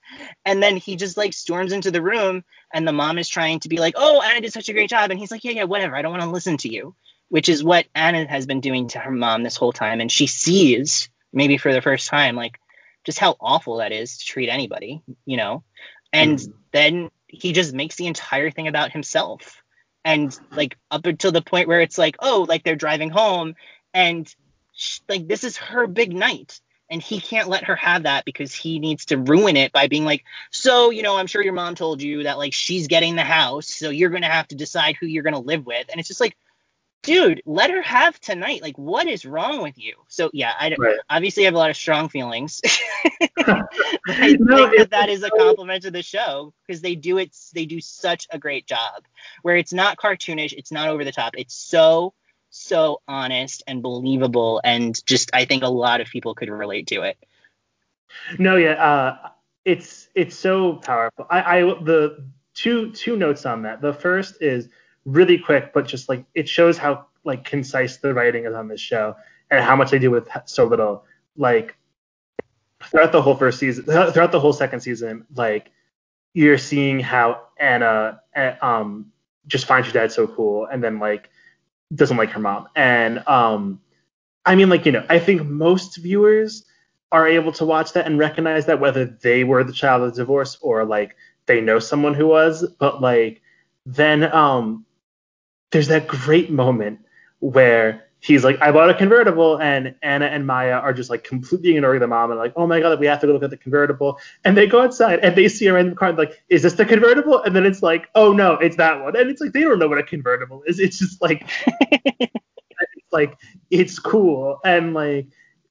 [0.45, 3.69] And then he just like storms into the room, and the mom is trying to
[3.69, 5.95] be like, "Oh, Anna did such a great job," and he's like, "Yeah, yeah, whatever.
[5.95, 6.97] I don't want to listen to you."
[7.29, 10.01] Which is what Anna has been doing to her mom this whole time.
[10.01, 12.59] And she sees, maybe for the first time, like
[13.05, 15.65] just how awful that is to treat anybody, you know?
[16.13, 16.53] And mm.
[16.73, 19.63] then he just makes the entire thing about himself.
[20.05, 23.55] And like up until the point where it's like, oh, like they're driving home
[23.93, 24.33] and
[24.73, 26.61] sh- like this is her big night
[26.91, 30.05] and he can't let her have that because he needs to ruin it by being
[30.05, 33.23] like so you know i'm sure your mom told you that like she's getting the
[33.23, 35.99] house so you're going to have to decide who you're going to live with and
[35.99, 36.37] it's just like
[37.05, 38.63] dude, let her have tonight.
[38.63, 39.95] Like, what is wrong with you?
[40.09, 40.99] So yeah, I right.
[41.09, 42.61] obviously have a lot of strong feelings.
[43.39, 43.63] I
[44.41, 47.37] no, think that that is a compliment to the show because they do it.
[47.55, 49.05] They do such a great job
[49.43, 51.35] where it's not cartoonish, it's not over the top.
[51.37, 52.15] It's so
[52.51, 57.03] so honest and believable, and just I think a lot of people could relate to
[57.03, 57.19] it.
[58.39, 59.29] No, yeah, uh,
[59.65, 61.27] it's it's so powerful.
[61.31, 62.25] I, I the
[62.55, 63.81] two two notes on that.
[63.81, 64.69] The first is
[65.05, 68.81] really quick, but just like it shows how like concise the writing is on this
[68.81, 69.17] show
[69.51, 71.05] and how much they do with so little.
[71.37, 71.77] Like
[72.83, 75.71] throughout the whole first season, throughout the whole second season, like
[76.35, 79.13] you're seeing how Anna eh, um
[79.47, 81.31] just finds your dad so cool, and then like
[81.95, 83.81] doesn't like her mom, and um
[84.47, 86.65] I mean like you know I think most viewers
[87.13, 90.59] are able to watch that and recognize that whether they were the child of divorce
[90.61, 91.15] or like
[91.47, 93.41] they know someone who was, but like
[93.87, 94.84] then um
[95.75, 97.01] there's that great moment
[97.41, 101.75] where he's like, I bought a convertible, and Anna and Maya are just like completely
[101.75, 103.57] ignoring the mom and like, oh my god, we have to go look at the
[103.57, 104.19] convertible.
[104.45, 106.87] And they go outside and they see a random car and like, is this the
[106.87, 107.43] convertible?
[107.43, 109.17] And then it's like, oh no, it's that one.
[109.17, 110.79] And it's like they don't know what a convertible is.
[110.79, 111.45] It's just like,
[111.91, 113.37] it's like
[113.71, 115.27] it's cool and like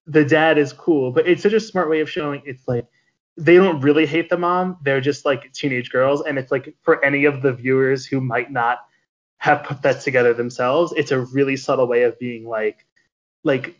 [0.06, 2.86] the dad is cool, but it's such a smart way of showing it's like
[3.38, 4.78] they don't really hate the mom.
[4.84, 8.52] They're just like teenage girls, and it's like for any of the viewers who might
[8.52, 8.80] not
[9.44, 10.94] have put that together themselves.
[10.96, 12.86] It's a really subtle way of being like,
[13.44, 13.76] like,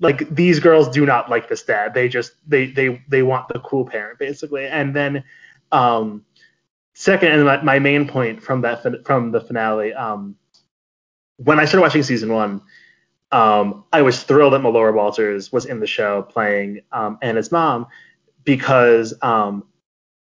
[0.00, 1.92] like these girls do not like this dad.
[1.92, 4.66] They just they they they want the cool parent basically.
[4.66, 5.22] And then,
[5.70, 6.24] um,
[6.94, 10.34] second, and my, my main point from that from the finale, um,
[11.36, 12.62] when I started watching season one,
[13.32, 17.86] um, I was thrilled that Melora Walters was in the show playing um, Anna's mom
[18.44, 19.64] because um,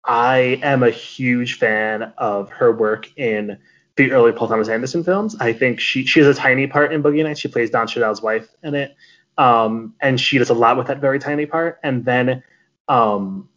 [0.04, 3.58] I am a huge fan of her work in
[3.98, 5.36] the early Paul Thomas Anderson films.
[5.40, 7.40] I think she she has a tiny part in Boogie Nights.
[7.40, 8.96] She plays Don Cheadle's wife in it,
[9.38, 11.80] um, and she does a lot with that very tiny part.
[11.84, 12.44] And then,
[12.88, 13.50] um,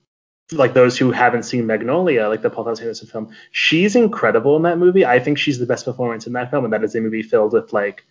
[0.52, 4.62] like those who haven't seen Magnolia, like the Paul Thomas Anderson film, she's incredible in
[4.62, 5.04] that movie.
[5.04, 7.52] I think she's the best performance in that film, and that is a movie filled
[7.52, 8.04] with like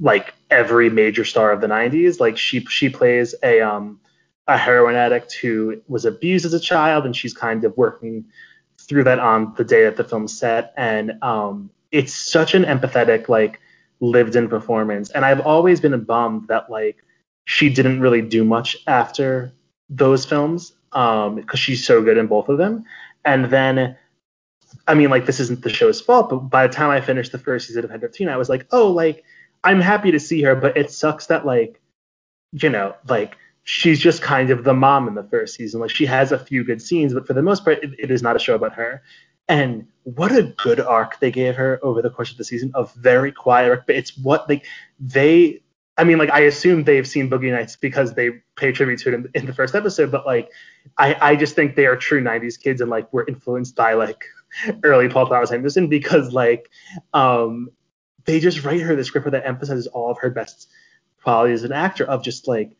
[0.00, 2.20] like every major star of the 90s.
[2.20, 4.00] Like she she plays a um
[4.46, 8.24] a heroin addict who was abused as a child, and she's kind of working
[8.90, 13.28] through that on the day that the film set, and um, it's such an empathetic,
[13.28, 13.60] like
[14.00, 15.10] lived in performance.
[15.10, 16.96] And I've always been bummed that like
[17.44, 19.52] she didn't really do much after
[19.88, 22.84] those films um, because she's so good in both of them.
[23.24, 23.96] And then
[24.88, 27.38] I mean, like this isn't the show's fault, but by the time I finished the
[27.38, 29.24] first season of Pen 15, I was like, oh, like
[29.62, 31.80] I'm happy to see her, but it sucks that like,
[32.52, 35.80] you know, like she's just kind of the mom in the first season.
[35.80, 38.22] Like she has a few good scenes, but for the most part, it, it is
[38.22, 39.02] not a show about her.
[39.48, 42.84] And what a good arc they gave her over the course of the season, a
[42.96, 43.86] very quiet arc.
[43.86, 44.64] But it's what like
[44.98, 45.62] they
[46.00, 49.14] I mean, like I assume they've seen Boogie Nights because they pay tribute to it
[49.14, 50.50] in, in, the first episode, but like
[50.96, 54.24] I, I just think they are true '90s kids and like were influenced by like
[54.82, 56.70] early Paul Thomas Anderson because like
[57.12, 57.68] um
[58.24, 60.70] they just write her the script where that emphasizes all of her best
[61.22, 62.76] qualities as an actor of just like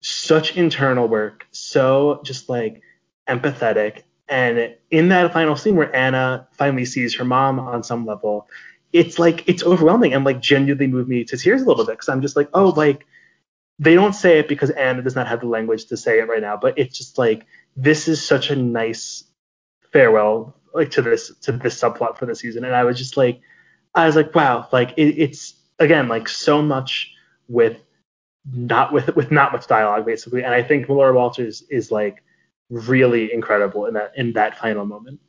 [0.00, 2.82] such internal work, so just like
[3.28, 4.02] empathetic.
[4.28, 8.48] And in that final scene where Anna finally sees her mom on some level,
[8.92, 12.08] it's like it's overwhelming and like genuinely moved me to tears a little bit because
[12.08, 13.06] I'm just like, oh, like
[13.78, 16.42] they don't say it because Anna does not have the language to say it right
[16.42, 17.46] now, but it's just like
[17.76, 19.24] this is such a nice
[19.92, 23.40] farewell like to this to this subplot for the season, and I was just like,
[23.94, 27.12] I was like, wow, like it, it's again like so much
[27.48, 27.78] with
[28.44, 32.22] not with with not much dialogue basically, and I think Melora Walters is like
[32.70, 35.20] really incredible in that in that final moment.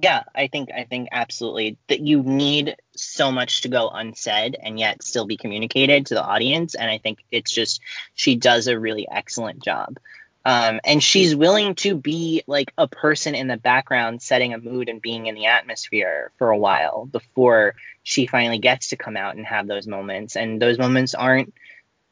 [0.00, 4.78] Yeah, I think I think absolutely that you need so much to go unsaid and
[4.78, 7.80] yet still be communicated to the audience, and I think it's just
[8.14, 9.98] she does a really excellent job.
[10.44, 14.88] Um, and she's willing to be like a person in the background setting a mood
[14.88, 19.36] and being in the atmosphere for a while before she finally gets to come out
[19.36, 21.52] and have those moments and those moments aren't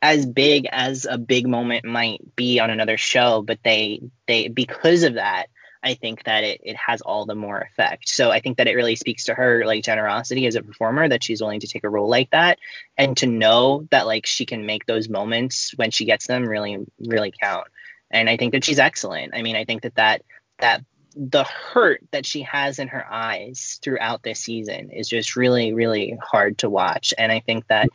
[0.03, 5.03] as big as a big moment might be on another show but they they because
[5.03, 5.49] of that
[5.83, 8.09] I think that it, it has all the more effect.
[8.09, 11.23] So I think that it really speaks to her like generosity as a performer that
[11.23, 12.59] she's willing to take a role like that
[12.97, 16.79] and to know that like she can make those moments when she gets them really
[16.99, 17.69] really count.
[18.11, 19.35] And I think that she's excellent.
[19.35, 20.23] I mean, I think that that
[20.61, 25.73] that the hurt that she has in her eyes throughout this season is just really
[25.73, 27.89] really hard to watch and I think that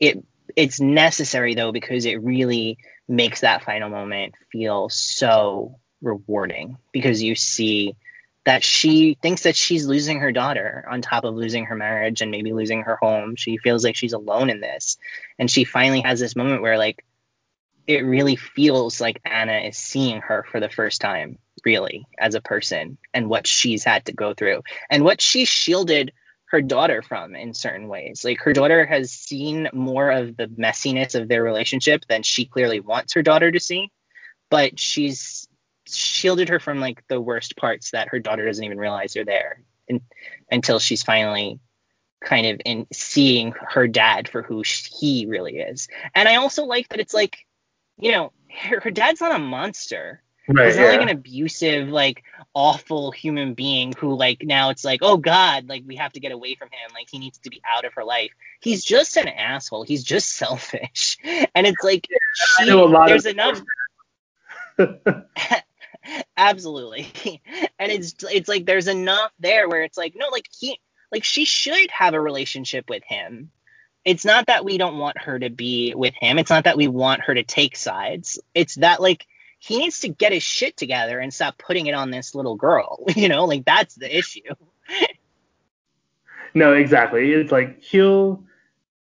[0.00, 0.24] it
[0.56, 7.34] it's necessary though because it really makes that final moment feel so rewarding because you
[7.34, 7.96] see
[8.44, 12.30] that she thinks that she's losing her daughter on top of losing her marriage and
[12.30, 13.36] maybe losing her home.
[13.36, 14.98] She feels like she's alone in this.
[15.38, 17.04] And she finally has this moment where like
[17.86, 22.40] it really feels like Anna is seeing her for the first time, really, as a
[22.40, 26.12] person and what she's had to go through and what she shielded
[26.46, 28.24] her daughter from in certain ways.
[28.24, 32.80] Like her daughter has seen more of the messiness of their relationship than she clearly
[32.80, 33.90] wants her daughter to see,
[34.50, 35.48] but she's
[35.86, 39.62] shielded her from like the worst parts that her daughter doesn't even realize are there
[40.50, 41.60] until she's finally
[42.24, 45.88] kind of in seeing her dad for who he really is.
[46.14, 47.38] And I also like that it's like,
[47.98, 50.22] you know, her, her dad's not a monster.
[50.46, 50.90] Right, He's not yeah.
[50.90, 52.22] like an abusive, like
[52.52, 56.32] awful human being who like now it's like, oh God, like we have to get
[56.32, 56.90] away from him.
[56.92, 58.30] Like he needs to be out of her life.
[58.60, 59.84] He's just an asshole.
[59.84, 61.18] He's just selfish.
[61.56, 63.62] And it's like she, there's enough
[66.36, 67.08] Absolutely.
[67.78, 70.78] and it's it's like there's enough there where it's like no like he
[71.12, 73.50] like she should have a relationship with him.
[74.04, 76.38] It's not that we don't want her to be with him.
[76.38, 78.38] It's not that we want her to take sides.
[78.54, 79.26] It's that like
[79.58, 83.04] he needs to get his shit together and stop putting it on this little girl.
[83.16, 84.42] You know, like that's the issue.
[86.52, 87.32] no, exactly.
[87.32, 88.44] It's like he'll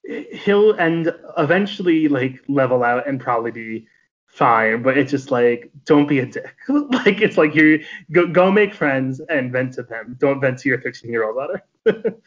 [0.05, 3.87] he'll and eventually like level out and probably be
[4.27, 6.57] fine, but it's just like don't be a dick.
[6.69, 10.17] like it's like you go go make friends and vent to them.
[10.19, 11.63] Don't vent to your 13 year old daughter.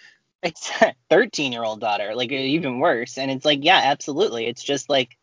[0.43, 3.17] it's a 13 year old daughter, like even worse.
[3.17, 4.45] And it's like yeah, absolutely.
[4.45, 5.17] It's just like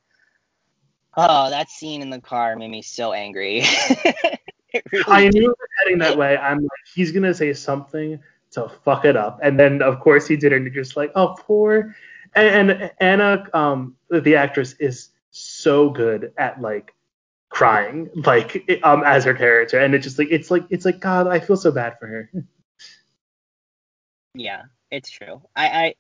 [1.17, 3.65] oh, that scene in the car made me so angry.
[4.93, 6.37] really I knew it was heading that way.
[6.37, 8.21] I'm like he's gonna say something
[8.53, 11.37] to fuck it up, and then of course he did, and you're just like oh
[11.39, 11.95] poor.
[12.35, 16.95] And, and Anna, um, the actress is so good at like
[17.49, 21.27] crying like um as her character and it's just like it's like it's like god
[21.27, 22.31] i feel so bad for her
[24.35, 25.95] yeah it's true i i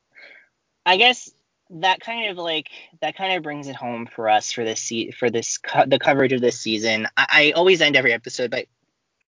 [0.86, 1.30] i guess
[1.70, 2.68] that kind of like
[3.00, 5.98] that kind of brings it home for us for this se- for this co- the
[5.98, 8.66] coverage of this season I, I always end every episode by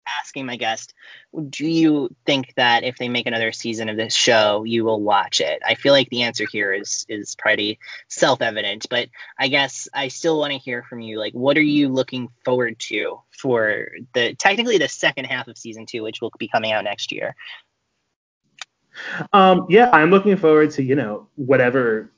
[0.07, 0.93] asking my guest,
[1.49, 5.41] do you think that if they make another season of this show, you will watch
[5.41, 5.61] it?
[5.65, 10.39] I feel like the answer here is is pretty self-evident, but I guess I still
[10.39, 11.19] want to hear from you.
[11.19, 15.85] Like, what are you looking forward to for the technically the second half of season
[15.85, 17.35] two, which will be coming out next year?
[19.33, 22.11] Um, yeah, I'm looking forward to you know whatever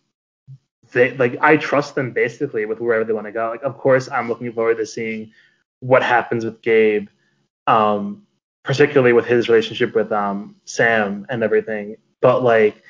[0.91, 1.38] they like.
[1.41, 3.49] I trust them basically with wherever they want to go.
[3.49, 5.31] Like, of course, I'm looking forward to seeing
[5.80, 7.07] what happens with Gabe
[7.69, 8.23] um,
[8.64, 11.95] particularly with his relationship with um, Sam and everything.
[12.22, 12.84] But like,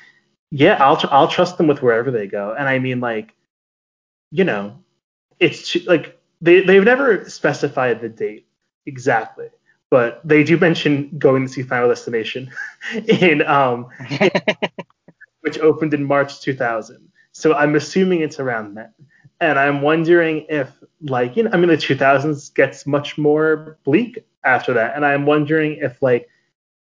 [0.50, 2.54] yeah, I'll tr- I'll trust them with wherever they go.
[2.58, 3.34] And I mean, like,
[4.32, 4.78] you know,
[5.38, 8.46] it's like they they've never specified the date
[8.86, 9.48] exactly,
[9.90, 12.50] but they do mention going to see Final Destination
[13.08, 13.88] in um,
[15.40, 17.10] which opened in March 2000.
[17.32, 18.92] So I'm assuming it's around then.
[19.40, 24.24] And I'm wondering if, like, you know, I mean, the 2000s gets much more bleak
[24.44, 26.28] after that, and I'm wondering if, like,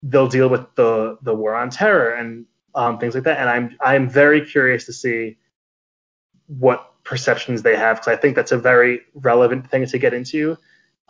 [0.02, 3.38] they'll deal with the the war on terror and um, things like that.
[3.38, 5.36] And I'm I'm very curious to see
[6.46, 10.56] what perceptions they have because I think that's a very relevant thing to get into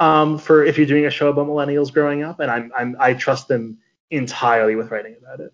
[0.01, 3.15] um, for if you're doing a show about millennials growing up, and I'm, I'm I
[3.15, 3.79] trust them
[4.11, 5.53] entirely with writing about it.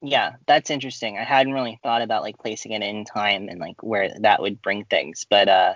[0.00, 1.18] Yeah, that's interesting.
[1.18, 4.62] I hadn't really thought about like placing it in time and like where that would
[4.62, 5.74] bring things, but uh,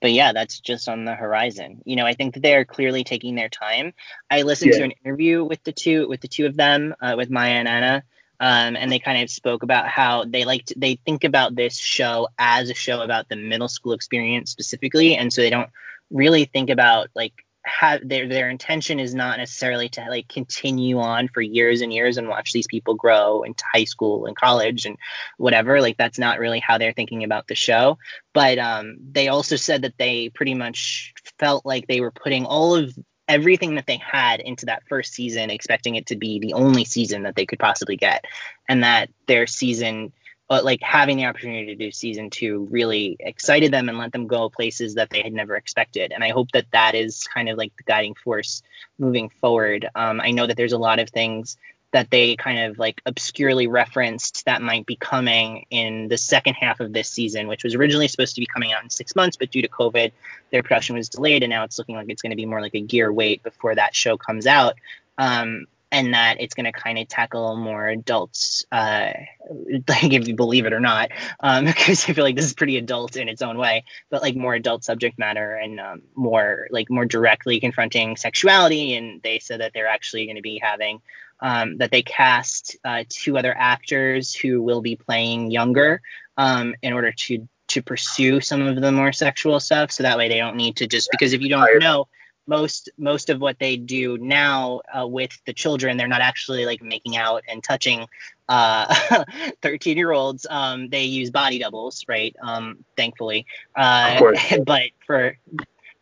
[0.00, 1.80] but yeah, that's just on the horizon.
[1.84, 3.94] You know, I think that they are clearly taking their time.
[4.30, 4.78] I listened yeah.
[4.78, 7.68] to an interview with the two with the two of them, uh, with Maya and
[7.68, 8.02] Anna,
[8.40, 11.76] um, and they kind of spoke about how they like to, they think about this
[11.76, 15.70] show as a show about the middle school experience specifically, and so they don't
[16.10, 17.34] really think about like
[17.68, 22.16] have their their intention is not necessarily to like continue on for years and years
[22.16, 24.96] and watch these people grow into high school and college and
[25.36, 25.80] whatever.
[25.80, 27.98] Like that's not really how they're thinking about the show.
[28.32, 32.74] But um they also said that they pretty much felt like they were putting all
[32.74, 32.96] of
[33.28, 37.24] everything that they had into that first season expecting it to be the only season
[37.24, 38.24] that they could possibly get
[38.68, 40.12] and that their season
[40.48, 44.26] but like having the opportunity to do season two really excited them and let them
[44.26, 46.10] go places that they had never expected.
[46.10, 48.62] And I hope that that is kind of like the guiding force
[48.98, 49.88] moving forward.
[49.94, 51.58] Um, I know that there's a lot of things
[51.92, 56.80] that they kind of like obscurely referenced that might be coming in the second half
[56.80, 59.50] of this season, which was originally supposed to be coming out in six months, but
[59.50, 60.12] due to COVID,
[60.50, 62.74] their production was delayed, and now it's looking like it's going to be more like
[62.74, 64.74] a year wait before that show comes out.
[65.16, 69.12] Um, and that it's going to kind of tackle more adults, uh,
[69.88, 71.10] like if you believe it or not,
[71.40, 74.36] um, because I feel like this is pretty adult in its own way, but like
[74.36, 78.94] more adult subject matter and um, more like more directly confronting sexuality.
[78.94, 81.00] And they said that they're actually going to be having
[81.40, 86.02] um, that they cast uh, two other actors who will be playing younger
[86.36, 89.92] um, in order to to pursue some of the more sexual stuff.
[89.92, 92.08] So that way they don't need to just because if you don't know
[92.48, 96.82] most most of what they do now uh, with the children they're not actually like
[96.82, 98.06] making out and touching
[98.48, 99.22] uh
[99.62, 102.34] 13 year olds um they use body doubles right?
[102.42, 103.46] Um thankfully.
[103.76, 104.32] Uh
[104.66, 105.36] but for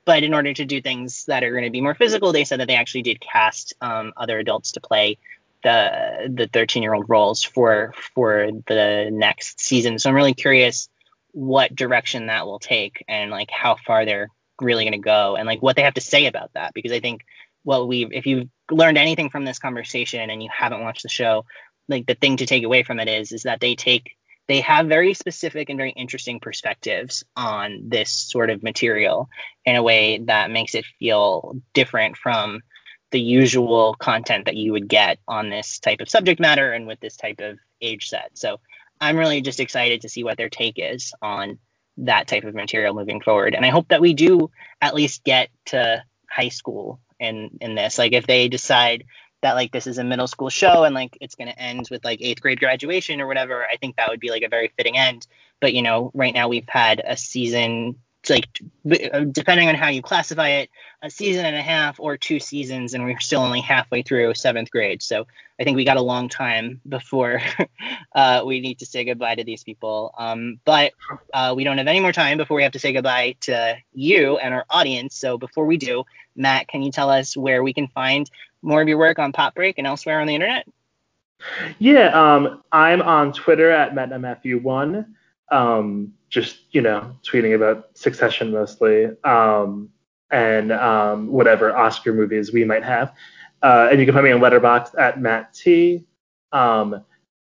[0.05, 2.61] but in order to do things that are going to be more physical they said
[2.61, 5.19] that they actually did cast um other adults to play
[5.65, 9.99] the the 13 year old roles for for the next season.
[9.99, 10.89] So i'm really curious
[11.33, 14.31] what direction that will take and like how far they're
[14.61, 17.01] really going to go and like what they have to say about that because I
[17.01, 17.25] think
[17.65, 21.45] well we if you've learned anything from this conversation and you haven't watched the show
[21.89, 24.17] like the thing to take away from it is is that they take
[24.49, 29.29] they have very specific and very interesting perspectives on this sort of material
[29.65, 32.61] in a way that makes it feel different from
[33.11, 37.01] the usual content that you would get on this type of subject matter and with
[37.01, 38.31] this type of age set.
[38.35, 38.61] So
[39.01, 41.59] I'm really just excited to see what their take is on
[41.99, 43.55] that type of material moving forward.
[43.55, 44.51] And I hope that we do
[44.81, 47.99] at least get to high school in in this.
[47.99, 49.05] Like if they decide
[49.43, 52.05] that like this is a middle school show and like it's going to end with
[52.05, 54.97] like eighth grade graduation or whatever, I think that would be like a very fitting
[54.97, 55.27] end.
[55.61, 57.97] But you know, right now we've had a season
[58.31, 58.49] like
[59.13, 60.71] uh, depending on how you classify it,
[61.03, 64.71] a season and a half or two seasons, and we're still only halfway through seventh
[64.71, 65.03] grade.
[65.03, 65.27] So
[65.61, 67.41] I think we got a long time before
[68.15, 70.15] uh, we need to say goodbye to these people.
[70.19, 70.93] Um, but
[71.33, 74.39] uh, we don't have any more time before we have to say goodbye to you
[74.39, 75.17] and our audience.
[75.17, 76.05] So before we do,
[76.35, 78.31] Matt, can you tell us where we can find
[78.63, 80.67] more of your work on Pop Break and elsewhere on the internet?
[81.79, 85.07] Yeah, um, I'm on Twitter at MetnaMatthew1
[85.51, 89.91] um, just you know tweeting about Succession mostly, um,
[90.31, 93.15] and um, whatever Oscar movies we might have.
[93.63, 96.05] Uh, and you can find me on Letterboxd at Matt T.
[96.53, 97.05] Um,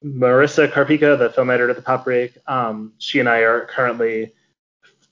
[0.04, 4.34] Marisa Carpico, the film editor at the Pop Break, um, she and I are currently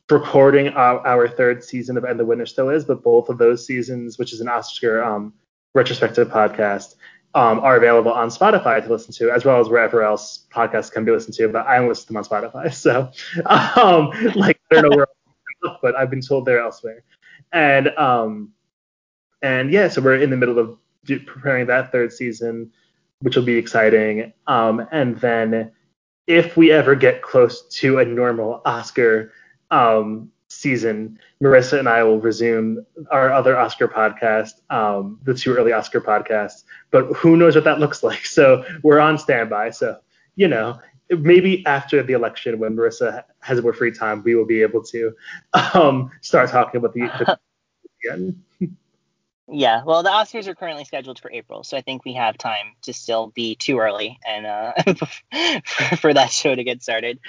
[0.09, 3.65] recording our, our, third season of And the Winter Still Is, but both of those
[3.65, 5.33] seasons, which is an Oscar um,
[5.75, 6.95] retrospective podcast,
[7.37, 11.05] um, are available on Spotify to listen to, as well as wherever else podcasts can
[11.05, 11.47] be listened to.
[11.47, 13.11] But I listen to them on Spotify, so
[13.45, 15.07] um, like I don't know where,
[15.63, 17.03] else, but I've been told they're elsewhere.
[17.53, 18.53] And um,
[19.43, 22.71] and yeah, so we're in the middle of preparing that third season,
[23.19, 24.33] which will be exciting.
[24.47, 25.71] Um, and then
[26.25, 29.31] if we ever get close to a normal Oscar
[29.69, 30.31] um,
[30.67, 36.01] season, Marissa and I will resume our other Oscar podcast, um, the Too Early Oscar
[36.01, 36.63] podcast.
[36.91, 38.25] But who knows what that looks like?
[38.25, 39.71] So we're on standby.
[39.71, 39.97] So
[40.35, 40.79] you know,
[41.09, 45.13] maybe after the election, when Marissa has more free time, we will be able to
[45.73, 47.39] um, start talking about the, the
[48.03, 48.43] again.
[49.49, 52.73] Yeah, well, the Oscars are currently scheduled for April, so I think we have time
[52.81, 54.73] to still be too early and uh,
[56.01, 57.21] for that show to get started.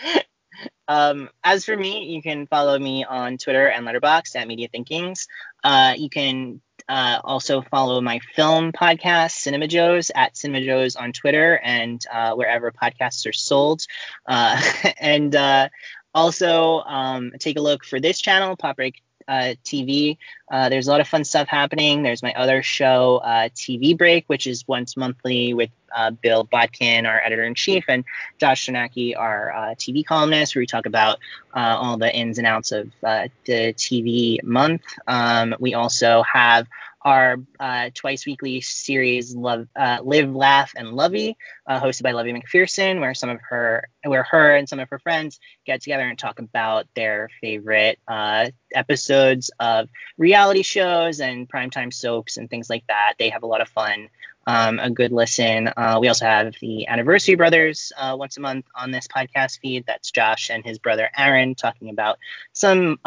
[0.86, 5.28] Um, as for me, you can follow me on Twitter and Letterboxd at Media Thinkings.
[5.62, 11.12] Uh, you can uh, also follow my film podcast, Cinema Joes, at Cinema Joes on
[11.12, 13.82] Twitter and uh, wherever podcasts are sold.
[14.26, 14.60] Uh,
[14.98, 15.68] and uh,
[16.14, 20.16] also um, take a look for this channel, Pop Break uh, TV.
[20.50, 22.02] Uh, there's a lot of fun stuff happening.
[22.02, 27.06] There's my other show, uh, TV Break, which is once monthly with uh, Bill Bodkin,
[27.06, 28.04] our editor in chief, and
[28.38, 31.18] Josh Sarnecky, our uh, TV columnist, where we talk about
[31.54, 34.82] uh, all the ins and outs of the TV month.
[35.06, 36.66] Um, we also have
[37.02, 41.36] our uh, twice weekly series Love, uh, Live, Laugh, and Lovey,
[41.66, 44.98] uh, hosted by Lovey McPherson, where some of her, where her and some of her
[44.98, 51.92] friends get together and talk about their favorite uh, episodes of reality shows and primetime
[51.92, 53.14] soaps and things like that.
[53.18, 54.08] They have a lot of fun.
[54.48, 55.68] Um, a good listen.
[55.76, 59.84] Uh, we also have the Anniversary Brothers uh, once a month on this podcast feed.
[59.86, 62.18] That's Josh and his brother Aaron talking about
[62.54, 62.98] some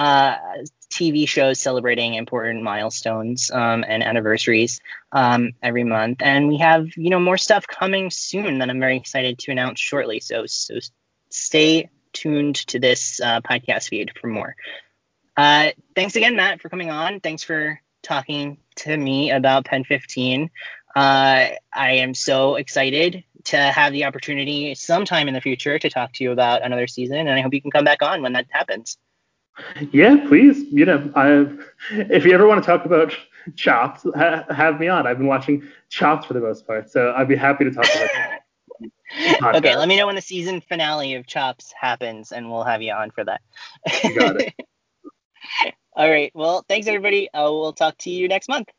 [0.92, 4.82] TV shows celebrating important milestones um, and anniversaries
[5.12, 6.18] um, every month.
[6.22, 9.80] And we have, you know, more stuff coming soon that I'm very excited to announce
[9.80, 10.20] shortly.
[10.20, 10.78] So, so
[11.30, 14.56] stay tuned to this uh, podcast feed for more.
[15.36, 17.22] Uh, thanks again, Matt, for coming on.
[17.22, 20.50] Thanks for talking to me about Pen 15.
[20.96, 26.14] Uh, I am so excited to have the opportunity sometime in the future to talk
[26.14, 28.48] to you about another season, and I hope you can come back on when that
[28.50, 28.98] happens.
[29.92, 30.60] Yeah, please.
[30.72, 31.48] You know, I
[31.92, 33.14] if you ever want to talk about
[33.56, 35.08] Chopped, ha- have me on.
[35.08, 39.56] I've been watching Chopped for the most part, so I'd be happy to talk about.
[39.56, 42.94] okay, let me know when the season finale of Chops happens, and we'll have you
[42.94, 43.42] on for that.
[44.16, 44.54] got it.
[45.94, 46.32] All right.
[46.34, 47.30] Well, thanks everybody.
[47.34, 48.70] Uh, we'll talk to you next month.